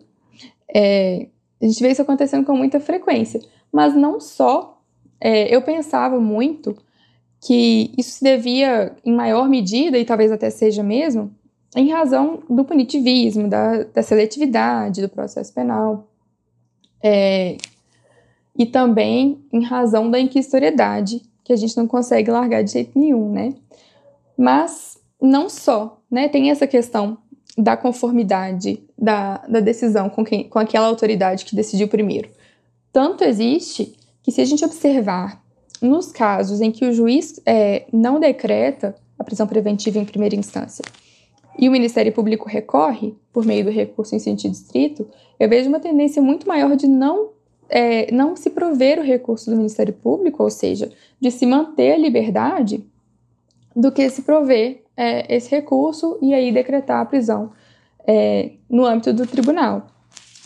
É, 0.75 1.27
a 1.61 1.67
gente 1.67 1.83
vê 1.83 1.91
isso 1.91 2.03
acontecendo 2.03 2.45
com 2.45 2.57
muita 2.57 2.81
frequência, 2.81 3.41
mas 3.73 3.95
não 3.95 4.21
só. 4.21 4.79
É, 5.21 5.55
eu 5.55 5.61
pensava 5.61 6.19
muito 6.19 6.77
que 7.41 7.93
isso 7.97 8.13
se 8.13 8.25
devia, 8.25 8.97
em 9.05 9.13
maior 9.13 9.49
medida, 9.49 9.99
e 9.99 10.05
talvez 10.05 10.33
até 10.33 10.49
seja 10.51 10.83
mesmo, 10.83 11.31
em 11.77 11.91
razão 11.91 12.43
do 12.49 12.65
punitivismo, 12.65 13.49
da, 13.49 13.85
da 13.85 14.03
seletividade 14.03 15.03
do 15.03 15.09
processo 15.09 15.53
penal. 15.53 16.09
É, 17.03 17.57
e 18.59 18.67
também 18.67 19.43
em 19.53 19.63
razão 19.63 20.11
da 20.11 20.19
inquisitoriedade, 20.19 21.23
que 21.45 21.53
a 21.53 21.57
gente 21.57 21.77
não 21.77 21.87
consegue 21.87 22.31
largar 22.31 22.63
de 22.63 22.73
jeito 22.73 22.99
nenhum, 22.99 23.33
né? 23.33 23.55
Mas 24.37 24.99
não 25.21 25.49
só, 25.49 26.01
né? 26.11 26.29
Tem 26.29 26.51
essa 26.51 26.67
questão 26.67 27.19
da 27.57 27.77
conformidade 27.77 28.83
da, 28.97 29.39
da 29.39 29.61
decisão 29.61 30.09
com, 30.09 30.25
quem, 30.25 30.49
com 30.49 30.59
aquela 30.59 30.87
autoridade 30.87 31.45
que 31.45 31.57
decidiu 31.57 31.89
primeiro. 31.89 32.31
Tanto 32.93 33.25
existe 33.25 33.97
que, 34.23 34.31
se 34.31 34.41
a 34.41 34.45
gente 34.45 34.65
observar 34.65 35.43
nos 35.81 36.13
casos 36.13 36.61
em 36.61 36.71
que 36.71 36.85
o 36.85 36.93
juiz 36.93 37.41
é, 37.47 37.87
não 37.93 38.21
decreta 38.21 38.95
a 39.19 39.25
prisão 39.25 39.47
preventiva 39.47 39.99
em 39.99 40.05
primeira 40.05 40.37
instância 40.37 40.85
e 41.61 41.69
o 41.69 41.73
Ministério 41.73 42.11
Público 42.13 42.49
recorre 42.49 43.15
por 43.33 43.45
meio 43.45 43.65
do 43.65 43.71
recurso 43.71 44.15
em 44.15 44.19
sentido 44.19 44.53
estrito, 44.53 45.07
eu 45.39 45.49
vejo 45.49 45.69
uma 45.69 45.79
tendência 45.79 46.23
muito 46.23 46.49
maior 46.49 46.75
de 46.75 46.87
não, 46.87 47.31
é, 47.69 48.11
não 48.11 48.35
se 48.35 48.49
prover 48.49 48.99
o 48.99 49.03
recurso 49.03 49.51
do 49.51 49.57
Ministério 49.57 49.93
Público, 49.93 50.43
ou 50.43 50.51
seja, 50.51 50.91
de 51.21 51.31
se 51.31 51.45
manter 51.45 51.93
a 51.93 51.99
liberdade, 51.99 52.83
do 53.77 53.93
que 53.93 54.09
se 54.09 54.23
prover 54.23 54.83
é, 55.01 55.35
esse 55.35 55.51
recurso 55.51 56.19
e 56.21 56.35
aí 56.35 56.53
decretar 56.53 57.01
a 57.01 57.07
prisão 57.07 57.53
é, 58.07 58.51
no 58.69 58.85
âmbito 58.85 59.15
do 59.15 59.27
tribunal. 59.27 59.87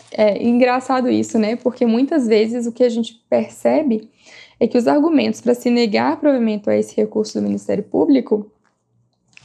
É 0.09 0.41
engraçado 0.41 1.09
isso, 1.09 1.37
né? 1.37 1.57
Porque 1.57 1.85
muitas 1.85 2.25
vezes 2.25 2.65
o 2.65 2.71
que 2.71 2.85
a 2.85 2.87
gente 2.87 3.21
percebe 3.29 4.09
é 4.57 4.65
que 4.65 4.77
os 4.77 4.87
argumentos 4.87 5.41
para 5.41 5.53
se 5.53 5.69
negar 5.69 6.21
provimento 6.21 6.69
a 6.69 6.77
esse 6.77 6.95
recurso 6.95 7.37
do 7.37 7.43
Ministério 7.43 7.83
Público 7.83 8.49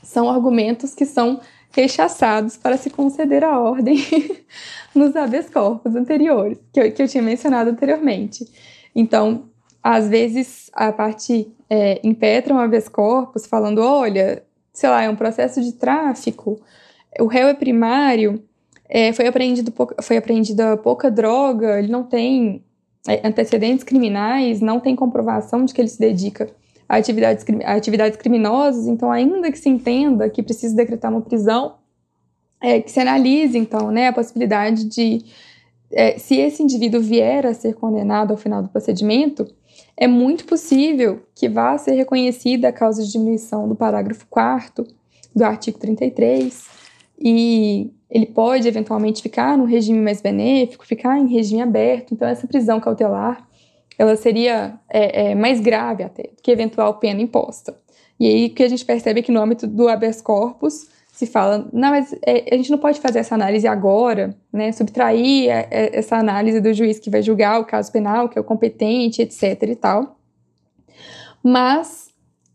são 0.01 0.31
argumentos 0.31 0.95
que 0.95 1.05
são 1.05 1.41
rechaçados 1.73 2.57
para 2.57 2.77
se 2.77 2.89
conceder 2.89 3.43
a 3.43 3.59
ordem 3.59 3.99
nos 4.95 5.17
habeas 5.17 5.51
corpus 5.51 5.97
anteriores, 5.97 6.57
que 6.73 6.79
eu, 6.79 6.93
que 6.93 7.03
eu 7.03 7.09
tinha 7.09 7.23
mencionado 7.23 7.71
anteriormente. 7.71 8.47
Então, 8.95 9.49
às 9.83 10.09
vezes, 10.09 10.71
a 10.73 10.93
parte 10.93 11.53
é, 11.69 12.01
impetra 12.05 12.55
um 12.55 12.59
habeas 12.59 12.89
corpus 12.89 13.45
falando, 13.47 13.81
olha, 13.81 14.45
sei 14.81 14.89
lá, 14.89 15.03
é 15.03 15.11
um 15.11 15.15
processo 15.15 15.61
de 15.61 15.73
tráfico, 15.73 16.59
o 17.19 17.27
réu 17.27 17.49
é 17.49 17.55
primário, 17.55 18.43
é, 18.89 19.13
foi, 19.13 19.27
apreendido, 19.27 19.71
foi 20.01 20.17
apreendida 20.17 20.75
pouca 20.79 21.11
droga, 21.11 21.79
ele 21.79 21.93
não 21.93 22.03
tem 22.03 22.65
é, 23.07 23.21
antecedentes 23.29 23.85
criminais, 23.85 24.63
não 24.63 24.81
tem 24.81 24.97
comprovação 24.97 25.67
de 25.67 25.75
que 25.75 25.83
ele 25.83 25.89
se 25.89 26.01
dedica 26.01 26.49
a 26.89 26.97
atividades, 26.97 27.45
a 27.63 27.75
atividades 27.75 28.17
criminosas, 28.17 28.87
então, 28.87 29.13
ainda 29.13 29.53
que 29.53 29.59
se 29.59 29.69
entenda 29.69 30.31
que 30.31 30.43
precisa 30.43 30.75
decretar 30.75 31.11
uma 31.11 31.21
prisão, 31.21 31.75
é, 32.59 32.81
que 32.81 32.91
se 32.91 33.01
analise, 33.01 33.59
então, 33.59 33.91
né, 33.91 34.09
a 34.09 34.15
possibilidade 34.15 34.85
de, 34.85 35.23
é, 35.93 36.19
se 36.19 36.37
esse 36.37 36.63
indivíduo 36.63 37.03
vier 37.03 37.45
a 37.45 37.53
ser 37.53 37.75
condenado 37.75 38.31
ao 38.31 38.39
final 38.39 38.63
do 38.63 38.71
procedimento, 38.71 39.47
é 39.97 40.07
muito 40.07 40.45
possível 40.45 41.23
que 41.35 41.49
vá 41.49 41.77
ser 41.79 41.93
reconhecida 41.93 42.69
a 42.69 42.73
causa 42.73 43.03
de 43.03 43.13
diminuição 43.13 43.69
do 43.69 43.75
parágrafo 43.75 44.27
4 44.29 44.87
do 45.35 45.45
artigo 45.45 45.79
33, 45.79 46.67
e 47.19 47.91
ele 48.11 48.27
pode 48.27 48.67
eventualmente 48.67 49.23
ficar 49.23 49.57
no 49.57 49.65
regime 49.65 50.01
mais 50.01 50.21
benéfico, 50.21 50.87
ficar 50.87 51.19
em 51.19 51.29
regime 51.29 51.63
aberto. 51.63 52.13
Então, 52.13 52.27
essa 52.27 52.47
prisão 52.47 52.81
cautelar 52.81 53.47
ela 54.01 54.17
seria 54.17 54.81
é, 54.89 55.33
é, 55.33 55.35
mais 55.35 55.61
grave 55.61 56.03
até 56.03 56.23
do 56.23 56.43
que 56.43 56.51
eventual 56.51 56.95
pena 56.95 57.21
imposta. 57.21 57.77
E 58.19 58.27
aí 58.27 58.47
o 58.47 58.55
que 58.55 58.63
a 58.63 58.69
gente 58.69 58.83
percebe 58.83 59.21
é 59.21 59.23
que 59.23 59.31
no 59.31 59.43
âmbito 59.43 59.67
do 59.67 59.89
habeas 59.89 60.23
corpus 60.23 60.89
se 61.21 61.27
fala, 61.27 61.69
não, 61.71 61.91
mas 61.91 62.15
é, 62.25 62.47
a 62.51 62.57
gente 62.57 62.71
não 62.71 62.79
pode 62.79 62.99
fazer 62.99 63.19
essa 63.19 63.35
análise 63.35 63.69
agora, 63.69 64.35
né, 64.51 64.73
subtrair 64.73 65.51
é, 65.51 65.69
é, 65.71 65.99
essa 65.99 66.17
análise 66.17 66.63
do 66.63 66.73
juiz 66.73 66.99
que 66.99 67.11
vai 67.11 67.21
julgar 67.21 67.61
o 67.61 67.67
caso 67.67 67.93
penal, 67.93 68.27
que 68.27 68.39
é 68.39 68.41
o 68.41 68.45
competente, 68.45 69.21
etc 69.21 69.63
e 69.65 69.77
tal. 69.77 70.19
Mas 71.45 72.09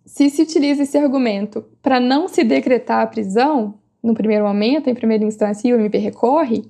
se 0.04 0.32
se 0.32 0.42
utiliza 0.42 0.82
esse 0.82 0.98
argumento 0.98 1.64
para 1.80 2.00
não 2.00 2.28
se 2.28 2.44
decretar 2.44 3.04
a 3.04 3.08
prisão, 3.08 3.76
no 4.02 4.16
primeiro 4.16 4.46
momento, 4.46 4.90
em 4.90 4.96
primeira 4.96 5.24
instância, 5.24 5.68
e 5.68 5.74
o 5.74 5.80
MP 5.80 6.00
recorre, 6.00 6.64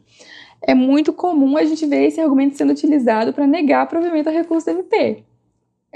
é 0.61 0.75
muito 0.75 1.13
comum 1.13 1.55
a 1.55 1.63
gente 1.63 1.85
ver 1.85 2.07
esse 2.07 2.19
argumento 2.19 2.57
sendo 2.57 2.73
utilizado 2.73 3.31
para 3.31 3.47
negar 3.47 3.87
provimento 3.87 4.27
ao 4.27 4.35
recurso 4.35 4.65
do 4.65 4.79
MP. 4.79 5.23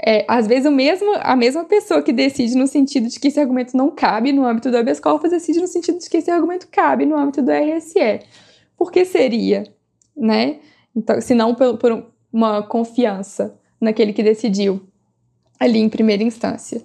É, 0.02 0.24
às 0.26 0.46
vezes 0.46 0.66
o 0.66 0.70
mesmo, 0.70 1.12
a 1.20 1.36
mesma 1.36 1.64
pessoa 1.64 2.02
que 2.02 2.12
decide 2.12 2.56
no 2.56 2.66
sentido 2.66 3.08
de 3.08 3.20
que 3.20 3.28
esse 3.28 3.38
argumento 3.38 3.76
não 3.76 3.90
cabe 3.90 4.32
no 4.32 4.46
âmbito 4.46 4.70
do 4.70 4.78
habeas 4.78 4.98
corpus 4.98 5.30
decide 5.30 5.60
no 5.60 5.66
sentido 5.66 5.98
de 5.98 6.08
que 6.08 6.16
esse 6.16 6.30
argumento 6.30 6.68
cabe 6.70 7.04
no 7.04 7.16
âmbito 7.16 7.42
do 7.42 7.50
RSE. 7.50 8.20
Por 8.78 8.90
que 8.90 9.04
seria? 9.04 9.64
Né? 10.16 10.60
Então, 10.96 11.20
se 11.20 11.34
não 11.34 11.54
por, 11.54 11.76
por 11.76 12.06
uma 12.32 12.62
confiança 12.62 13.54
naquele 13.80 14.12
que 14.12 14.22
decidiu 14.22 14.80
ali 15.58 15.78
em 15.78 15.88
primeira 15.88 16.22
instância. 16.22 16.82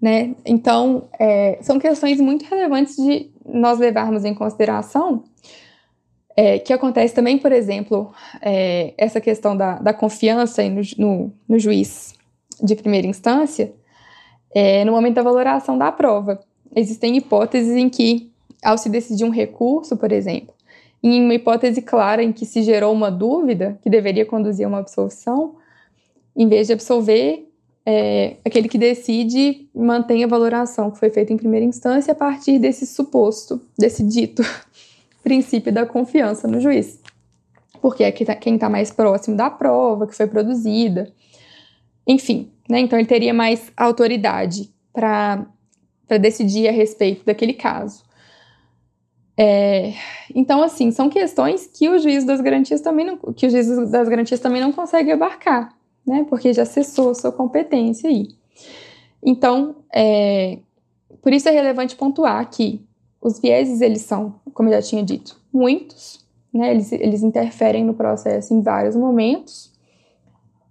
Né? 0.00 0.34
Então, 0.44 1.08
é, 1.18 1.58
são 1.62 1.78
questões 1.78 2.20
muito 2.20 2.44
relevantes 2.44 2.96
de 2.96 3.30
nós 3.44 3.78
levarmos 3.78 4.24
em 4.24 4.34
consideração, 4.34 5.24
é, 6.36 6.58
que 6.58 6.72
acontece 6.72 7.14
também, 7.14 7.38
por 7.38 7.52
exemplo, 7.52 8.12
é, 8.40 8.94
essa 8.96 9.20
questão 9.20 9.56
da, 9.56 9.76
da 9.76 9.92
confiança 9.92 10.62
no, 10.68 10.80
no, 10.96 11.32
no, 11.48 11.58
juiz 11.58 12.14
de 12.60 12.74
primeira 12.74 13.06
instância, 13.06 13.72
é, 14.54 14.84
no 14.84 14.92
momento 14.92 15.14
da 15.14 15.22
valoração 15.22 15.78
da 15.78 15.90
prova. 15.92 16.40
Existem 16.74 17.16
hipóteses 17.16 17.76
em 17.76 17.88
que, 17.88 18.30
ao 18.62 18.76
se 18.76 18.88
decidir 18.88 19.24
um 19.24 19.30
recurso, 19.30 19.96
por 19.96 20.10
exemplo, 20.10 20.54
em 21.02 21.22
uma 21.22 21.34
hipótese 21.34 21.82
clara 21.82 22.22
em 22.22 22.32
que 22.32 22.46
se 22.46 22.62
gerou 22.62 22.92
uma 22.92 23.10
dúvida 23.10 23.78
que 23.82 23.90
deveria 23.90 24.24
conduzir 24.24 24.64
a 24.66 24.68
uma 24.68 24.78
absolvição, 24.78 25.56
em 26.36 26.48
vez 26.48 26.68
de 26.68 26.72
absolver, 26.72 27.48
é, 27.84 28.36
aquele 28.44 28.68
que 28.68 28.78
decide 28.78 29.68
mantém 29.74 30.22
a 30.22 30.28
valoração 30.28 30.90
que 30.90 30.98
foi 30.98 31.10
feita 31.10 31.32
em 31.32 31.36
primeira 31.36 31.66
instância 31.66 32.12
a 32.12 32.14
partir 32.14 32.58
desse 32.58 32.86
suposto, 32.86 33.60
desse 33.76 34.04
dito 34.04 34.42
princípio 35.22 35.72
da 35.72 35.84
confiança 35.84 36.46
no 36.46 36.60
juiz. 36.60 37.00
Porque 37.80 38.04
é 38.04 38.12
quem 38.12 38.54
está 38.54 38.68
mais 38.68 38.92
próximo 38.92 39.36
da 39.36 39.50
prova 39.50 40.06
que 40.06 40.14
foi 40.14 40.28
produzida. 40.28 41.12
Enfim, 42.06 42.50
né? 42.68 42.80
Então 42.80 42.98
ele 42.98 43.08
teria 43.08 43.34
mais 43.34 43.72
autoridade 43.76 44.72
para 44.92 45.46
decidir 46.20 46.68
a 46.68 46.72
respeito 46.72 47.24
daquele 47.24 47.54
caso. 47.54 48.02
É, 49.36 49.94
então, 50.34 50.62
assim, 50.62 50.90
são 50.90 51.08
questões 51.08 51.66
que 51.66 51.88
o 51.88 51.98
juiz 51.98 52.24
das 52.24 52.40
garantias 52.40 52.80
também 52.80 53.06
não, 53.06 53.16
que 53.16 53.46
o 53.46 53.50
juiz 53.50 53.66
das 53.90 54.08
garantias 54.08 54.40
também 54.40 54.60
não 54.60 54.72
consegue 54.72 55.10
abarcar 55.10 55.74
né? 56.06 56.26
Porque 56.28 56.52
já 56.52 56.64
cessou 56.64 57.14
sua 57.14 57.32
competência 57.32 58.08
aí. 58.08 58.28
Então, 59.24 59.76
é, 59.94 60.58
por 61.22 61.32
isso 61.32 61.48
é 61.48 61.52
relevante 61.52 61.96
pontuar 61.96 62.48
que 62.50 62.84
os 63.20 63.38
vieses, 63.38 63.80
eles 63.80 64.02
são, 64.02 64.34
como 64.52 64.68
eu 64.68 64.74
já 64.74 64.82
tinha 64.82 65.02
dito, 65.02 65.40
muitos, 65.52 66.24
né? 66.52 66.72
Eles, 66.72 66.92
eles 66.92 67.22
interferem 67.22 67.84
no 67.84 67.94
processo 67.94 68.52
em 68.52 68.60
vários 68.60 68.96
momentos. 68.96 69.72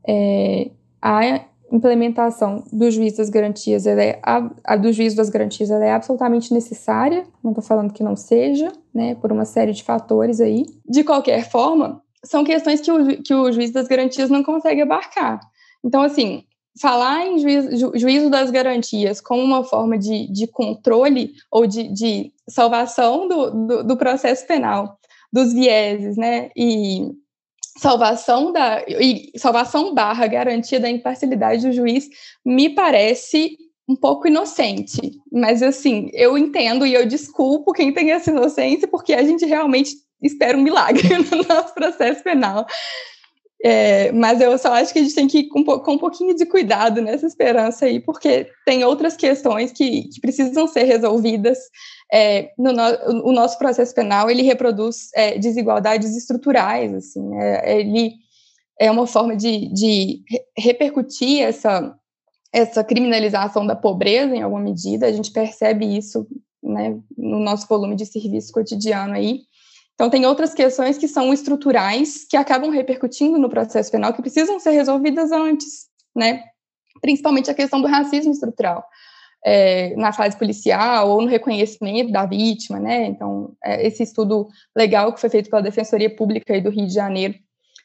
É, 0.06 0.70
a 1.02 1.42
implementação 1.72 2.64
do 2.72 2.92
juiz 2.92 3.16
das 3.16 3.30
garantias, 3.30 3.88
ela 3.88 4.04
é, 4.04 4.20
a, 4.24 4.50
a 4.64 4.76
do 4.76 4.92
juiz 4.92 5.16
das 5.16 5.30
garantias, 5.30 5.72
ela 5.72 5.86
é 5.86 5.94
absolutamente 5.94 6.54
necessária, 6.54 7.26
não 7.44 7.52
estou 7.52 7.64
falando 7.64 7.94
que 7.94 8.04
não 8.04 8.16
seja, 8.16 8.72
né, 8.94 9.16
por 9.16 9.32
uma 9.32 9.46
série 9.46 9.72
de 9.72 9.84
fatores 9.84 10.42
aí. 10.42 10.66
De 10.86 11.04
qualquer 11.04 11.50
forma, 11.50 12.02
são 12.24 12.44
questões 12.44 12.82
que 12.82 12.92
o, 12.92 13.24
que 13.24 13.34
o 13.34 13.52
juiz 13.52 13.72
das 13.72 13.88
garantias 13.88 14.30
não 14.30 14.44
consegue 14.44 14.82
abarcar. 14.82 15.40
Então, 15.84 16.02
assim, 16.02 16.44
falar 16.80 17.26
em 17.26 17.40
juízo, 17.40 17.92
juízo 17.96 18.30
das 18.30 18.52
garantias 18.52 19.20
como 19.20 19.42
uma 19.42 19.64
forma 19.64 19.98
de, 19.98 20.32
de 20.32 20.48
controle 20.48 21.34
ou 21.50 21.66
de, 21.66 21.88
de 21.88 22.32
salvação 22.48 23.28
do, 23.28 23.52
do, 23.52 23.84
do, 23.84 23.98
processo 23.98 24.46
penal, 24.46 24.98
dos 25.32 25.54
vieses, 25.54 26.18
né, 26.18 26.50
e 26.56 27.12
salvação 27.78 28.52
da 28.52 28.84
e 28.88 29.32
salvação 29.38 29.94
barra 29.94 30.28
garantia 30.28 30.80
da 30.80 30.90
imparcialidade 30.90 31.68
do 31.68 31.74
juiz 31.74 32.10
me 32.46 32.70
parece 32.70 33.58
um 33.88 33.96
pouco 33.96 34.28
inocente, 34.28 35.20
mas 35.32 35.62
assim, 35.62 36.10
eu 36.14 36.38
entendo 36.38 36.86
e 36.86 36.94
eu 36.94 37.06
desculpo 37.06 37.74
quem 37.74 37.94
tem 37.94 38.12
essa 38.12 38.32
inocência, 38.32 38.88
porque 38.88 39.14
a 39.14 39.24
gente 39.24 39.46
realmente 39.46 39.96
espera 40.22 40.58
um 40.58 40.62
milagre 40.62 41.10
no 41.30 41.44
nosso 41.44 41.74
processo 41.74 42.24
penal. 42.24 42.66
É, 43.64 44.12
mas 44.12 44.42
eu 44.42 44.58
só 44.58 44.74
acho 44.74 44.92
que 44.92 44.98
a 44.98 45.04
gente 45.04 45.14
tem 45.14 45.28
que 45.28 45.40
ir 45.40 45.48
com, 45.48 45.64
com, 45.64 45.94
um 45.94 45.98
pouquinho 45.98 46.36
de 46.36 46.48
cuidado 46.48 47.00
nessa 47.00 47.28
esperança 47.28 47.86
aí, 47.86 48.00
porque 48.00 48.50
tem 48.66 48.84
outras 48.84 49.16
questões 49.16 49.72
que, 49.72 50.10
que 50.10 50.20
precisam 50.20 50.68
ser 50.68 50.84
resolvidas. 50.84 51.60
É, 52.14 52.52
no, 52.58 52.74
no, 52.74 53.30
o 53.30 53.32
nosso 53.32 53.58
processo 53.58 53.96
penal 53.96 54.30
ele 54.30 54.42
reproduz 54.42 55.10
é, 55.16 55.38
desigualdades 55.38 56.16
estruturais, 56.18 56.94
assim, 56.94 57.22
né? 57.22 57.80
ele 57.80 58.16
é 58.78 58.92
uma 58.92 59.08
forma 59.08 59.36
de, 59.36 59.72
de 59.72 60.24
repercutir 60.58 61.42
essa, 61.42 61.96
essa 62.52 62.84
criminalização 62.84 63.66
da 63.66 63.76
pobreza 63.76 64.36
em 64.36 64.42
alguma 64.42 64.62
medida. 64.62 65.06
A 65.06 65.12
gente 65.12 65.32
percebe 65.32 65.86
isso 65.86 66.28
né, 66.62 67.00
no 67.18 67.40
nosso 67.40 67.68
volume 67.68 67.96
de 67.96 68.06
serviço 68.06 68.52
cotidiano 68.52 69.14
aí 69.14 69.42
Então, 69.94 70.10
tem 70.10 70.26
outras 70.26 70.54
questões 70.54 70.98
que 70.98 71.08
são 71.08 71.32
estruturais, 71.32 72.26
que 72.26 72.36
acabam 72.36 72.72
repercutindo 72.72 73.38
no 73.38 73.50
processo 73.50 73.92
penal, 73.92 74.14
que 74.14 74.22
precisam 74.22 74.60
ser 74.60 74.72
resolvidas 74.72 75.32
antes, 75.32 75.88
né? 76.16 76.44
Principalmente 77.02 77.50
a 77.50 77.54
questão 77.54 77.82
do 77.82 77.88
racismo 77.88 78.32
estrutural. 78.32 78.84
É, 79.44 79.96
na 79.96 80.14
fase 80.14 80.38
policial 80.38 81.10
ou 81.10 81.22
no 81.22 81.28
reconhecimento 81.28 82.12
da 82.12 82.28
vítima, 82.28 82.80
né? 82.80 83.06
Então, 83.06 83.54
é, 83.64 83.88
esse 83.88 84.04
estudo 84.04 84.48
legal 84.76 85.12
que 85.12 85.20
foi 85.20 85.32
feito 85.32 85.50
pela 85.50 85.64
Defensoria 85.64 86.16
Pública 86.16 86.62
do 86.62 86.70
Rio 86.70 86.86
de 86.86 86.94
Janeiro, 86.94 87.34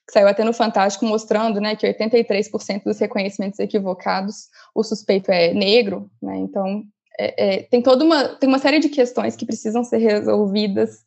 que 0.06 0.12
saiu 0.12 0.28
até 0.28 0.44
no 0.44 0.52
Fantástico 0.52 1.06
mostrando, 1.06 1.60
né, 1.60 1.74
que 1.74 1.86
83% 1.86 2.84
dos 2.84 2.98
reconhecimentos 2.98 3.58
equivocados, 3.58 4.48
o 4.74 4.84
suspeito 4.84 5.32
é 5.32 5.52
negro, 5.52 6.10
né? 6.22 6.36
Então, 6.36 6.84
é, 7.18 7.54
é, 7.54 7.62
tem 7.62 7.82
toda 7.82 8.04
uma 8.04 8.28
tem 8.28 8.48
uma 8.48 8.58
série 8.58 8.78
de 8.78 8.88
questões 8.88 9.34
que 9.34 9.46
precisam 9.46 9.82
ser 9.82 9.98
resolvidas 9.98 11.04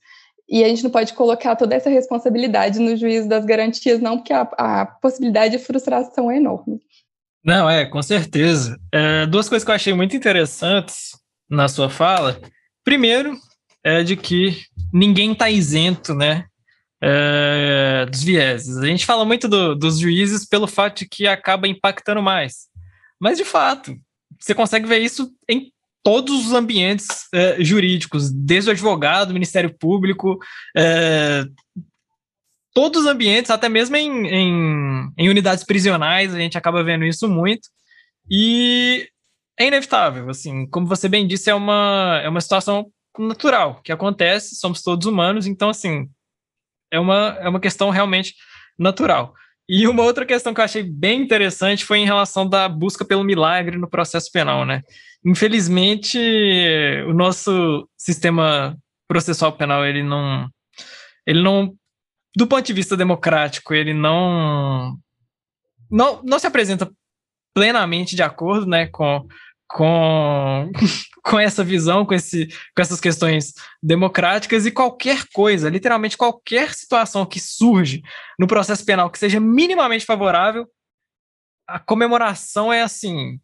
e 0.50 0.64
a 0.64 0.68
gente 0.68 0.84
não 0.84 0.90
pode 0.90 1.14
colocar 1.14 1.56
toda 1.56 1.76
essa 1.76 1.90
responsabilidade 1.92 2.80
no 2.80 2.98
juízo 2.98 3.30
das 3.30 3.46
garantias, 3.46 4.00
não, 4.00 4.18
porque 4.18 4.34
a, 4.34 4.42
a 4.58 4.86
possibilidade 4.86 5.56
de 5.56 5.64
frustração 5.64 6.32
é 6.32 6.38
enorme. 6.38 6.82
Não, 7.44 7.70
é, 7.70 7.86
com 7.86 8.02
certeza. 8.02 8.80
É, 8.92 9.26
duas 9.26 9.48
coisas 9.48 9.64
que 9.64 9.72
eu 9.72 9.76
achei 9.76 9.94
muito 9.94 10.16
interessantes 10.16 11.12
na 11.50 11.68
sua 11.68 11.90
fala. 11.90 12.40
Primeiro, 12.84 13.38
é 13.84 14.04
de 14.04 14.16
que 14.16 14.62
ninguém 14.94 15.32
está 15.32 15.50
isento, 15.50 16.14
né, 16.14 16.46
é, 17.02 18.06
dos 18.10 18.24
vieses. 18.24 18.78
A 18.78 18.86
gente 18.86 19.06
fala 19.06 19.24
muito 19.24 19.48
do, 19.48 19.76
dos 19.76 20.00
juízes 20.00 20.46
pelo 20.46 20.68
fato 20.68 21.00
de 21.00 21.08
que 21.08 21.28
acaba 21.28 21.68
impactando 21.68 22.22
mais. 22.22 22.68
Mas, 23.20 23.38
de 23.38 23.46
fato, 23.46 23.96
você 24.40 24.54
consegue 24.54 24.88
ver 24.88 25.00
isso 25.00 25.32
em 25.48 25.72
todos 26.04 26.48
os 26.48 26.54
ambientes 26.54 27.28
é, 27.34 27.64
jurídicos, 27.64 28.32
desde 28.32 28.70
o 28.70 28.74
advogado, 28.74 29.34
Ministério 29.34 29.74
Público, 29.78 30.38
é, 30.76 31.46
todos 32.74 33.02
os 33.02 33.08
ambientes, 33.08 33.52
até 33.52 33.68
mesmo 33.70 33.96
em, 33.96 34.28
em, 34.28 35.12
em, 35.18 35.30
unidades 35.30 35.64
prisionais, 35.64 36.34
a 36.34 36.40
gente 36.40 36.58
acaba 36.58 36.84
vendo 36.84 37.06
isso 37.06 37.28
muito. 37.28 37.70
E 38.30 39.08
é 39.60 39.68
inevitável, 39.68 40.30
assim, 40.30 40.68
como 40.68 40.88
você 40.88 41.10
bem 41.10 41.28
disse, 41.28 41.50
é 41.50 41.56
uma, 41.56 42.22
é 42.24 42.30
uma 42.30 42.42
situação 42.42 42.92
natural 43.18 43.82
que 43.84 43.92
acontece, 43.92 44.56
somos 44.56 44.82
todos 44.82 45.08
humanos, 45.08 45.48
então, 45.48 45.70
assim, 45.70 46.08
é 46.92 47.00
uma, 47.00 47.38
é 47.40 47.50
uma 47.50 47.60
questão 47.60 47.90
realmente 47.90 48.34
natural. 48.78 49.34
E 49.68 49.88
uma 49.88 50.04
outra 50.04 50.26
questão 50.26 50.54
que 50.54 50.60
eu 50.60 50.66
achei 50.66 50.82
bem 50.82 51.22
interessante 51.22 51.86
foi 51.86 52.00
em 52.00 52.06
relação 52.06 52.48
da 52.48 52.68
busca 52.68 53.06
pelo 53.06 53.24
milagre 53.24 53.78
no 53.78 53.90
processo 53.90 54.32
penal, 54.32 54.66
né? 54.66 54.82
Infelizmente, 55.24 56.18
o 57.08 57.14
nosso 57.14 57.88
sistema 57.96 58.76
processual 59.08 59.52
penal, 59.54 59.86
ele 59.86 60.02
não, 60.02 60.50
ele 61.28 61.42
não, 61.44 61.76
do 62.36 62.48
ponto 62.48 62.66
de 62.66 62.74
vista 62.74 62.96
democrático, 62.96 63.74
ele 63.74 63.94
não, 63.94 64.98
não, 65.90 66.22
não 66.24 66.40
se 66.40 66.48
apresenta 66.48 66.92
plenamente 67.54 68.16
de 68.16 68.24
acordo, 68.24 68.66
né, 68.66 68.88
com, 68.88 69.28
com, 69.68 70.72
com 71.24 71.40
essa 71.40 71.64
visão, 71.64 72.06
com, 72.06 72.14
esse, 72.14 72.48
com 72.48 72.82
essas 72.82 73.00
questões 73.00 73.54
democráticas 73.82 74.66
e 74.66 74.72
qualquer 74.72 75.26
coisa, 75.34 75.70
literalmente 75.70 76.18
qualquer 76.18 76.74
situação 76.74 77.26
que 77.26 77.40
surge 77.40 78.02
no 78.38 78.48
processo 78.48 78.86
penal 78.86 79.10
que 79.10 79.20
seja 79.20 79.40
minimamente 79.40 80.06
favorável, 80.06 80.68
a 81.68 81.80
comemoração 81.80 82.74
é 82.74 82.82
assim, 82.82 83.40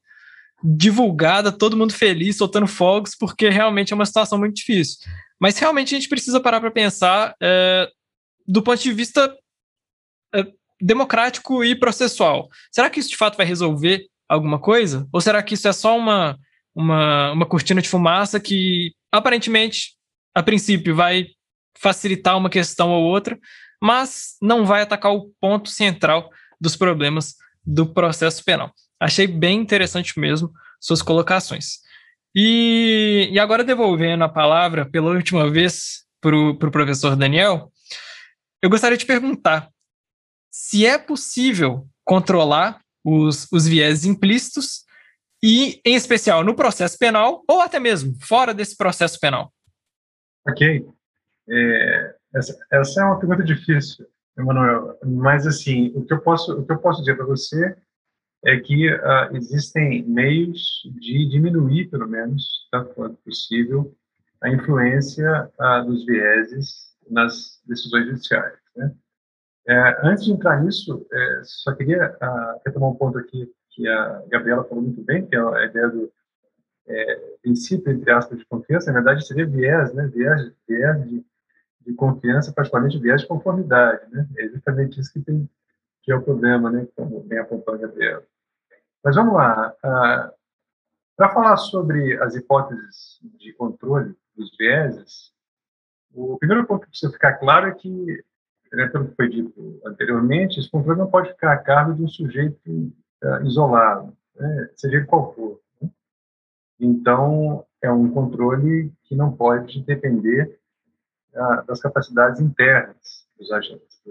divulgada, 0.64 1.52
todo 1.52 1.78
mundo 1.78 1.94
feliz, 1.94 2.38
soltando 2.38 2.66
fogos, 2.66 3.16
porque 3.16 3.50
realmente 3.50 3.94
é 3.94 3.96
uma 3.96 4.06
situação 4.06 4.40
muito 4.40 4.56
difícil. 4.56 4.98
Mas 5.40 5.58
realmente 5.60 5.94
a 5.94 6.00
gente 6.00 6.10
precisa 6.10 6.40
parar 6.40 6.60
para 6.60 6.72
pensar 6.72 7.36
é, 7.42 7.88
do 8.48 8.62
ponto 8.62 8.82
de 8.82 8.92
vista 8.94 9.36
é, 10.34 10.46
democrático 10.82 11.64
e 11.64 11.76
processual. 11.76 12.50
Será 12.72 12.90
que 12.90 13.00
isso 13.00 13.10
de 13.10 13.18
fato 13.18 13.38
vai 13.38 13.46
resolver 13.46 14.06
alguma 14.28 14.60
coisa? 14.60 15.08
Ou 15.12 15.22
será 15.22 15.42
que 15.42 15.54
isso 15.54 15.68
é 15.68 15.74
só 15.74 15.98
uma, 15.98 16.38
uma, 16.74 17.32
uma 17.32 17.46
cortina 17.46 17.82
de 17.82 17.90
fumaça 17.90 18.40
que 18.40 18.92
aparentemente, 19.12 19.94
a 20.34 20.44
princípio, 20.44 20.96
vai 20.96 21.28
facilitar 21.78 22.38
uma 22.38 22.50
questão 22.50 22.92
ou 22.92 23.04
outra, 23.04 23.38
mas 23.82 24.36
não 24.42 24.66
vai 24.66 24.82
atacar 24.82 25.14
o 25.14 25.32
ponto 25.40 25.70
central 25.70 26.30
dos 26.60 26.76
problemas 26.76 27.36
do 27.66 27.86
processo 27.86 28.44
penal. 28.44 28.72
Achei 29.00 29.28
bem 29.28 29.60
interessante 29.60 30.20
mesmo 30.20 30.52
suas 30.80 31.02
colocações. 31.02 31.80
E, 32.34 33.30
e 33.32 33.40
agora, 33.40 33.64
devolvendo 33.64 34.24
a 34.24 34.30
palavra 34.30 34.86
pela 34.86 35.12
última 35.12 35.50
vez 35.50 36.04
para 36.22 36.36
o 36.36 36.58
pro 36.58 36.72
professor 36.72 37.16
Daniel, 37.16 37.72
eu 38.62 38.70
gostaria 38.70 38.98
de 38.98 39.06
perguntar 39.06 39.70
se 40.52 40.86
é 40.86 40.98
possível 40.98 41.86
controlar 42.04 42.80
os, 43.04 43.48
os 43.52 43.68
viés 43.68 44.06
implícitos 44.06 44.86
e, 45.44 45.82
em 45.86 45.96
especial, 45.96 46.44
no 46.44 46.56
processo 46.56 46.98
penal 46.98 47.44
ou 47.48 47.62
até 47.62 47.80
mesmo 47.80 48.16
fora 48.22 48.54
desse 48.54 48.76
processo 48.78 49.20
penal. 49.20 49.52
Ok. 50.48 50.88
É, 51.50 52.16
essa, 52.34 52.58
essa, 52.72 53.02
é 53.02 53.04
uma 53.04 53.20
pergunta 53.20 53.44
difícil, 53.44 54.08
Emanuel. 54.38 54.98
Mas, 55.04 55.46
assim, 55.46 55.92
o 55.94 56.06
que 56.06 56.14
eu 56.14 56.22
posso, 56.22 56.54
o 56.58 56.66
que 56.66 56.72
eu 56.72 56.80
posso 56.80 57.02
dizer 57.02 57.16
para 57.16 57.26
você 57.26 57.76
é 58.46 58.58
que 58.58 58.90
uh, 58.90 59.36
existem 59.36 60.04
meios 60.04 60.62
de 61.00 61.28
diminuir, 61.30 61.90
pelo 61.90 62.08
menos, 62.08 62.68
tanto 62.72 62.94
quanto 62.94 63.18
possível, 63.18 63.94
a 64.42 64.50
influência 64.50 65.52
uh, 65.60 65.86
dos 65.86 66.06
vieses 66.06 66.95
nas 67.10 67.62
decisões 67.66 68.06
judiciais. 68.08 68.58
Né? 68.76 68.94
É, 69.68 70.08
antes 70.08 70.26
de 70.26 70.32
entrar 70.32 70.64
nisso, 70.64 71.06
é, 71.12 71.42
só 71.44 71.74
queria 71.74 72.16
uh, 72.22 72.62
retomar 72.66 72.90
um 72.90 72.96
ponto 72.96 73.18
aqui 73.18 73.52
que 73.72 73.88
a 73.88 74.24
Gabriela 74.30 74.64
falou 74.64 74.84
muito 74.84 75.02
bem, 75.02 75.26
que 75.26 75.36
é 75.36 75.40
a 75.40 75.66
ideia 75.66 75.90
do 75.90 76.12
é, 76.88 77.16
princípio, 77.42 77.92
entre 77.92 78.12
aspas, 78.12 78.38
de 78.38 78.46
confiança. 78.46 78.92
Na 78.92 79.02
verdade, 79.02 79.26
seria 79.26 79.46
viés, 79.46 79.94
né? 79.94 80.08
viés, 80.08 80.52
viés 80.68 81.10
de, 81.10 81.26
de 81.82 81.94
confiança, 81.94 82.54
particularmente 82.54 83.00
viés 83.00 83.22
de 83.22 83.28
conformidade. 83.28 84.10
Né? 84.12 84.28
É 84.38 84.48
justamente 84.48 85.00
isso 85.00 85.12
que, 85.12 85.20
tem, 85.20 85.50
que 86.04 86.12
é 86.12 86.16
o 86.16 86.22
problema, 86.22 86.70
né? 86.70 86.88
como 86.96 87.22
bem 87.22 87.40
apontou 87.40 87.74
a 87.74 87.78
Gabriela. 87.78 88.24
Mas 89.04 89.16
vamos 89.16 89.34
lá. 89.34 89.74
Uh, 89.84 90.32
Para 91.18 91.34
falar 91.34 91.58
sobre 91.58 92.22
as 92.22 92.36
hipóteses 92.36 93.20
de 93.38 93.52
controle 93.54 94.16
dos 94.36 94.56
vieses, 94.58 95.34
o 96.16 96.38
primeiro 96.38 96.66
ponto 96.66 96.84
que 96.84 96.90
precisa 96.90 97.12
ficar 97.12 97.34
claro 97.34 97.68
é 97.68 97.74
que, 97.74 98.24
né, 98.72 98.88
pelo 98.88 99.10
que 99.10 99.16
foi 99.16 99.30
dito 99.30 99.82
anteriormente, 99.86 100.60
esse 100.60 100.70
controle 100.70 101.00
não 101.00 101.10
pode 101.10 101.30
ficar 101.30 101.52
a 101.52 101.58
cargo 101.58 101.94
de 101.94 102.04
um 102.04 102.08
sujeito 102.08 102.58
uh, 102.68 103.46
isolado, 103.46 104.16
né, 104.36 104.70
seja 104.76 104.98
ele 104.98 105.06
qual 105.06 105.34
for. 105.34 105.60
Né? 105.82 105.90
Então, 106.80 107.66
é 107.82 107.92
um 107.92 108.10
controle 108.12 108.92
que 109.04 109.16
não 109.16 109.36
pode 109.36 109.84
depender 109.84 110.58
uh, 111.34 111.66
das 111.66 111.82
capacidades 111.82 112.40
internas 112.40 113.28
dos 113.38 113.52
agentes, 113.52 114.02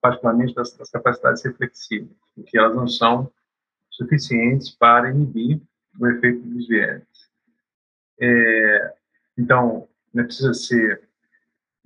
particularmente 0.00 0.54
das, 0.54 0.76
das 0.76 0.90
capacidades 0.90 1.42
reflexivas, 1.42 2.14
porque 2.34 2.58
elas 2.58 2.76
não 2.76 2.86
são 2.86 3.32
suficientes 3.90 4.70
para 4.70 5.10
inibir 5.10 5.62
o 5.98 6.06
efeito 6.08 6.46
dos 6.46 6.68
vieses. 6.68 7.30
É, 8.20 8.94
então, 9.38 9.88
não 10.12 10.24
precisa 10.24 10.52
ser 10.52 11.08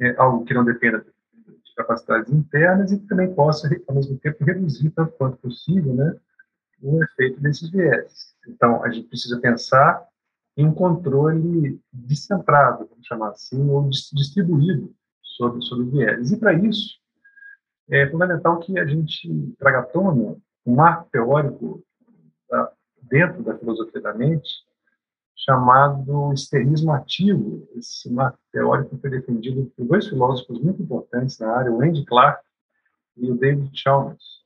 é, 0.01 0.14
algo 0.16 0.44
que 0.44 0.55
não 0.55 0.64
dependa 0.64 0.99
de 0.99 1.74
capacidades 1.76 2.32
internas 2.32 2.92
e 2.92 2.99
que 2.99 3.07
também 3.07 3.32
possa, 3.34 3.68
ao 3.86 3.94
mesmo 3.94 4.18
tempo, 4.18 4.44
reduzir 4.44 4.90
tanto 4.90 5.12
quanto 5.12 5.36
possível 5.38 5.94
né, 5.94 6.16
o 6.82 7.03
efeito 7.03 7.40
desses 7.40 7.70
vieses. 7.70 8.34
Então, 8.46 8.82
a 8.84 8.90
gente 8.90 9.09
precisa 9.09 9.40
pensar 9.40 10.07
em 10.57 10.66
um 10.66 10.74
controle 10.74 11.80
descentrado, 11.92 12.86
vamos 12.90 13.07
chamar 13.07 13.30
assim, 13.30 13.68
ou 13.70 13.88
distribuído 13.88 14.92
sobre, 15.22 15.62
sobre 15.62 15.86
vieses. 15.86 16.32
E, 16.32 16.36
para 16.36 16.53
isso, 16.53 16.99
é 17.90 18.09
fundamental 18.09 18.59
que 18.59 18.78
a 18.78 18.84
gente 18.84 19.55
traga 19.59 19.80
à 19.80 19.82
tona 19.82 20.36
um 20.66 20.74
marco 20.74 21.09
teórico 21.11 21.82
dentro 23.09 23.42
da 23.42 23.57
filosofia 23.57 24.01
da 24.01 24.14
mente, 24.14 24.49
chamado 25.39 26.32
esterismo 26.32 26.93
ativo. 26.93 27.68
Esse 27.76 28.11
teórico 28.53 28.99
foi 28.99 29.11
defendido 29.11 29.72
por 29.76 29.86
dois 29.86 30.09
filósofos 30.09 30.61
muito 30.61 30.82
importantes 30.82 31.39
na 31.39 31.57
área, 31.57 31.72
o 31.72 31.80
Andy 31.80 32.05
Clark 32.05 32.43
e 33.16 33.30
o 33.30 33.36
David 33.36 33.70
Chalmers. 33.72 34.43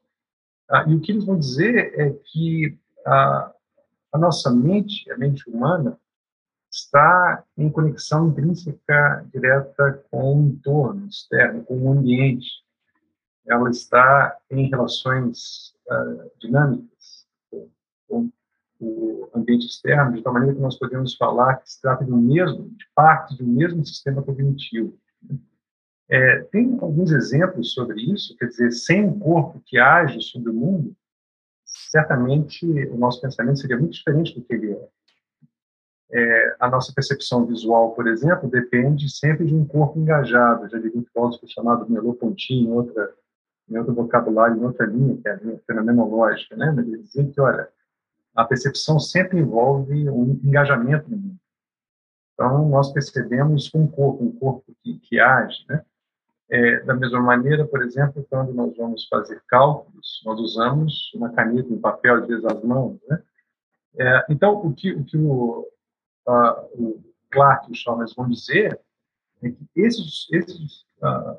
Ah, 0.70 0.84
e 0.86 0.94
o 0.94 1.00
que 1.00 1.12
eles 1.12 1.24
vão 1.24 1.38
dizer 1.38 1.98
é 1.98 2.10
que 2.10 2.78
a, 3.06 3.52
nossa 4.14 4.50
mente, 4.50 5.10
a 5.10 5.16
mente 5.16 5.48
humana, 5.48 5.98
está 6.70 7.44
em 7.56 7.68
conexão 7.70 8.28
intrínseca 8.28 9.26
direta 9.32 10.04
com 10.10 10.38
o 10.38 10.46
entorno 10.46 11.06
externo, 11.06 11.64
com 11.64 11.76
o 11.76 11.92
ambiente. 11.92 12.48
Ela 13.46 13.68
está 13.70 14.38
em 14.50 14.68
relações 14.70 15.74
uh, 15.90 16.30
dinâmicas 16.38 17.26
com 18.08 18.30
o 18.82 19.30
ambiente 19.34 19.66
externo, 19.66 20.12
de 20.12 20.22
tal 20.22 20.32
maneira 20.32 20.54
que 20.54 20.60
nós 20.60 20.76
podemos 20.76 21.14
falar 21.14 21.56
que 21.56 21.70
se 21.70 21.80
trata 21.80 22.04
do 22.04 22.16
mesmo, 22.16 22.68
de 22.70 22.84
parte 22.94 23.36
do 23.36 23.46
mesmo 23.46 23.84
sistema 23.86 24.22
cognitivo. 24.22 24.98
É, 26.10 26.40
tem 26.50 26.76
alguns 26.80 27.12
exemplos 27.12 27.72
sobre 27.72 28.02
isso, 28.02 28.36
quer 28.36 28.46
dizer, 28.46 28.72
sem 28.72 29.04
um 29.04 29.18
corpo 29.18 29.62
que 29.64 29.78
age 29.78 30.20
sobre 30.20 30.50
o 30.50 30.54
mundo, 30.54 30.94
certamente 31.64 32.66
o 32.66 32.98
nosso 32.98 33.20
pensamento 33.20 33.60
seria 33.60 33.78
muito 33.78 33.94
diferente 33.94 34.34
do 34.34 34.44
que 34.44 34.52
ele 34.52 34.72
é. 34.72 34.88
é 36.10 36.56
a 36.58 36.68
nossa 36.68 36.92
percepção 36.92 37.46
visual, 37.46 37.92
por 37.92 38.08
exemplo, 38.08 38.50
depende 38.50 39.08
sempre 39.08 39.46
de 39.46 39.54
um 39.54 39.64
corpo 39.64 39.98
engajado. 39.98 40.68
Já 40.68 40.78
diria 40.78 41.00
um 41.00 41.04
filósofo 41.04 41.48
chamado 41.48 41.88
Merleau-Ponty, 41.88 42.52
em, 42.52 42.66
em 42.66 43.78
outro 43.78 43.94
vocabulário, 43.94 44.56
em 44.58 44.64
outra 44.64 44.84
linha, 44.84 45.16
que 45.16 45.28
é 45.28 45.32
a 45.32 45.36
linha 45.36 45.60
fenomenológica, 45.66 46.56
né? 46.56 46.74
Ele 46.76 46.98
dizia 46.98 47.24
que, 47.24 47.40
olha, 47.40 47.68
a 48.34 48.44
percepção 48.44 48.98
sempre 48.98 49.38
envolve 49.38 50.08
um 50.08 50.40
engajamento 50.42 51.10
no 51.10 51.16
mundo. 51.16 51.38
Então, 52.34 52.68
nós 52.68 52.92
percebemos 52.92 53.70
um 53.74 53.86
corpo, 53.86 54.24
um 54.24 54.32
corpo 54.32 54.74
que, 54.82 54.98
que 54.98 55.20
age, 55.20 55.64
né? 55.68 55.84
É, 56.50 56.80
da 56.80 56.94
mesma 56.94 57.20
maneira, 57.20 57.66
por 57.66 57.82
exemplo, 57.82 58.26
quando 58.28 58.52
nós 58.52 58.76
vamos 58.76 59.06
fazer 59.08 59.42
cálculos, 59.48 60.20
nós 60.24 60.38
usamos 60.38 61.10
uma 61.14 61.30
caneta, 61.30 61.72
um 61.72 61.80
papel, 61.80 62.16
às 62.16 62.26
vezes 62.26 62.44
as 62.44 62.62
mãos, 62.62 62.98
né? 63.08 63.22
É, 63.98 64.26
então, 64.28 64.54
o 64.66 64.74
que 64.74 64.92
o, 64.92 65.04
que 65.04 65.16
o, 65.16 65.66
o 66.26 67.02
Clark 67.30 67.68
e 67.68 67.72
o 67.72 67.74
Chalmers 67.74 68.14
vão 68.14 68.28
dizer 68.28 68.78
é 69.42 69.50
que 69.50 69.68
esses, 69.76 70.28
esses 70.32 70.84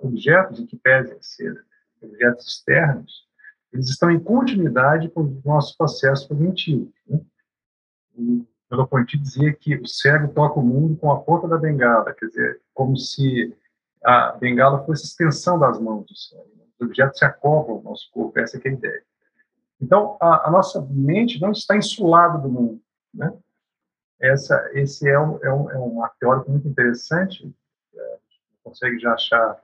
objetos, 0.01 0.59
em 0.59 0.65
que 0.65 0.77
pesem 0.77 1.17
ser 1.21 1.63
objetos 2.01 2.47
externos, 2.47 3.27
eles 3.73 3.89
estão 3.89 4.11
em 4.11 4.19
continuidade 4.19 5.09
com 5.09 5.21
o 5.21 5.41
nosso 5.43 5.75
processo 5.75 6.27
cognitivo. 6.27 6.93
Né? 7.07 7.19
O 8.15 8.45
Merleau-Ponty 8.69 9.17
dizia 9.17 9.51
que 9.53 9.75
o 9.75 9.87
cego 9.87 10.31
toca 10.31 10.59
o 10.59 10.63
mundo 10.63 10.95
com 10.97 11.11
a 11.11 11.19
ponta 11.19 11.47
da 11.47 11.57
bengala, 11.57 12.13
quer 12.13 12.27
dizer, 12.27 12.61
como 12.73 12.95
se 12.95 13.55
a 14.03 14.33
bengala 14.33 14.85
fosse 14.85 15.05
extensão 15.05 15.57
das 15.57 15.79
mãos 15.79 16.05
do 16.05 16.15
cego. 16.15 16.43
Os 16.79 16.85
objetos 16.85 17.17
se 17.17 17.25
acoplam 17.25 17.77
ao 17.77 17.83
nosso 17.83 18.11
corpo, 18.11 18.39
essa 18.39 18.57
é 18.57 18.69
a 18.69 18.73
ideia. 18.73 19.03
Então, 19.81 20.17
a, 20.21 20.47
a, 20.47 20.51
nossa 20.51 20.81
mente 20.91 21.41
não 21.41 21.51
está 21.51 21.75
insulada 21.75 22.37
do 22.37 22.49
mundo. 22.49 22.81
Né? 23.13 23.33
Essa, 24.19 24.69
esse 24.73 25.09
é 25.09 25.19
um, 25.19 25.43
é 25.43 25.51
um, 25.51 25.71
é 25.71 25.77
um 25.77 26.01
teórico 26.19 26.51
muito 26.51 26.67
interessante, 26.67 27.53
é, 27.95 28.17
consegue 28.63 28.99
já 28.99 29.13
achar 29.13 29.61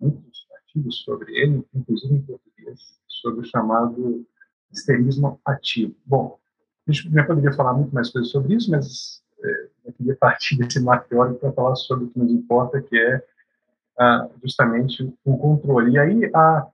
muitos 0.00 0.46
artigos 0.54 1.02
sobre 1.02 1.34
ele, 1.36 1.64
inclusive 1.72 2.14
em 2.14 2.22
português, 2.22 3.00
sobre 3.24 3.40
o 3.40 3.44
chamado 3.44 4.26
esterismo 4.70 5.40
ativo. 5.46 5.94
Bom, 6.04 6.38
a 6.86 6.92
gente 6.92 7.10
já 7.10 7.24
poderia 7.24 7.52
falar 7.54 7.72
muito 7.72 7.94
mais 7.94 8.10
coisas 8.10 8.30
sobre 8.30 8.54
isso, 8.54 8.70
mas 8.70 9.22
é, 9.42 9.68
eu 9.86 9.92
queria 9.94 10.16
partir 10.16 10.58
desse 10.58 10.78
marco 10.78 11.08
teórico 11.08 11.40
para 11.40 11.52
falar 11.52 11.74
sobre 11.76 12.04
o 12.04 12.10
que 12.10 12.18
nos 12.18 12.30
importa, 12.30 12.82
que 12.82 12.98
é 12.98 13.24
ah, 13.98 14.28
justamente 14.42 15.10
o 15.24 15.38
controle. 15.38 15.92
E 15.92 15.98
aí 15.98 16.30
há 16.34 16.66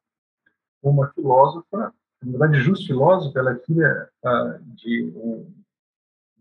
uma 0.82 1.08
filósofa, 1.12 1.94
na 2.20 2.30
verdade, 2.38 2.60
justo 2.64 2.86
filósofa, 2.86 3.38
ela 3.38 3.52
é 3.52 3.58
filha 3.58 4.08
ah, 4.24 4.58
de 4.60 5.12
um 5.14 5.54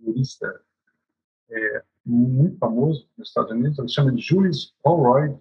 jurista 0.03 0.59
é, 1.51 1.83
muito 2.03 2.57
famoso 2.57 3.07
nos 3.15 3.27
Estados 3.27 3.51
Unidos, 3.51 3.77
ela 3.77 3.87
se 3.87 3.93
chama 3.93 4.11
de 4.11 4.21
Julius 4.21 4.73
Holroyd. 4.83 5.37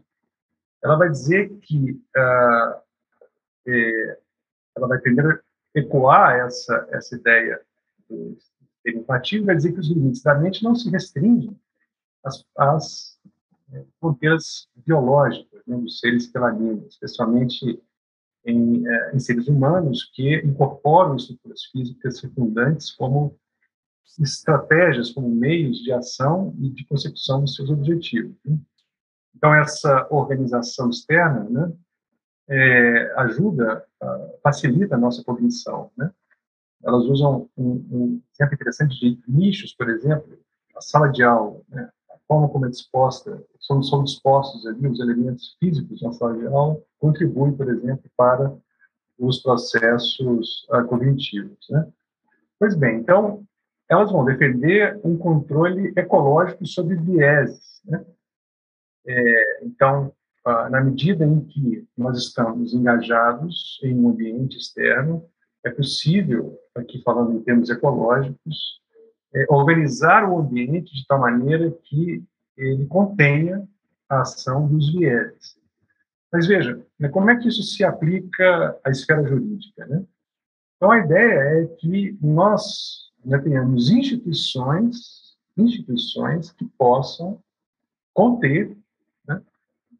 Ela 0.82 0.96
vai 0.96 1.08
dizer 1.08 1.48
que 1.60 2.02
ah, 2.14 2.82
é, 3.66 4.18
ela 4.78 4.88
vai 4.88 4.98
primeiro 4.98 5.38
ecoar 5.74 6.46
essa, 6.46 6.88
essa 6.90 7.16
ideia 7.16 7.60
do 8.08 8.36
empático, 8.86 9.44
vai 9.44 9.56
dizer 9.56 9.72
que 9.72 9.80
os 9.80 9.88
limites 9.88 10.22
da 10.22 10.34
mente 10.34 10.62
não 10.62 10.74
se 10.74 10.88
restringem 10.90 11.54
às, 12.24 12.44
às 12.56 13.18
é, 13.72 13.84
fronteiras 14.00 14.68
biológicas 14.76 15.62
né, 15.66 15.76
dos 15.76 16.00
seres 16.00 16.26
pela 16.26 16.50
língua, 16.50 16.86
especialmente 16.88 17.80
em, 18.44 18.86
é, 18.88 19.14
em, 19.14 19.20
seres 19.20 19.46
humanos 19.46 20.10
que 20.14 20.36
incorporam 20.36 21.16
estruturas 21.16 21.64
físicas 21.66 22.18
circundantes 22.18 22.90
como 22.92 23.38
estratégias, 24.18 25.10
como 25.10 25.28
meios 25.28 25.78
de 25.78 25.92
ação 25.92 26.54
e 26.58 26.70
de 26.70 26.84
consecução 26.86 27.42
dos 27.42 27.54
seus 27.54 27.70
objetivos. 27.70 28.34
Né? 28.44 28.58
Então, 29.36 29.54
essa 29.54 30.08
organização 30.10 30.90
externa, 30.90 31.44
né, 31.48 31.72
é, 32.48 33.12
ajuda, 33.16 33.84
facilita 34.42 34.94
a 34.94 34.98
nossa 34.98 35.22
cognição. 35.22 35.90
Né? 35.96 36.10
Elas 36.82 37.04
usam 37.04 37.48
um, 37.56 37.70
um 37.90 38.22
exemplo 38.32 38.54
interessante 38.54 38.98
de 38.98 39.20
nichos, 39.28 39.74
por 39.74 39.88
exemplo, 39.90 40.38
a 40.76 40.80
sala 40.80 41.08
de 41.08 41.22
aula, 41.22 41.60
né? 41.68 41.90
a 42.10 42.18
forma 42.26 42.48
como 42.48 42.66
é 42.66 42.68
disposta, 42.68 43.42
são, 43.60 43.82
são 43.82 44.04
dispostos 44.04 44.66
ali 44.66 44.86
os 44.86 45.00
elementos 45.00 45.56
físicos 45.58 46.00
na 46.02 46.12
sala 46.12 46.36
de 46.38 46.46
aula, 46.46 46.80
contribuem, 46.98 47.52
por 47.52 47.68
exemplo, 47.68 48.10
para 48.16 48.56
os 49.18 49.42
processos 49.42 50.66
uh, 50.70 50.84
cognitivos. 50.86 51.66
Né? 51.68 51.86
Pois 52.58 52.74
bem, 52.74 52.98
então, 52.98 53.44
elas 53.88 54.12
vão 54.12 54.24
defender 54.24 55.00
um 55.02 55.16
controle 55.16 55.92
ecológico 55.96 56.64
sobre 56.66 56.94
vieses. 56.96 57.82
Né? 57.84 58.04
É, 59.06 59.64
então, 59.64 60.12
na 60.44 60.80
medida 60.82 61.26
em 61.26 61.40
que 61.40 61.86
nós 61.96 62.18
estamos 62.18 62.72
engajados 62.72 63.78
em 63.82 63.94
um 63.94 64.08
ambiente 64.08 64.56
externo, 64.56 65.24
é 65.64 65.70
possível, 65.70 66.58
aqui 66.74 67.02
falando 67.02 67.36
em 67.36 67.42
termos 67.42 67.68
ecológicos, 67.68 68.80
é, 69.34 69.44
organizar 69.50 70.28
o 70.28 70.38
ambiente 70.38 70.94
de 70.94 71.06
tal 71.06 71.20
maneira 71.20 71.70
que 71.84 72.24
ele 72.56 72.86
contenha 72.86 73.68
a 74.08 74.22
ação 74.22 74.66
dos 74.66 74.92
vieses. 74.92 75.58
Mas 76.32 76.46
veja, 76.46 76.82
né, 76.98 77.08
como 77.08 77.30
é 77.30 77.36
que 77.36 77.48
isso 77.48 77.62
se 77.62 77.84
aplica 77.84 78.78
à 78.84 78.90
esfera 78.90 79.26
jurídica? 79.26 79.86
Né? 79.86 80.04
Então, 80.76 80.90
a 80.90 80.98
ideia 80.98 81.62
é 81.62 81.66
que 81.66 82.16
nós 82.22 83.10
né, 83.24 83.38
tenhamos 83.38 83.90
instituições, 83.90 85.36
instituições 85.56 86.52
que 86.52 86.64
possam 86.78 87.42
conter 88.14 88.76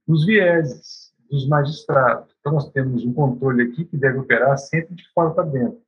os 0.09 0.25
vieses 0.25 1.13
dos 1.31 1.47
magistrados. 1.47 2.35
Então, 2.41 2.55
nós 2.55 2.71
temos 2.71 3.05
um 3.05 3.13
controle 3.13 3.63
aqui 3.65 3.85
que 3.85 3.97
deve 3.97 4.19
operar 4.19 4.57
sempre 4.57 4.95
de 4.95 5.07
fora 5.13 5.31
para 5.31 5.45
dentro. 5.45 5.81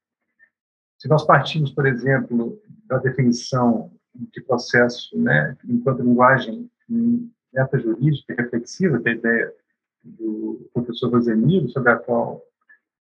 Se 0.99 1.09
nós 1.09 1.25
partimos, 1.25 1.71
por 1.71 1.87
exemplo, 1.87 2.61
da 2.85 2.99
definição 2.99 3.91
de 4.15 4.43
processo, 4.43 5.19
né, 5.19 5.57
enquanto 5.65 6.03
linguagem 6.03 6.71
meta-jurídica 7.53 8.35
reflexiva, 8.35 9.01
que 9.01 9.09
é 9.09 9.13
a 9.13 9.15
ideia 9.15 9.55
do 10.05 10.71
professor 10.75 11.11
Rosemiro, 11.11 11.71
sobre 11.71 11.91
a 11.91 11.97
qual 11.97 12.43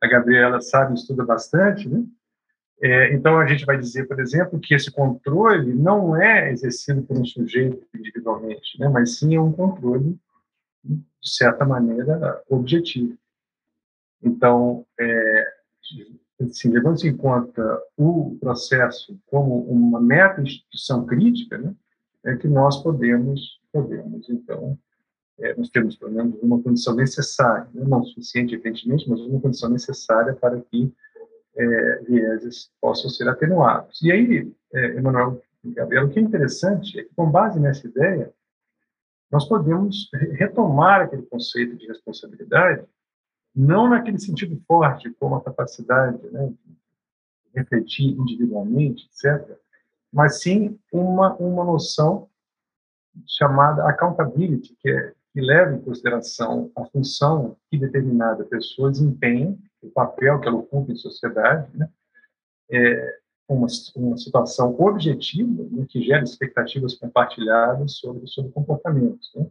a 0.01 0.07
Gabriela 0.07 0.61
sabe 0.61 0.95
estuda 0.95 1.25
bastante, 1.25 1.89
né? 1.89 2.05
É, 2.81 3.13
então, 3.13 3.41
a 3.41 3.47
gente 3.47 3.67
vai 3.67 3.77
dizer, 3.77 4.07
por 4.07 4.21
exemplo, 4.21 4.61
que 4.61 4.73
esse 4.73 4.93
controle 4.93 5.75
não 5.75 6.15
é 6.15 6.53
exercido 6.53 7.03
por 7.03 7.19
um 7.19 7.25
sujeito 7.25 7.85
individualmente, 7.93 8.79
né, 8.79 8.89
mas 8.89 9.19
sim 9.19 9.35
é 9.35 9.41
um 9.41 9.51
controle 9.51 10.17
de 10.85 11.31
certa 11.31 11.65
maneira, 11.65 12.43
objetivo. 12.49 13.17
Então, 14.23 14.87
é, 14.99 15.47
assim, 16.41 16.71
levando 16.71 17.03
em 17.05 17.17
conta 17.17 17.81
o 17.97 18.37
processo 18.41 19.19
como 19.27 19.63
uma 19.65 20.01
meta-instituição 20.01 21.05
crítica, 21.07 21.59
né, 21.59 21.75
é 22.25 22.37
que 22.37 22.49
nós 22.49 22.83
podemos, 22.83 23.61
podemos 23.73 24.29
então, 24.29 24.79
é, 25.39 25.55
nós 25.55 25.69
temos 25.71 25.97
pelo 25.97 26.13
menos 26.13 26.41
uma 26.43 26.61
condição 26.61 26.95
necessária, 26.95 27.69
né, 27.73 27.85
não 27.87 28.05
suficiente, 28.05 28.55
evidentemente, 28.55 29.09
mas 29.09 29.21
uma 29.21 29.41
condição 29.41 29.71
necessária 29.71 30.35
para 30.35 30.61
que 30.61 30.93
é, 31.57 32.03
vieses 32.03 32.71
possam 32.81 33.11
ser 33.11 33.29
atenuados. 33.29 34.01
E 34.03 34.13
aí, 34.13 34.53
é, 34.73 34.97
Emanuel 34.97 35.43
Gabriel, 35.65 36.07
o 36.07 36.11
que 36.11 36.19
é 36.19 36.23
interessante 36.23 36.99
é 36.99 37.03
que, 37.03 37.15
com 37.15 37.31
base 37.31 37.59
nessa 37.59 37.87
ideia, 37.87 38.33
nós 39.31 39.47
podemos 39.47 40.09
retomar 40.33 41.03
aquele 41.03 41.23
conceito 41.23 41.77
de 41.77 41.87
responsabilidade, 41.87 42.87
não 43.55 43.89
naquele 43.89 44.19
sentido 44.19 44.61
forte, 44.67 45.11
como 45.19 45.35
a 45.35 45.43
capacidade 45.43 46.19
né, 46.31 46.49
de 46.49 46.79
refletir 47.55 48.17
individualmente, 48.19 49.07
etc., 49.07 49.57
mas 50.13 50.41
sim 50.41 50.79
uma, 50.91 51.35
uma 51.37 51.65
noção 51.65 52.29
chamada 53.27 53.87
accountability, 53.89 54.75
que, 54.81 54.89
é, 54.89 55.13
que 55.33 55.41
leva 55.41 55.75
em 55.75 55.81
consideração 55.81 56.71
a 56.75 56.85
função 56.87 57.57
que 57.71 57.77
determinada 57.77 58.45
pessoa 58.45 58.91
desempenha, 58.91 59.59
o 59.83 59.91
papel 59.91 60.41
que 60.41 60.49
ela 60.49 60.57
ocupa 60.57 60.93
em 60.93 60.97
sociedade, 60.97 61.69
né, 61.77 61.91
é, 62.71 63.19
uma, 63.49 63.67
uma 63.97 64.17
situação 64.17 64.79
objetiva 64.79 65.67
né, 65.71 65.87
que 65.89 66.03
gera 66.03 66.23
expectativas 66.23 66.95
compartilhadas 66.95 67.97
sobre, 67.97 68.27
sobre 68.27 68.53
comportamentos. 68.53 69.33
Né? 69.35 69.47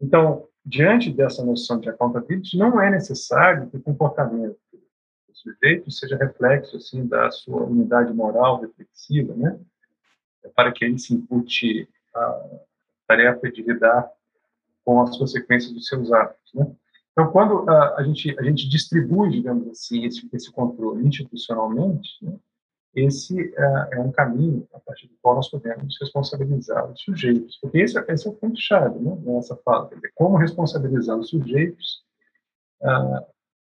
Então, 0.00 0.48
diante 0.64 1.10
dessa 1.12 1.44
noção 1.44 1.78
de 1.78 1.88
accountability, 1.88 2.56
não 2.56 2.80
é 2.80 2.90
necessário 2.90 3.68
que 3.68 3.76
o 3.76 3.82
comportamento 3.82 4.58
do 4.72 5.34
sujeito 5.34 5.90
seja 5.90 6.16
reflexo 6.16 6.76
assim 6.76 7.06
da 7.06 7.30
sua 7.30 7.64
unidade 7.64 8.12
moral 8.12 8.60
reflexiva, 8.60 9.34
né? 9.34 9.58
para 10.54 10.72
que 10.72 10.84
ele 10.84 10.98
se 10.98 11.14
impute 11.14 11.88
a 12.14 12.44
tarefa 13.06 13.50
de 13.50 13.62
lidar 13.62 14.10
com 14.84 15.02
as 15.02 15.18
consequências 15.18 15.72
dos 15.72 15.86
seus 15.86 16.10
atos. 16.10 16.54
Né? 16.54 16.66
Então, 17.12 17.30
quando 17.30 17.68
a, 17.68 17.96
a, 17.96 18.02
gente, 18.04 18.38
a 18.38 18.42
gente 18.42 18.68
distribui, 18.68 19.30
digamos 19.30 19.68
assim, 19.68 20.04
esse, 20.04 20.26
esse 20.32 20.50
controle 20.52 21.06
institucionalmente, 21.06 22.16
né, 22.22 22.38
esse 22.94 23.54
é, 23.56 23.88
é, 23.92 24.00
um 24.00 24.10
caminho 24.10 24.66
a 24.72 24.80
partir 24.80 25.06
do 25.06 25.14
qual 25.20 25.36
nós 25.36 25.48
podemos 25.48 25.96
responsabilizar 26.00 26.90
os 26.90 27.00
sujeitos. 27.02 27.58
Porque 27.60 27.78
esse, 27.78 27.98
esse 27.98 28.26
é 28.26 28.30
o 28.30 28.34
ponto-chave 28.34 28.98
né, 28.98 29.16
nessa 29.24 29.56
fala, 29.56 29.88
dizer, 29.94 30.12
como 30.14 30.36
responsabilizar 30.36 31.16
os 31.16 31.28
sujeitos 31.28 32.02
ah, 32.82 33.24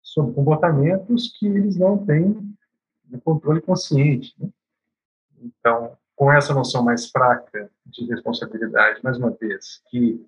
sobre 0.01 0.33
comportamentos 0.33 1.33
que 1.37 1.47
eles 1.47 1.77
não 1.77 1.97
têm 2.05 2.55
controle 3.23 3.61
consciente. 3.61 4.35
Né? 4.39 4.49
Então, 5.41 5.97
com 6.15 6.31
essa 6.31 6.53
noção 6.53 6.83
mais 6.83 7.09
fraca 7.09 7.69
de 7.85 8.05
responsabilidade, 8.05 8.99
mais 9.03 9.17
uma 9.17 9.31
vez, 9.31 9.81
que 9.89 10.25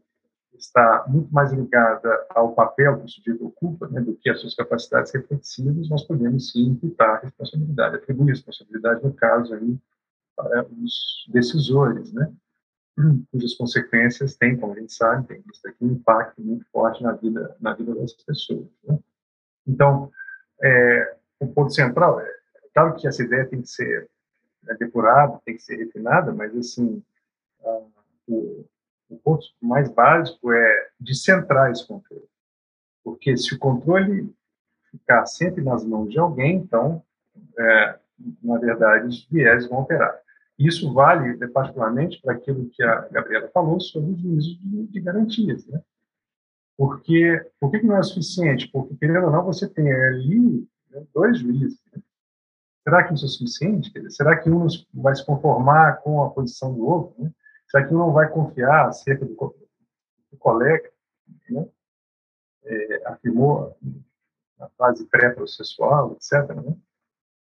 está 0.56 1.06
muito 1.08 1.32
mais 1.34 1.52
ligada 1.52 2.26
ao 2.30 2.54
papel 2.54 3.00
que 3.00 3.06
o 3.06 3.10
sujeito 3.10 3.46
ocupa 3.46 3.88
né, 3.88 4.02
do 4.02 4.16
que 4.16 4.30
às 4.30 4.40
suas 4.42 4.56
capacidades 4.56 5.12
reflexivas, 5.14 5.90
nós 5.90 6.04
podemos 6.04 6.52
sim 6.52 6.70
imputar 6.70 7.22
responsabilidade, 7.24 7.96
atribuir 7.96 8.32
responsabilidade, 8.32 9.04
no 9.04 9.14
caso, 9.14 9.54
aí, 9.54 9.78
para 10.36 10.66
os 10.66 11.26
decisores, 11.30 12.12
né, 12.14 12.32
cujas 13.32 13.54
consequências 13.56 14.36
têm, 14.36 14.58
como 14.58 14.74
a 14.74 14.80
gente 14.80 14.94
sabe, 14.94 15.28
tem 15.28 15.44
aqui 15.66 15.86
um 15.86 15.92
impacto 15.92 16.42
muito 16.42 16.66
forte 16.72 17.04
na 17.04 17.14
vida, 17.14 17.56
na 17.60 17.74
vida 17.74 17.94
das 17.94 18.14
pessoas. 18.14 18.68
Né? 18.84 18.98
Então, 19.68 20.12
é, 20.62 21.18
o 21.40 21.48
ponto 21.48 21.74
central 21.74 22.20
é, 22.20 22.38
claro 22.74 22.96
que 22.96 23.08
essa 23.08 23.22
ideia 23.22 23.46
tem 23.46 23.62
que 23.62 23.70
ser 23.70 24.10
né, 24.64 24.76
depurada, 24.80 25.40
tem 25.46 25.56
que 25.56 25.62
ser 25.62 25.76
refinada, 25.76 26.34
mas, 26.34 26.56
assim, 26.56 27.04
a, 27.64 27.82
o, 28.28 28.66
o 29.10 29.18
ponto 29.18 29.46
mais 29.62 29.90
básico 29.90 30.52
é 30.52 30.90
descentrar 31.00 31.72
esse 31.72 31.88
controle. 31.88 32.28
Porque 33.04 33.38
se 33.38 33.54
o 33.54 33.60
controle 33.60 34.34
ficar 34.92 35.26
sempre 35.26 35.64
nas 35.64 35.86
mãos 35.86 36.10
de 36.10 36.20
alguém, 36.20 36.58
então, 36.58 37.04
é, 37.58 38.00
na 38.44 38.58
verdade, 38.58 39.08
os 39.08 39.26
viés 39.30 39.68
vão 39.68 39.80
operar. 39.80 40.20
Isso 40.58 40.92
vale 40.94 41.38
particularmente 41.50 42.20
para 42.22 42.34
aquilo 42.34 42.70
que 42.70 42.82
a 42.82 43.08
Gabriela 43.10 43.48
falou 43.50 43.80
sobre 43.80 44.12
os 44.12 44.20
juízos 44.20 44.60
de, 44.60 44.88
de 44.88 45.00
garantias, 45.00 45.68
né? 45.68 45.82
Porque, 46.76 47.44
por 47.60 47.72
que 47.72 47.82
não 47.82 47.98
é 47.98 48.04
suficiente? 48.04 48.68
Porque, 48.68 48.96
querendo 48.96 49.26
ou 49.26 49.32
não, 49.32 49.44
você 49.44 49.68
tem 49.68 49.92
ali 49.92 50.68
né, 50.92 51.04
dois 51.14 51.40
juízes. 51.40 51.80
Né? 51.92 52.02
Será 52.84 53.04
que 53.04 53.16
isso 53.16 53.26
é 53.26 53.28
suficiente? 53.28 54.12
Será 54.12 54.38
que 54.38 54.50
um 54.50 54.68
vai 54.94 55.16
se 55.16 55.26
conformar 55.26 55.98
com 56.04 56.24
a 56.24 56.30
posição 56.30 56.74
do 56.74 56.86
outro? 56.86 57.24
Né? 57.24 57.32
Será 57.68 57.86
que 57.86 57.94
não 57.94 58.12
vai 58.12 58.30
confiar 58.30 58.88
acerca 58.88 59.26
do, 59.26 59.36
do 59.36 60.38
colega? 60.38 60.90
Né? 61.50 61.68
É, 62.64 63.08
afirmou 63.08 63.78
na 64.58 64.70
fase 64.78 65.06
pré-processual, 65.08 66.14
etc. 66.14 66.56
Né? 66.56 66.76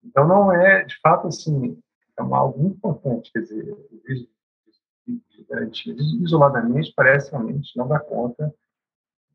Então, 0.05 0.27
não 0.27 0.53
é, 0.53 0.85
de 0.85 0.99
fato, 1.01 1.29
assim, 1.29 1.81
é 2.19 2.23
uma, 2.23 2.39
algo 2.39 2.59
muito 2.59 2.77
importante. 2.77 3.33
Quer 3.33 3.41
dizer, 3.41 3.73
o 3.73 5.47
garantia, 5.49 5.95
isoladamente, 6.21 6.93
parece 6.95 7.31
realmente 7.31 7.77
não 7.77 7.87
dar 7.87 8.01
conta 8.01 8.53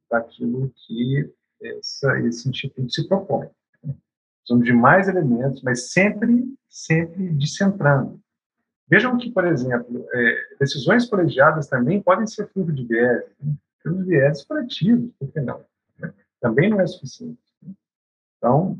daquilo 0.10 0.72
que 0.76 1.34
essa, 1.62 2.20
esse 2.20 2.50
instituto 2.50 2.92
se 2.92 3.08
propõe. 3.08 3.50
Precisamos 4.40 4.66
de 4.66 4.74
mais 4.74 5.08
elementos, 5.08 5.62
mas 5.62 5.92
sempre, 5.92 6.54
sempre 6.68 7.30
descentrando. 7.30 8.20
Vejam 8.92 9.18
que, 9.18 9.32
por 9.32 9.48
exemplo, 9.48 10.06
é, 10.14 10.56
decisões 10.60 11.10
colegiadas 11.10 11.68
também 11.68 12.02
podem 12.02 12.28
ser 12.28 12.50
fruto 12.50 12.74
de 12.74 12.84
viés, 12.84 13.24
né? 13.42 13.54
de 13.86 14.04
viés 14.04 14.44
coletivos, 14.44 15.10
por 15.18 15.32
que 15.32 15.40
não? 15.40 15.64
Né? 15.98 16.14
Também 16.42 16.70
não 16.70 16.82
é 16.82 16.86
suficiente. 16.86 17.40
Né? 17.64 17.74
Então, 18.38 18.78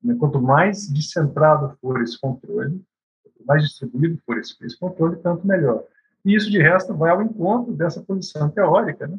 né, 0.00 0.14
quanto 0.16 0.40
mais 0.40 0.88
descentrado 0.88 1.76
for 1.80 2.00
esse 2.00 2.16
controle, 2.20 2.80
quanto 3.24 3.44
mais 3.44 3.64
distribuído 3.64 4.22
for 4.24 4.38
esse, 4.38 4.54
esse 4.64 4.78
controle, 4.78 5.16
tanto 5.16 5.44
melhor. 5.44 5.82
E 6.24 6.36
isso, 6.36 6.48
de 6.48 6.62
resto, 6.62 6.94
vai 6.94 7.10
ao 7.10 7.20
encontro 7.20 7.74
dessa 7.74 8.00
posição 8.00 8.48
teórica, 8.48 9.08
né? 9.08 9.18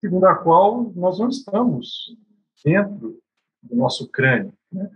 segundo 0.00 0.26
a 0.26 0.34
qual 0.34 0.92
nós 0.96 1.20
não 1.20 1.28
estamos 1.28 2.16
dentro 2.64 3.16
do 3.62 3.76
nosso 3.76 4.08
crânio. 4.08 4.52
Né? 4.72 4.90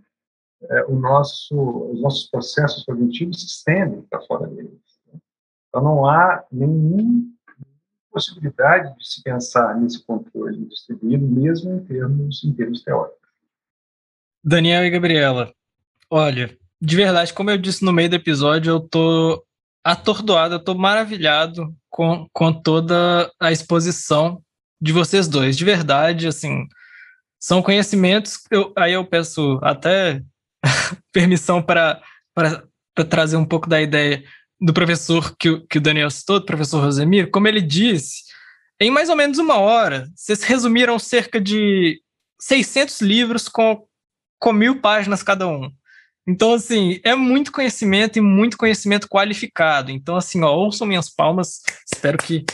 É, 0.70 0.92
nosso, 0.92 1.56
os 1.92 2.00
nossos 2.00 2.30
processos 2.30 2.84
cognitivos 2.84 3.40
se 3.40 3.46
estendem 3.46 4.02
para 4.02 4.22
fora 4.22 4.46
deles. 4.46 4.72
Né? 5.12 5.18
Então, 5.68 5.82
não 5.82 6.06
há 6.06 6.44
nenhuma 6.50 7.24
possibilidade 8.10 8.96
de 8.98 9.08
se 9.08 9.22
pensar 9.22 9.74
nesse 9.80 10.04
controle 10.04 10.66
distribuído, 10.66 11.26
mesmo 11.26 11.72
em 11.72 11.84
termos, 11.84 12.44
em 12.44 12.52
termos 12.52 12.82
teóricos. 12.82 13.18
Daniel 14.44 14.84
e 14.84 14.90
Gabriela, 14.90 15.52
olha, 16.10 16.56
de 16.80 16.96
verdade, 16.96 17.32
como 17.32 17.50
eu 17.50 17.56
disse 17.56 17.84
no 17.84 17.92
meio 17.92 18.10
do 18.10 18.16
episódio, 18.16 18.72
eu 18.72 18.80
tô 18.80 19.44
atordoado, 19.84 20.56
eu 20.56 20.62
tô 20.62 20.74
maravilhado 20.74 21.74
com, 21.88 22.26
com 22.32 22.52
toda 22.52 23.30
a 23.40 23.52
exposição 23.52 24.42
de 24.80 24.92
vocês 24.92 25.28
dois. 25.28 25.56
De 25.56 25.64
verdade, 25.64 26.26
assim, 26.26 26.66
são 27.38 27.62
conhecimentos. 27.62 28.40
Eu, 28.50 28.72
aí 28.76 28.92
eu 28.92 29.04
peço 29.06 29.58
até 29.62 30.22
permissão 31.12 31.62
para 31.62 32.00
trazer 33.08 33.36
um 33.36 33.44
pouco 33.44 33.68
da 33.68 33.80
ideia 33.80 34.24
do 34.60 34.72
professor 34.72 35.34
que, 35.36 35.60
que 35.68 35.78
o 35.78 35.80
Daniel 35.80 36.10
citou, 36.10 36.40
do 36.40 36.46
professor 36.46 36.82
Rosemir, 36.82 37.30
como 37.30 37.48
ele 37.48 37.60
disse, 37.60 38.22
em 38.80 38.90
mais 38.90 39.08
ou 39.08 39.16
menos 39.16 39.38
uma 39.38 39.58
hora, 39.58 40.08
vocês 40.14 40.42
resumiram 40.42 40.98
cerca 40.98 41.40
de 41.40 42.00
600 42.40 43.00
livros 43.00 43.48
com, 43.48 43.84
com 44.38 44.52
mil 44.52 44.80
páginas 44.80 45.22
cada 45.22 45.46
um. 45.48 45.70
Então, 46.26 46.54
assim, 46.54 47.00
é 47.04 47.14
muito 47.14 47.50
conhecimento 47.50 48.18
e 48.18 48.22
muito 48.22 48.56
conhecimento 48.56 49.08
qualificado. 49.08 49.90
Então, 49.90 50.16
assim, 50.16 50.42
ó, 50.42 50.52
ouçam 50.52 50.86
minhas 50.86 51.10
palmas. 51.10 51.62
Espero 51.92 52.16
que 52.16 52.44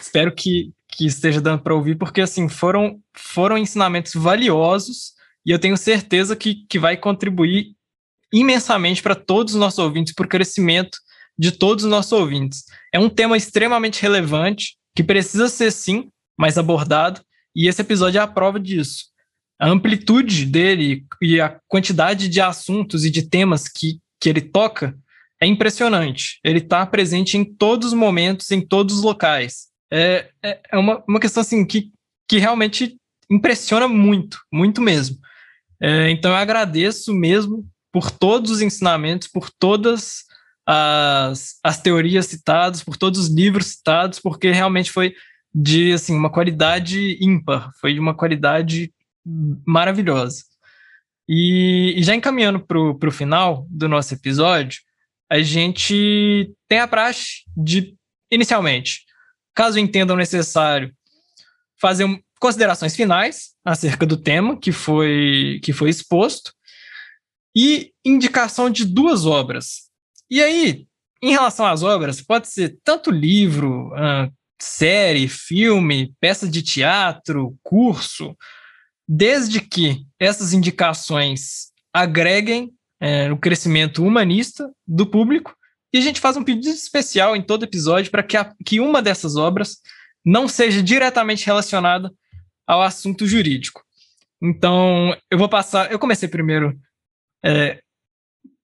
espero 0.00 0.34
que, 0.34 0.72
que 0.88 1.06
esteja 1.06 1.40
dando 1.40 1.62
para 1.62 1.74
ouvir, 1.74 1.96
porque, 1.96 2.20
assim, 2.20 2.48
foram, 2.48 3.00
foram 3.14 3.58
ensinamentos 3.58 4.14
valiosos 4.14 5.12
e 5.44 5.50
eu 5.50 5.58
tenho 5.58 5.76
certeza 5.76 6.34
que, 6.34 6.66
que 6.68 6.78
vai 6.78 6.96
contribuir 6.96 7.74
imensamente 8.32 9.02
para 9.02 9.14
todos 9.14 9.54
os 9.54 9.60
nossos 9.60 9.78
ouvintes, 9.78 10.14
para 10.14 10.24
o 10.24 10.28
crescimento 10.28 10.98
de 11.38 11.52
todos 11.52 11.84
os 11.84 11.90
nossos 11.90 12.12
ouvintes. 12.12 12.64
É 12.92 12.98
um 12.98 13.08
tema 13.08 13.36
extremamente 13.36 14.00
relevante, 14.00 14.76
que 14.94 15.02
precisa 15.02 15.48
ser, 15.48 15.70
sim, 15.70 16.08
mais 16.38 16.58
abordado, 16.58 17.20
e 17.54 17.68
esse 17.68 17.80
episódio 17.82 18.18
é 18.18 18.22
a 18.22 18.26
prova 18.26 18.58
disso. 18.58 19.06
A 19.60 19.68
amplitude 19.68 20.46
dele 20.46 21.04
e 21.20 21.40
a 21.40 21.58
quantidade 21.68 22.28
de 22.28 22.40
assuntos 22.40 23.04
e 23.04 23.10
de 23.10 23.22
temas 23.22 23.68
que, 23.68 24.00
que 24.20 24.28
ele 24.28 24.40
toca 24.40 24.96
é 25.40 25.46
impressionante. 25.46 26.38
Ele 26.44 26.58
está 26.58 26.84
presente 26.86 27.36
em 27.36 27.44
todos 27.44 27.88
os 27.88 27.94
momentos, 27.94 28.50
em 28.50 28.60
todos 28.60 28.98
os 28.98 29.02
locais. 29.02 29.68
É, 29.90 30.30
é, 30.42 30.60
é 30.72 30.78
uma, 30.78 31.02
uma 31.06 31.20
questão 31.20 31.40
assim 31.40 31.64
que, 31.64 31.90
que 32.28 32.38
realmente 32.38 32.96
impressiona 33.30 33.86
muito, 33.86 34.38
muito 34.52 34.80
mesmo. 34.80 35.18
É, 35.80 36.10
então 36.10 36.30
eu 36.30 36.36
agradeço 36.36 37.12
mesmo 37.12 37.66
por 37.92 38.10
todos 38.10 38.50
os 38.50 38.62
ensinamentos, 38.62 39.28
por 39.28 39.50
todas 39.50 40.24
as, 40.66 41.58
as 41.62 41.80
teorias 41.80 42.26
citadas, 42.26 42.82
por 42.82 42.96
todos 42.96 43.20
os 43.20 43.28
livros 43.28 43.66
citados, 43.66 44.18
porque 44.18 44.50
realmente 44.50 44.90
foi 44.90 45.14
de 45.54 45.92
assim 45.92 46.16
uma 46.16 46.30
qualidade 46.30 47.18
ímpar, 47.20 47.70
foi 47.78 47.92
de 47.92 48.00
uma 48.00 48.14
qualidade 48.14 48.92
maravilhosa. 49.66 50.42
E, 51.28 51.94
e 51.96 52.02
já 52.02 52.14
encaminhando 52.14 52.60
para 52.60 52.78
o 52.78 53.12
final 53.12 53.66
do 53.68 53.88
nosso 53.88 54.14
episódio, 54.14 54.80
a 55.30 55.40
gente 55.40 56.52
tem 56.68 56.80
a 56.80 56.88
praxe 56.88 57.42
de, 57.56 57.94
inicialmente, 58.30 59.02
caso 59.54 59.78
entendam 59.78 60.16
necessário, 60.16 60.92
fazer 61.80 62.04
um, 62.04 62.18
considerações 62.40 62.96
finais 62.96 63.52
acerca 63.64 64.06
do 64.06 64.16
tema 64.16 64.58
que 64.58 64.72
foi, 64.72 65.60
que 65.62 65.72
foi 65.72 65.90
exposto 65.90 66.52
e 67.54 67.92
indicação 68.04 68.70
de 68.70 68.84
duas 68.84 69.26
obras. 69.26 69.90
E 70.30 70.42
aí, 70.42 70.86
em 71.22 71.30
relação 71.30 71.66
às 71.66 71.82
obras, 71.82 72.20
pode 72.20 72.48
ser 72.48 72.78
tanto 72.82 73.10
livro, 73.10 73.88
uh, 73.88 74.32
série, 74.60 75.28
filme, 75.28 76.14
peça 76.20 76.48
de 76.48 76.62
teatro, 76.62 77.56
curso, 77.62 78.36
desde 79.06 79.60
que 79.60 80.04
essas 80.18 80.52
indicações 80.52 81.72
agreguem 81.92 82.72
é, 83.00 83.30
o 83.32 83.36
crescimento 83.36 84.04
humanista 84.04 84.70
do 84.86 85.04
público. 85.04 85.54
E 85.92 85.98
a 85.98 86.00
gente 86.00 86.20
faz 86.20 86.36
um 86.36 86.44
pedido 86.44 86.68
especial 86.68 87.36
em 87.36 87.42
todo 87.42 87.64
episódio 87.64 88.10
para 88.10 88.22
que, 88.22 88.36
que 88.64 88.80
uma 88.80 89.02
dessas 89.02 89.36
obras 89.36 89.78
não 90.24 90.46
seja 90.48 90.82
diretamente 90.82 91.44
relacionada 91.44 92.10
ao 92.66 92.80
assunto 92.80 93.26
jurídico. 93.26 93.82
Então, 94.40 95.14
eu 95.30 95.36
vou 95.36 95.48
passar. 95.48 95.90
Eu 95.90 95.98
comecei 95.98 96.28
primeiro 96.28 96.78
é, 97.44 97.80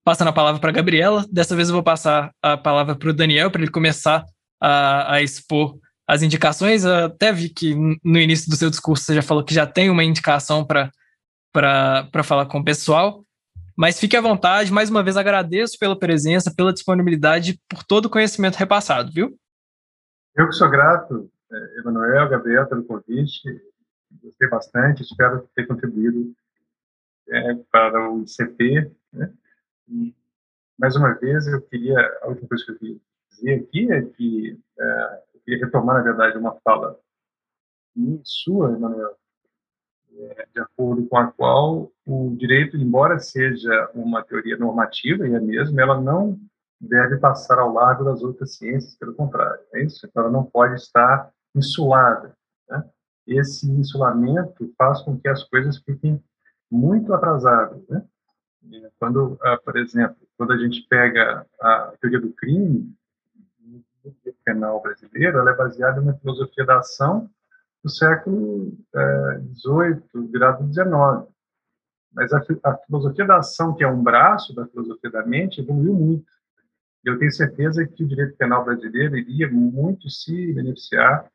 passando 0.04 0.28
a 0.28 0.32
palavra 0.32 0.60
para 0.60 0.70
a 0.70 0.72
Gabriela, 0.72 1.26
dessa 1.30 1.54
vez 1.54 1.68
eu 1.68 1.74
vou 1.74 1.82
passar 1.82 2.32
a 2.42 2.56
palavra 2.56 2.94
para 2.94 3.10
o 3.10 3.12
Daniel, 3.12 3.50
para 3.50 3.60
ele 3.60 3.70
começar 3.70 4.24
a, 4.60 5.14
a 5.14 5.22
expor 5.22 5.78
as 6.06 6.22
indicações. 6.22 6.84
Eu 6.84 7.06
até 7.06 7.32
vi 7.32 7.50
que 7.50 7.74
no 8.02 8.18
início 8.18 8.50
do 8.50 8.56
seu 8.56 8.70
discurso 8.70 9.04
você 9.04 9.14
já 9.14 9.22
falou 9.22 9.44
que 9.44 9.52
já 9.52 9.66
tem 9.66 9.90
uma 9.90 10.02
indicação 10.02 10.64
para 10.64 10.90
falar 12.24 12.46
com 12.46 12.60
o 12.60 12.64
pessoal. 12.64 13.22
Mas 13.76 14.00
fique 14.00 14.16
à 14.16 14.20
vontade, 14.20 14.72
mais 14.72 14.90
uma 14.90 15.04
vez 15.04 15.16
agradeço 15.16 15.78
pela 15.78 15.96
presença, 15.96 16.52
pela 16.52 16.72
disponibilidade, 16.72 17.60
por 17.68 17.84
todo 17.84 18.06
o 18.06 18.10
conhecimento 18.10 18.56
repassado, 18.56 19.12
viu? 19.12 19.38
Eu 20.34 20.48
que 20.48 20.54
sou 20.54 20.68
grato, 20.68 21.30
é, 21.52 21.80
Emanuel, 21.80 22.28
Gabriel, 22.28 22.66
pelo 22.66 22.82
convite. 22.84 23.42
Gostei 24.22 24.48
bastante, 24.48 25.02
espero 25.02 25.48
ter 25.54 25.66
contribuído 25.66 26.34
é, 27.30 27.54
para 27.70 28.10
o 28.10 28.22
ICP. 28.22 28.90
Né? 29.12 29.32
E, 29.88 30.14
mais 30.78 30.96
uma 30.96 31.14
vez, 31.14 31.46
eu 31.46 31.60
queria, 31.62 31.98
a 32.22 32.28
última 32.28 32.48
coisa 32.48 32.64
que 32.64 32.70
eu 32.72 32.78
queria 32.78 33.00
dizer 33.30 33.54
aqui 33.54 33.92
é 33.92 34.02
que 34.02 34.60
é, 34.78 35.22
eu 35.34 35.40
queria 35.40 35.64
retomar, 35.64 35.96
na 35.96 36.02
verdade, 36.02 36.38
uma 36.38 36.54
fala 36.60 36.98
minha 37.94 38.20
sua, 38.22 38.72
Emanuel, 38.72 39.16
é, 40.16 40.46
de 40.52 40.60
acordo 40.60 41.06
com 41.06 41.16
a 41.16 41.30
qual 41.32 41.92
o 42.06 42.36
direito, 42.36 42.76
embora 42.76 43.18
seja 43.18 43.90
uma 43.94 44.22
teoria 44.22 44.56
normativa, 44.56 45.26
e 45.26 45.34
é 45.34 45.40
mesmo, 45.40 45.80
ela 45.80 46.00
não 46.00 46.38
deve 46.80 47.18
passar 47.18 47.58
ao 47.58 47.72
largo 47.72 48.04
das 48.04 48.22
outras 48.22 48.54
ciências, 48.56 48.94
pelo 48.96 49.14
contrário, 49.14 49.60
é 49.74 49.82
isso? 49.82 50.06
Então, 50.06 50.22
ela 50.22 50.32
não 50.32 50.44
pode 50.44 50.74
estar 50.76 51.30
insulada. 51.54 52.36
Né? 52.68 52.84
Esse 53.26 53.70
insulamento 53.70 54.72
faz 54.78 55.02
com 55.02 55.18
que 55.18 55.28
as 55.28 55.42
coisas 55.44 55.78
fiquem 55.78 56.22
muito 56.70 57.12
atrasadas. 57.12 57.86
Né? 57.88 58.02
Quando, 58.98 59.38
ah, 59.42 59.58
por 59.64 59.76
exemplo, 59.76 60.16
quando 60.36 60.52
a 60.52 60.58
gente 60.58 60.86
pega 60.88 61.46
a 61.60 61.92
teoria 62.00 62.20
do 62.20 62.32
crime, 62.32 62.94
no 64.04 64.14
penal 64.44 64.80
brasileiro, 64.80 65.38
ela 65.38 65.50
é 65.50 65.56
baseada 65.56 66.00
na 66.00 66.14
filosofia 66.14 66.64
da 66.64 66.78
ação 66.78 67.28
do 67.82 67.90
século 67.90 68.76
XVIII, 69.54 70.02
é, 70.14 70.30
virado 70.30 70.72
XIX. 70.72 71.32
Mas 72.12 72.32
a, 72.32 72.42
a, 72.64 72.76
filosofia 72.78 73.26
da 73.26 73.38
ação, 73.38 73.74
que 73.74 73.84
é 73.84 73.88
um 73.88 74.02
braço 74.02 74.54
da 74.54 74.66
filosofia 74.66 75.10
da 75.10 75.24
mente, 75.24 75.60
evoluiu 75.60 75.94
muito. 75.94 76.26
Eu 77.04 77.18
tenho 77.18 77.30
certeza 77.32 77.86
que 77.86 78.02
o 78.02 78.08
direito 78.08 78.36
penal 78.36 78.64
brasileiro 78.64 79.16
iria 79.16 79.50
muito 79.50 80.10
se 80.10 80.52
beneficiar 80.52 81.30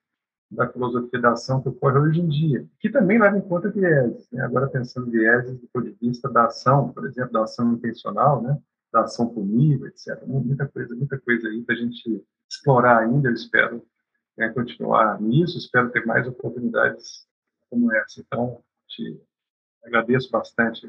da 0.54 0.68
filosofia 0.68 1.20
da 1.20 1.32
ação 1.32 1.62
que 1.62 1.70
ocorre 1.70 1.98
hoje 2.00 2.22
em 2.22 2.28
dia, 2.28 2.66
que 2.80 2.90
também 2.90 3.20
leva 3.20 3.38
em 3.38 3.42
conta 3.42 3.70
vieses. 3.70 4.30
Né? 4.32 4.44
Agora, 4.44 4.68
pensando 4.68 5.10
vieses 5.10 5.60
do 5.60 5.68
ponto 5.68 5.86
de 5.86 5.98
vista 6.00 6.30
da 6.30 6.46
ação, 6.46 6.90
por 6.90 7.06
exemplo, 7.06 7.34
da 7.34 7.44
ação 7.44 7.74
intencional, 7.74 8.42
né? 8.42 8.58
da 8.92 9.02
ação 9.02 9.28
punível, 9.28 9.88
etc. 9.88 10.22
Muita 10.26 10.68
coisa, 10.68 10.96
muita 10.96 11.20
coisa 11.20 11.48
aí 11.48 11.62
para 11.64 11.76
a 11.76 11.78
gente 11.78 12.24
explorar 12.50 13.00
ainda, 13.00 13.30
eu 13.30 13.34
espero 13.34 13.84
né, 14.38 14.50
continuar 14.50 15.20
nisso, 15.20 15.58
espero 15.58 15.90
ter 15.90 16.06
mais 16.06 16.28
oportunidades 16.28 17.28
como 17.70 17.92
essa. 17.94 18.22
Então, 18.22 18.62
te 18.88 19.20
agradeço 19.84 20.30
bastante 20.32 20.88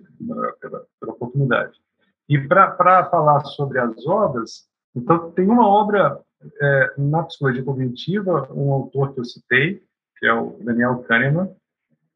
pela, 0.61 0.87
pela 1.01 1.13
oportunidade. 1.13 1.81
E 2.29 2.39
para 2.39 3.09
falar 3.11 3.45
sobre 3.45 3.79
as 3.79 4.07
obras, 4.07 4.69
então 4.95 5.31
tem 5.33 5.47
uma 5.47 5.67
obra 5.67 6.21
é, 6.61 6.95
na 6.99 7.23
psicologia 7.23 7.65
cognitiva, 7.65 8.53
um 8.53 8.73
autor 8.73 9.15
que 9.15 9.21
eu 9.21 9.25
citei, 9.25 9.83
que 10.19 10.27
é 10.27 10.33
o 10.33 10.59
Daniel 10.63 10.99
Kahneman. 11.05 11.55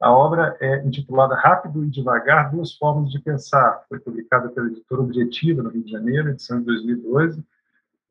A 0.00 0.12
obra 0.12 0.56
é 0.60 0.84
intitulada 0.84 1.34
Rápido 1.34 1.84
e 1.84 1.90
Devagar, 1.90 2.52
Duas 2.52 2.74
Formas 2.74 3.10
de 3.10 3.20
Pensar. 3.20 3.84
Foi 3.88 3.98
publicada 3.98 4.48
pela 4.48 4.68
editora 4.68 5.02
Objetiva, 5.02 5.62
no 5.62 5.70
Rio 5.70 5.82
de 5.82 5.90
Janeiro, 5.90 6.30
edição 6.30 6.60
de 6.60 6.66
2012. 6.66 7.44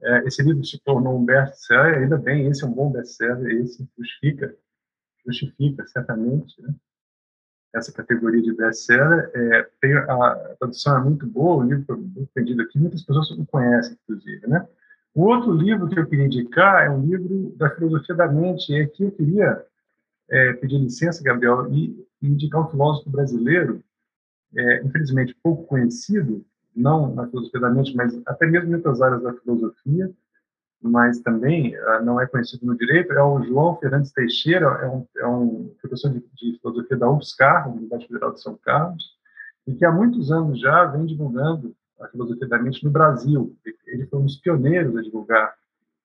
É, 0.01 0.27
esse 0.27 0.43
livro 0.43 0.63
se 0.63 0.79
tornou 0.79 1.17
um 1.17 1.25
best-seller, 1.25 1.99
ainda 1.99 2.17
bem, 2.17 2.47
esse 2.47 2.63
é 2.63 2.67
um 2.67 2.73
bom 2.73 2.91
best-seller, 2.91 3.61
esse 3.61 3.87
justifica, 3.97 4.53
justifica 5.25 5.87
certamente 5.87 6.61
né? 6.61 6.73
essa 7.73 7.91
categoria 7.91 8.41
de 8.41 8.53
best-seller. 8.53 9.31
É, 9.33 9.69
tem, 9.81 9.95
a, 9.95 10.55
tradução 10.59 10.97
é 10.97 11.03
muito 11.03 11.25
boa, 11.25 11.63
o 11.63 11.67
livro 11.67 11.85
foi 11.85 11.97
muito 11.97 12.29
vendido 12.35 12.61
aqui, 12.61 12.77
muitas 12.77 13.03
pessoas 13.03 13.35
não 13.37 13.45
conhecem, 13.45 13.97
inclusive. 14.03 14.45
Né? 14.45 14.67
O 15.17 15.29
outro 15.29 15.51
livro 15.51 15.89
que 15.89 15.99
eu 15.99 16.05
queria 16.05 16.27
indicar 16.27 16.85
é 16.85 16.91
um 16.91 17.01
livro 17.01 17.51
da 17.57 17.71
filosofia 17.71 18.13
da 18.13 18.27
mente, 18.27 18.71
e 18.71 18.79
aqui 18.79 19.03
eu 19.03 19.11
queria 19.11 19.65
é, 20.29 20.53
pedir 20.53 20.77
licença, 20.77 21.23
Gabriel, 21.23 21.73
e, 21.73 22.05
indicar 22.21 22.61
um 22.61 22.69
filósofo 22.69 23.09
brasileiro, 23.09 23.83
é, 24.55 24.83
infelizmente 24.83 25.35
pouco 25.41 25.63
conhecido, 25.63 26.45
não 26.75 27.15
na 27.15 27.27
filosofia 27.27 27.59
da 27.59 27.71
mente, 27.71 27.95
mas 27.95 28.21
até 28.27 28.45
mesmo 28.45 28.69
em 28.69 28.75
outras 28.75 29.01
áreas 29.01 29.23
da 29.23 29.33
filosofia, 29.33 30.13
mas 30.79 31.19
também 31.21 31.75
uh, 31.75 32.05
não 32.05 32.21
é 32.21 32.27
conhecido 32.27 32.67
no 32.67 32.77
direito, 32.77 33.11
é 33.11 33.23
o 33.23 33.41
João 33.41 33.75
Fernandes 33.79 34.11
Teixeira, 34.11 34.67
é 34.67 34.87
um, 34.87 35.07
é 35.17 35.25
um 35.25 35.75
professor 35.81 36.11
de, 36.11 36.19
de, 36.35 36.59
filosofia 36.59 36.95
da 36.95 37.09
UFSCar, 37.09 37.67
Universidade 37.67 38.05
Federal 38.05 38.33
de 38.33 38.41
São 38.43 38.55
Carlos, 38.63 39.17
e 39.65 39.73
que 39.73 39.83
há 39.83 39.91
muitos 39.91 40.31
anos 40.31 40.59
já 40.59 40.85
vem 40.85 41.07
divulgando 41.07 41.75
a 41.99 42.07
filosofia 42.07 42.47
da 42.47 42.59
mente 42.59 42.83
no 42.83 42.91
Brasil. 42.91 43.55
Ele 43.85 44.05
foi 44.07 44.19
um 44.19 44.25
dos 44.25 44.37
pioneiros 44.37 44.95
a 44.95 45.01
divulgar, 45.01 45.53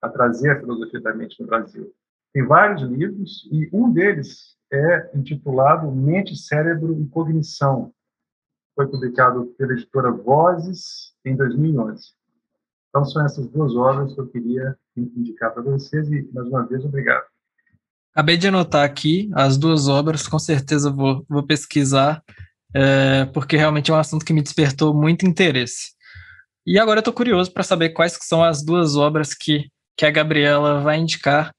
a 0.01 0.09
trazer 0.09 0.51
a 0.51 0.61
filosofia 0.61 1.01
da 1.01 1.15
mente 1.15 1.41
no 1.41 1.47
Brasil. 1.47 1.93
Tem 2.33 2.45
vários 2.45 2.83
livros, 2.83 3.49
e 3.53 3.69
um 3.73 3.93
deles 3.93 4.57
é 4.73 5.11
intitulado 5.15 5.91
Mente, 5.93 6.35
Cérebro 6.35 6.99
e 6.99 7.07
Cognição, 7.07 7.93
foi 8.75 8.87
publicado 8.87 9.47
pela 9.59 9.73
editora 9.73 10.11
Vozes 10.11 11.13
em 11.25 11.37
2011. 11.37 12.13
Então, 12.89 13.05
são 13.05 13.25
essas 13.25 13.47
duas 13.49 13.75
obras 13.75 14.15
que 14.15 14.21
eu 14.21 14.27
queria 14.29 14.77
indicar 14.97 15.53
para 15.53 15.63
vocês 15.63 16.11
e, 16.11 16.29
mais 16.33 16.49
uma 16.49 16.67
vez, 16.67 16.85
obrigado. 16.85 17.25
Acabei 18.13 18.37
de 18.37 18.49
anotar 18.49 18.85
aqui 18.85 19.31
as 19.35 19.57
duas 19.57 19.89
obras, 19.89 20.29
com 20.29 20.39
certeza 20.39 20.91
vou, 20.91 21.25
vou 21.29 21.43
pesquisar, 21.43 22.23
é, 22.75 23.25
porque 23.27 23.57
realmente 23.57 23.91
é 23.91 23.95
um 23.95 23.99
assunto 23.99 24.25
que 24.25 24.33
me 24.33 24.43
despertou 24.43 24.95
muito 24.95 25.27
interesse. 25.27 25.93
E 26.67 26.79
agora 26.79 26.99
eu 26.99 27.03
estou 27.03 27.15
curioso 27.15 27.53
para 27.53 27.63
saber 27.63 27.91
quais 27.91 28.17
são 28.23 28.43
as 28.43 28.65
duas 28.65 28.97
obras 28.97 29.35
que, 29.35 29.69
que 29.97 30.07
a 30.07 30.11
Gabriela 30.11 30.81
vai 30.81 30.99
indicar. 30.99 31.53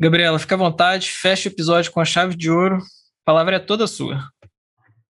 Gabriela, 0.00 0.38
fica 0.38 0.54
à 0.54 0.58
vontade, 0.58 1.10
fecha 1.10 1.48
o 1.48 1.52
episódio 1.52 1.92
com 1.92 2.00
a 2.00 2.04
chave 2.04 2.36
de 2.36 2.50
ouro, 2.50 2.76
a 2.76 3.24
palavra 3.24 3.56
é 3.56 3.58
toda 3.58 3.86
sua. 3.86 4.22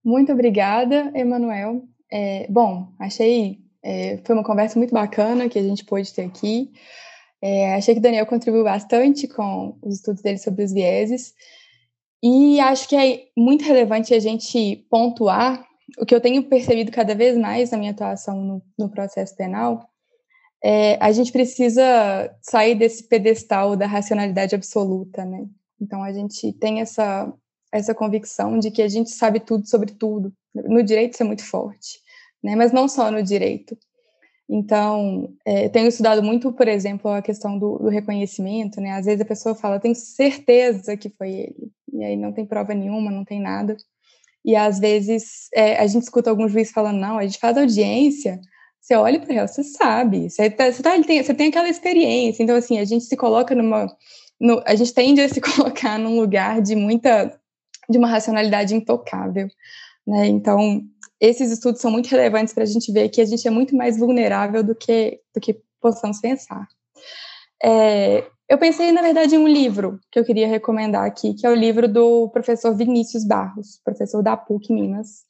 Muito 0.05 0.33
obrigada, 0.33 1.13
Emanuel. 1.15 1.83
É, 2.11 2.47
bom, 2.51 2.93
achei 2.99 3.59
é, 3.83 4.19
foi 4.25 4.35
uma 4.35 4.45
conversa 4.45 4.79
muito 4.79 4.93
bacana 4.93 5.49
que 5.49 5.59
a 5.59 5.63
gente 5.63 5.85
pôde 5.85 6.13
ter 6.13 6.25
aqui. 6.25 6.71
É, 7.41 7.75
achei 7.75 7.95
que 7.95 8.01
o 8.01 8.03
Daniel 8.03 8.27
contribuiu 8.27 8.65
bastante 8.65 9.29
com 9.29 9.79
os 9.83 9.97
estudos 9.97 10.23
dele 10.23 10.39
sobre 10.39 10.65
os 10.65 10.73
vieses. 10.73 11.33
E 12.23 12.59
acho 12.61 12.89
que 12.89 12.97
é 12.97 13.27
muito 13.37 13.65
relevante 13.65 14.13
a 14.13 14.19
gente 14.19 14.85
pontuar 14.91 15.65
o 15.99 16.05
que 16.05 16.15
eu 16.15 16.21
tenho 16.21 16.43
percebido 16.45 16.91
cada 16.91 17.15
vez 17.15 17.37
mais 17.39 17.71
na 17.71 17.79
minha 17.79 17.93
atuação 17.93 18.41
no, 18.41 18.63
no 18.79 18.89
processo 18.91 19.35
penal. 19.37 19.89
É, 20.63 20.97
a 21.01 21.13
gente 21.13 21.31
precisa 21.31 22.35
sair 22.43 22.75
desse 22.75 23.05
pedestal 23.05 23.77
da 23.77 23.87
racionalidade 23.87 24.55
absoluta, 24.55 25.25
né? 25.25 25.47
Então 25.81 26.03
a 26.03 26.13
gente 26.13 26.53
tem 26.55 26.81
essa 26.81 27.33
essa 27.71 27.95
convicção 27.95 28.59
de 28.59 28.71
que 28.71 28.81
a 28.81 28.89
gente 28.89 29.11
sabe 29.11 29.41
tudo 29.41 29.69
sobre 29.69 29.93
tudo. 29.93 30.33
No 30.55 30.83
direito 30.83 31.13
isso 31.15 31.23
é 31.23 31.27
muito 31.27 31.45
forte, 31.45 32.01
né? 32.43 32.57
Mas 32.57 32.73
não 32.73 32.89
só 32.89 33.11
no 33.11 33.23
direito. 33.23 33.77
Então, 34.49 35.35
é, 35.45 35.69
tenho 35.69 35.89
estudado 35.89 36.23
muito, 36.23 36.51
por 36.53 36.67
exemplo, 36.67 37.11
a 37.11 37.21
questão 37.21 37.59
do, 37.59 37.79
do, 37.79 37.89
reconhecimento, 37.89 38.81
né? 38.81 38.93
Às 38.93 39.05
vezes 39.05 39.21
a 39.21 39.27
pessoa 39.27 39.55
fala, 39.55 39.79
tenho 39.79 39.95
certeza 39.95 40.97
que 40.97 41.11
foi 41.11 41.31
ele, 41.31 41.73
e 41.93 42.03
aí 42.03 42.17
não 42.17 42.33
tem 42.33 42.47
prova 42.47 42.73
nenhuma, 42.73 43.11
não 43.11 43.25
tem 43.25 43.41
nada. 43.41 43.77
E 44.45 44.57
às 44.57 44.79
vezes 44.79 45.49
é, 45.55 45.77
a 45.77 45.87
gente 45.87 46.05
escuta 46.05 46.31
alguns 46.31 46.51
juízes 46.51 46.73
falando, 46.73 46.99
não, 46.99 47.19
a 47.19 47.27
gente 47.27 47.39
faz 47.39 47.59
audiência, 47.59 48.41
você 48.81 48.95
olha 48.95 49.21
para 49.21 49.35
ela, 49.35 49.47
você 49.47 49.63
sabe, 49.63 50.31
você, 50.31 50.49
tá, 50.49 50.73
você, 50.73 50.83
tá, 50.83 51.03
tem, 51.03 51.23
você 51.23 51.35
tem 51.35 51.49
aquela 51.49 51.69
experiência. 51.69 52.43
Então, 52.43 52.57
assim, 52.57 52.79
a 52.79 52.85
gente 52.87 53.05
se 53.05 53.17
coloca 53.17 53.55
numa. 53.55 53.87
No, 54.41 54.63
a 54.65 54.75
gente 54.75 54.95
tende 54.95 55.21
a 55.21 55.29
se 55.29 55.41
colocar 55.43 55.99
num 55.99 56.19
lugar 56.19 56.63
de 56.63 56.75
muita 56.75 57.39
de 57.91 57.99
uma 57.99 58.09
racionalidade 58.09 58.75
intocável. 58.75 59.49
Né? 60.07 60.27
Então, 60.29 60.83
esses 61.21 61.51
estudos 61.51 61.81
são 61.81 61.91
muito 61.91 62.09
relevantes 62.09 62.55
para 62.55 62.63
a 62.63 62.67
gente 62.67 62.93
ver 62.93 63.09
que 63.09 63.21
a 63.21 63.25
gente 63.25 63.47
é 63.47 63.51
muito 63.51 63.75
mais 63.75 63.99
vulnerável 63.99 64.63
do 64.63 64.75
que, 64.75 65.21
do 65.35 65.41
que 65.41 65.61
possamos 65.81 66.21
pensar. 66.21 66.67
É, 67.63 68.25
eu 68.49 68.57
pensei, 68.57 68.93
na 68.93 69.03
verdade, 69.03 69.35
em 69.35 69.39
um 69.39 69.49
livro 69.49 69.99
que 70.11 70.19
eu 70.19 70.25
queria 70.25 70.49
recomendar 70.49 71.05
aqui, 71.05 71.35
que 71.35 71.47
é 71.47 71.51
o 71.51 71.55
livro 71.55 71.89
do 71.89 72.29
professor 72.31 72.75
Vinícius 72.75 73.27
Barros, 73.27 73.81
professor 73.85 74.23
da 74.23 74.37
PUC 74.37 74.73
Minas. 74.73 75.25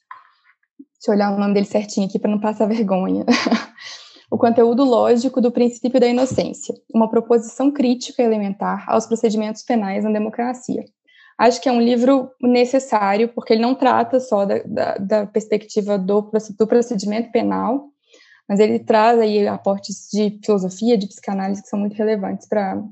Deixa 0.77 1.09
eu 1.09 1.15
olhar 1.15 1.35
o 1.35 1.39
nome 1.39 1.53
dele 1.53 1.65
certinho 1.65 2.07
aqui 2.07 2.19
para 2.19 2.29
não 2.29 2.39
passar 2.39 2.67
vergonha. 2.67 3.25
o 4.31 4.37
conteúdo 4.37 4.83
lógico 4.83 5.41
do 5.41 5.51
princípio 5.51 5.99
da 5.99 6.07
inocência, 6.07 6.75
uma 6.93 7.09
proposição 7.09 7.71
crítica 7.71 8.21
elementar 8.21 8.85
aos 8.87 9.05
procedimentos 9.07 9.63
penais 9.63 10.03
na 10.03 10.11
democracia. 10.11 10.85
Acho 11.39 11.61
que 11.61 11.69
é 11.69 11.71
um 11.71 11.79
livro 11.79 12.29
necessário, 12.41 13.29
porque 13.29 13.53
ele 13.53 13.61
não 13.61 13.73
trata 13.73 14.19
só 14.19 14.43
da, 14.43 14.57
da, 14.65 14.97
da 14.97 15.25
perspectiva 15.25 15.97
do, 15.97 16.29
do 16.57 16.67
procedimento 16.67 17.31
penal, 17.31 17.87
mas 18.47 18.59
ele 18.59 18.77
traz 18.77 19.17
aí 19.17 19.47
aportes 19.47 20.09
de 20.11 20.37
filosofia, 20.43 20.97
de 20.97 21.07
psicanálise 21.07 21.61
que 21.61 21.69
são 21.69 21.79
muito 21.79 21.95
relevantes 21.95 22.45
para 22.45 22.83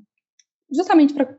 justamente 0.71 1.13
para 1.13 1.35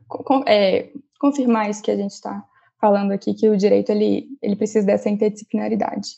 é, 0.47 0.91
confirmar 1.19 1.69
isso 1.69 1.81
que 1.81 1.89
a 1.89 1.95
gente 1.95 2.11
está 2.11 2.43
falando 2.79 3.11
aqui, 3.11 3.33
que 3.33 3.49
o 3.49 3.57
direito 3.57 3.91
ele, 3.91 4.27
ele 4.39 4.55
precisa 4.55 4.85
dessa 4.85 5.09
interdisciplinaridade. 5.09 6.09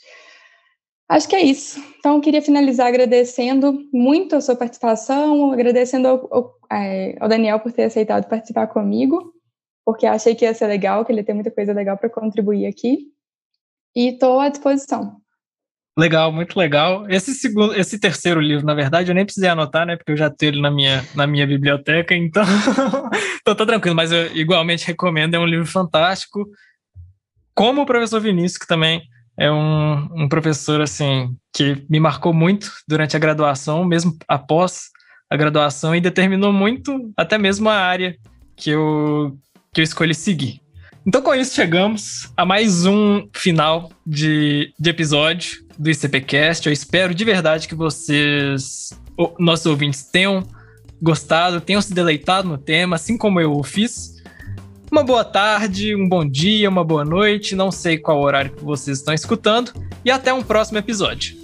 Acho 1.08 1.28
que 1.28 1.36
é 1.36 1.42
isso. 1.42 1.82
Então, 2.00 2.20
queria 2.20 2.42
finalizar 2.42 2.88
agradecendo 2.88 3.80
muito 3.94 4.36
a 4.36 4.42
sua 4.42 4.56
participação, 4.56 5.54
agradecendo 5.54 6.08
ao, 6.08 6.28
ao, 6.34 6.56
é, 6.70 7.16
ao 7.20 7.30
Daniel 7.30 7.60
por 7.60 7.72
ter 7.72 7.84
aceitado 7.84 8.28
participar 8.28 8.68
comigo, 8.68 9.34
porque 9.86 10.06
achei 10.06 10.36
que 10.36 10.46
ia 10.46 10.54
ser 10.54 10.68
legal, 10.68 11.04
que 11.06 11.12
ele 11.12 11.24
tem 11.24 11.36
muita 11.36 11.52
coisa 11.52 11.74
legal 11.74 11.98
para 11.98 12.10
contribuir 12.10 12.66
aqui. 12.66 13.08
E 13.96 14.10
estou 14.10 14.40
à 14.40 14.50
disposição. 14.50 15.22
Legal, 15.98 16.32
muito 16.32 16.58
legal. 16.58 17.06
Esse 17.10 17.34
segundo, 17.34 17.76
esse 17.76 18.00
terceiro 18.00 18.40
livro, 18.40 18.66
na 18.66 18.74
verdade, 18.74 19.12
eu 19.12 19.16
nem 19.16 19.26
precisei 19.26 19.50
anotar, 19.50 19.86
né? 19.86 19.98
Porque 19.98 20.14
eu 20.14 20.18
já 20.18 20.30
tenho 20.30 20.54
ele 20.54 20.62
na 20.62 20.72
minha, 20.72 21.06
na 21.14 21.28
minha 21.28 21.46
biblioteca, 21.46 22.16
então, 22.16 22.46
tá 23.44 23.54
tranquilo. 23.54 23.96
Mas 23.96 24.12
eu 24.12 24.28
igualmente 24.36 24.88
recomendo, 24.88 25.36
é 25.36 25.40
um 25.40 25.46
livro 25.46 25.66
fantástico. 25.66 26.48
Como 27.54 27.82
o 27.82 27.86
professor 27.86 28.22
Vinícius, 28.22 28.58
que 28.58 28.68
também 28.68 29.02
é 29.38 29.52
um, 29.52 30.24
um 30.24 30.30
professor 30.30 30.82
assim 30.82 31.36
que 31.54 31.86
me 31.90 32.00
marcou 32.00 32.34
muito 32.34 32.72
durante 32.88 33.18
a 33.18 33.20
graduação, 33.20 33.84
mesmo 33.84 34.16
após 34.28 34.90
a 35.30 35.36
graduação, 35.36 35.94
e 35.94 36.02
determinou 36.02 36.54
muito 36.54 37.12
até 37.18 37.38
mesmo 37.38 37.68
a 37.70 37.76
área 37.76 38.16
que 38.56 38.70
eu, 38.70 39.38
que 39.74 39.80
eu 39.80 39.86
escolhi 39.86 40.14
seguir. 40.14 40.60
Então, 41.08 41.22
com 41.22 41.34
isso, 41.34 41.56
chegamos 41.56 42.30
a 42.36 42.46
mais 42.46 42.86
um 42.86 43.26
final 43.34 43.90
de, 44.06 44.74
de 44.78 44.90
episódio 44.90 45.64
do 45.80 45.90
ICPcast. 45.90 46.68
Eu 46.68 46.74
espero 46.74 47.16
de 47.16 47.24
verdade 47.24 47.70
que 47.70 47.74
vocês, 47.74 48.92
nossos 49.40 49.66
ouvintes, 49.66 50.04
tenham 50.04 50.44
gostado, 51.02 51.62
tenham 51.62 51.82
se 51.82 51.94
deleitado 51.94 52.50
no 52.50 52.58
tema, 52.58 52.98
assim 52.98 53.18
como 53.18 53.40
eu 53.40 53.64
fiz. 53.64 54.22
Uma 54.92 55.04
boa 55.04 55.24
tarde, 55.24 55.96
um 55.96 56.08
bom 56.08 56.28
dia, 56.28 56.68
uma 56.68 56.84
boa 56.84 57.06
noite, 57.06 57.56
não 57.56 57.72
sei 57.72 57.98
qual 57.98 58.20
horário 58.20 58.52
que 58.54 58.64
vocês 58.64 58.98
estão 58.98 59.14
escutando, 59.14 59.72
e 60.04 60.12
até 60.12 60.34
um 60.34 60.44
próximo 60.44 60.80
episódio. 60.80 61.41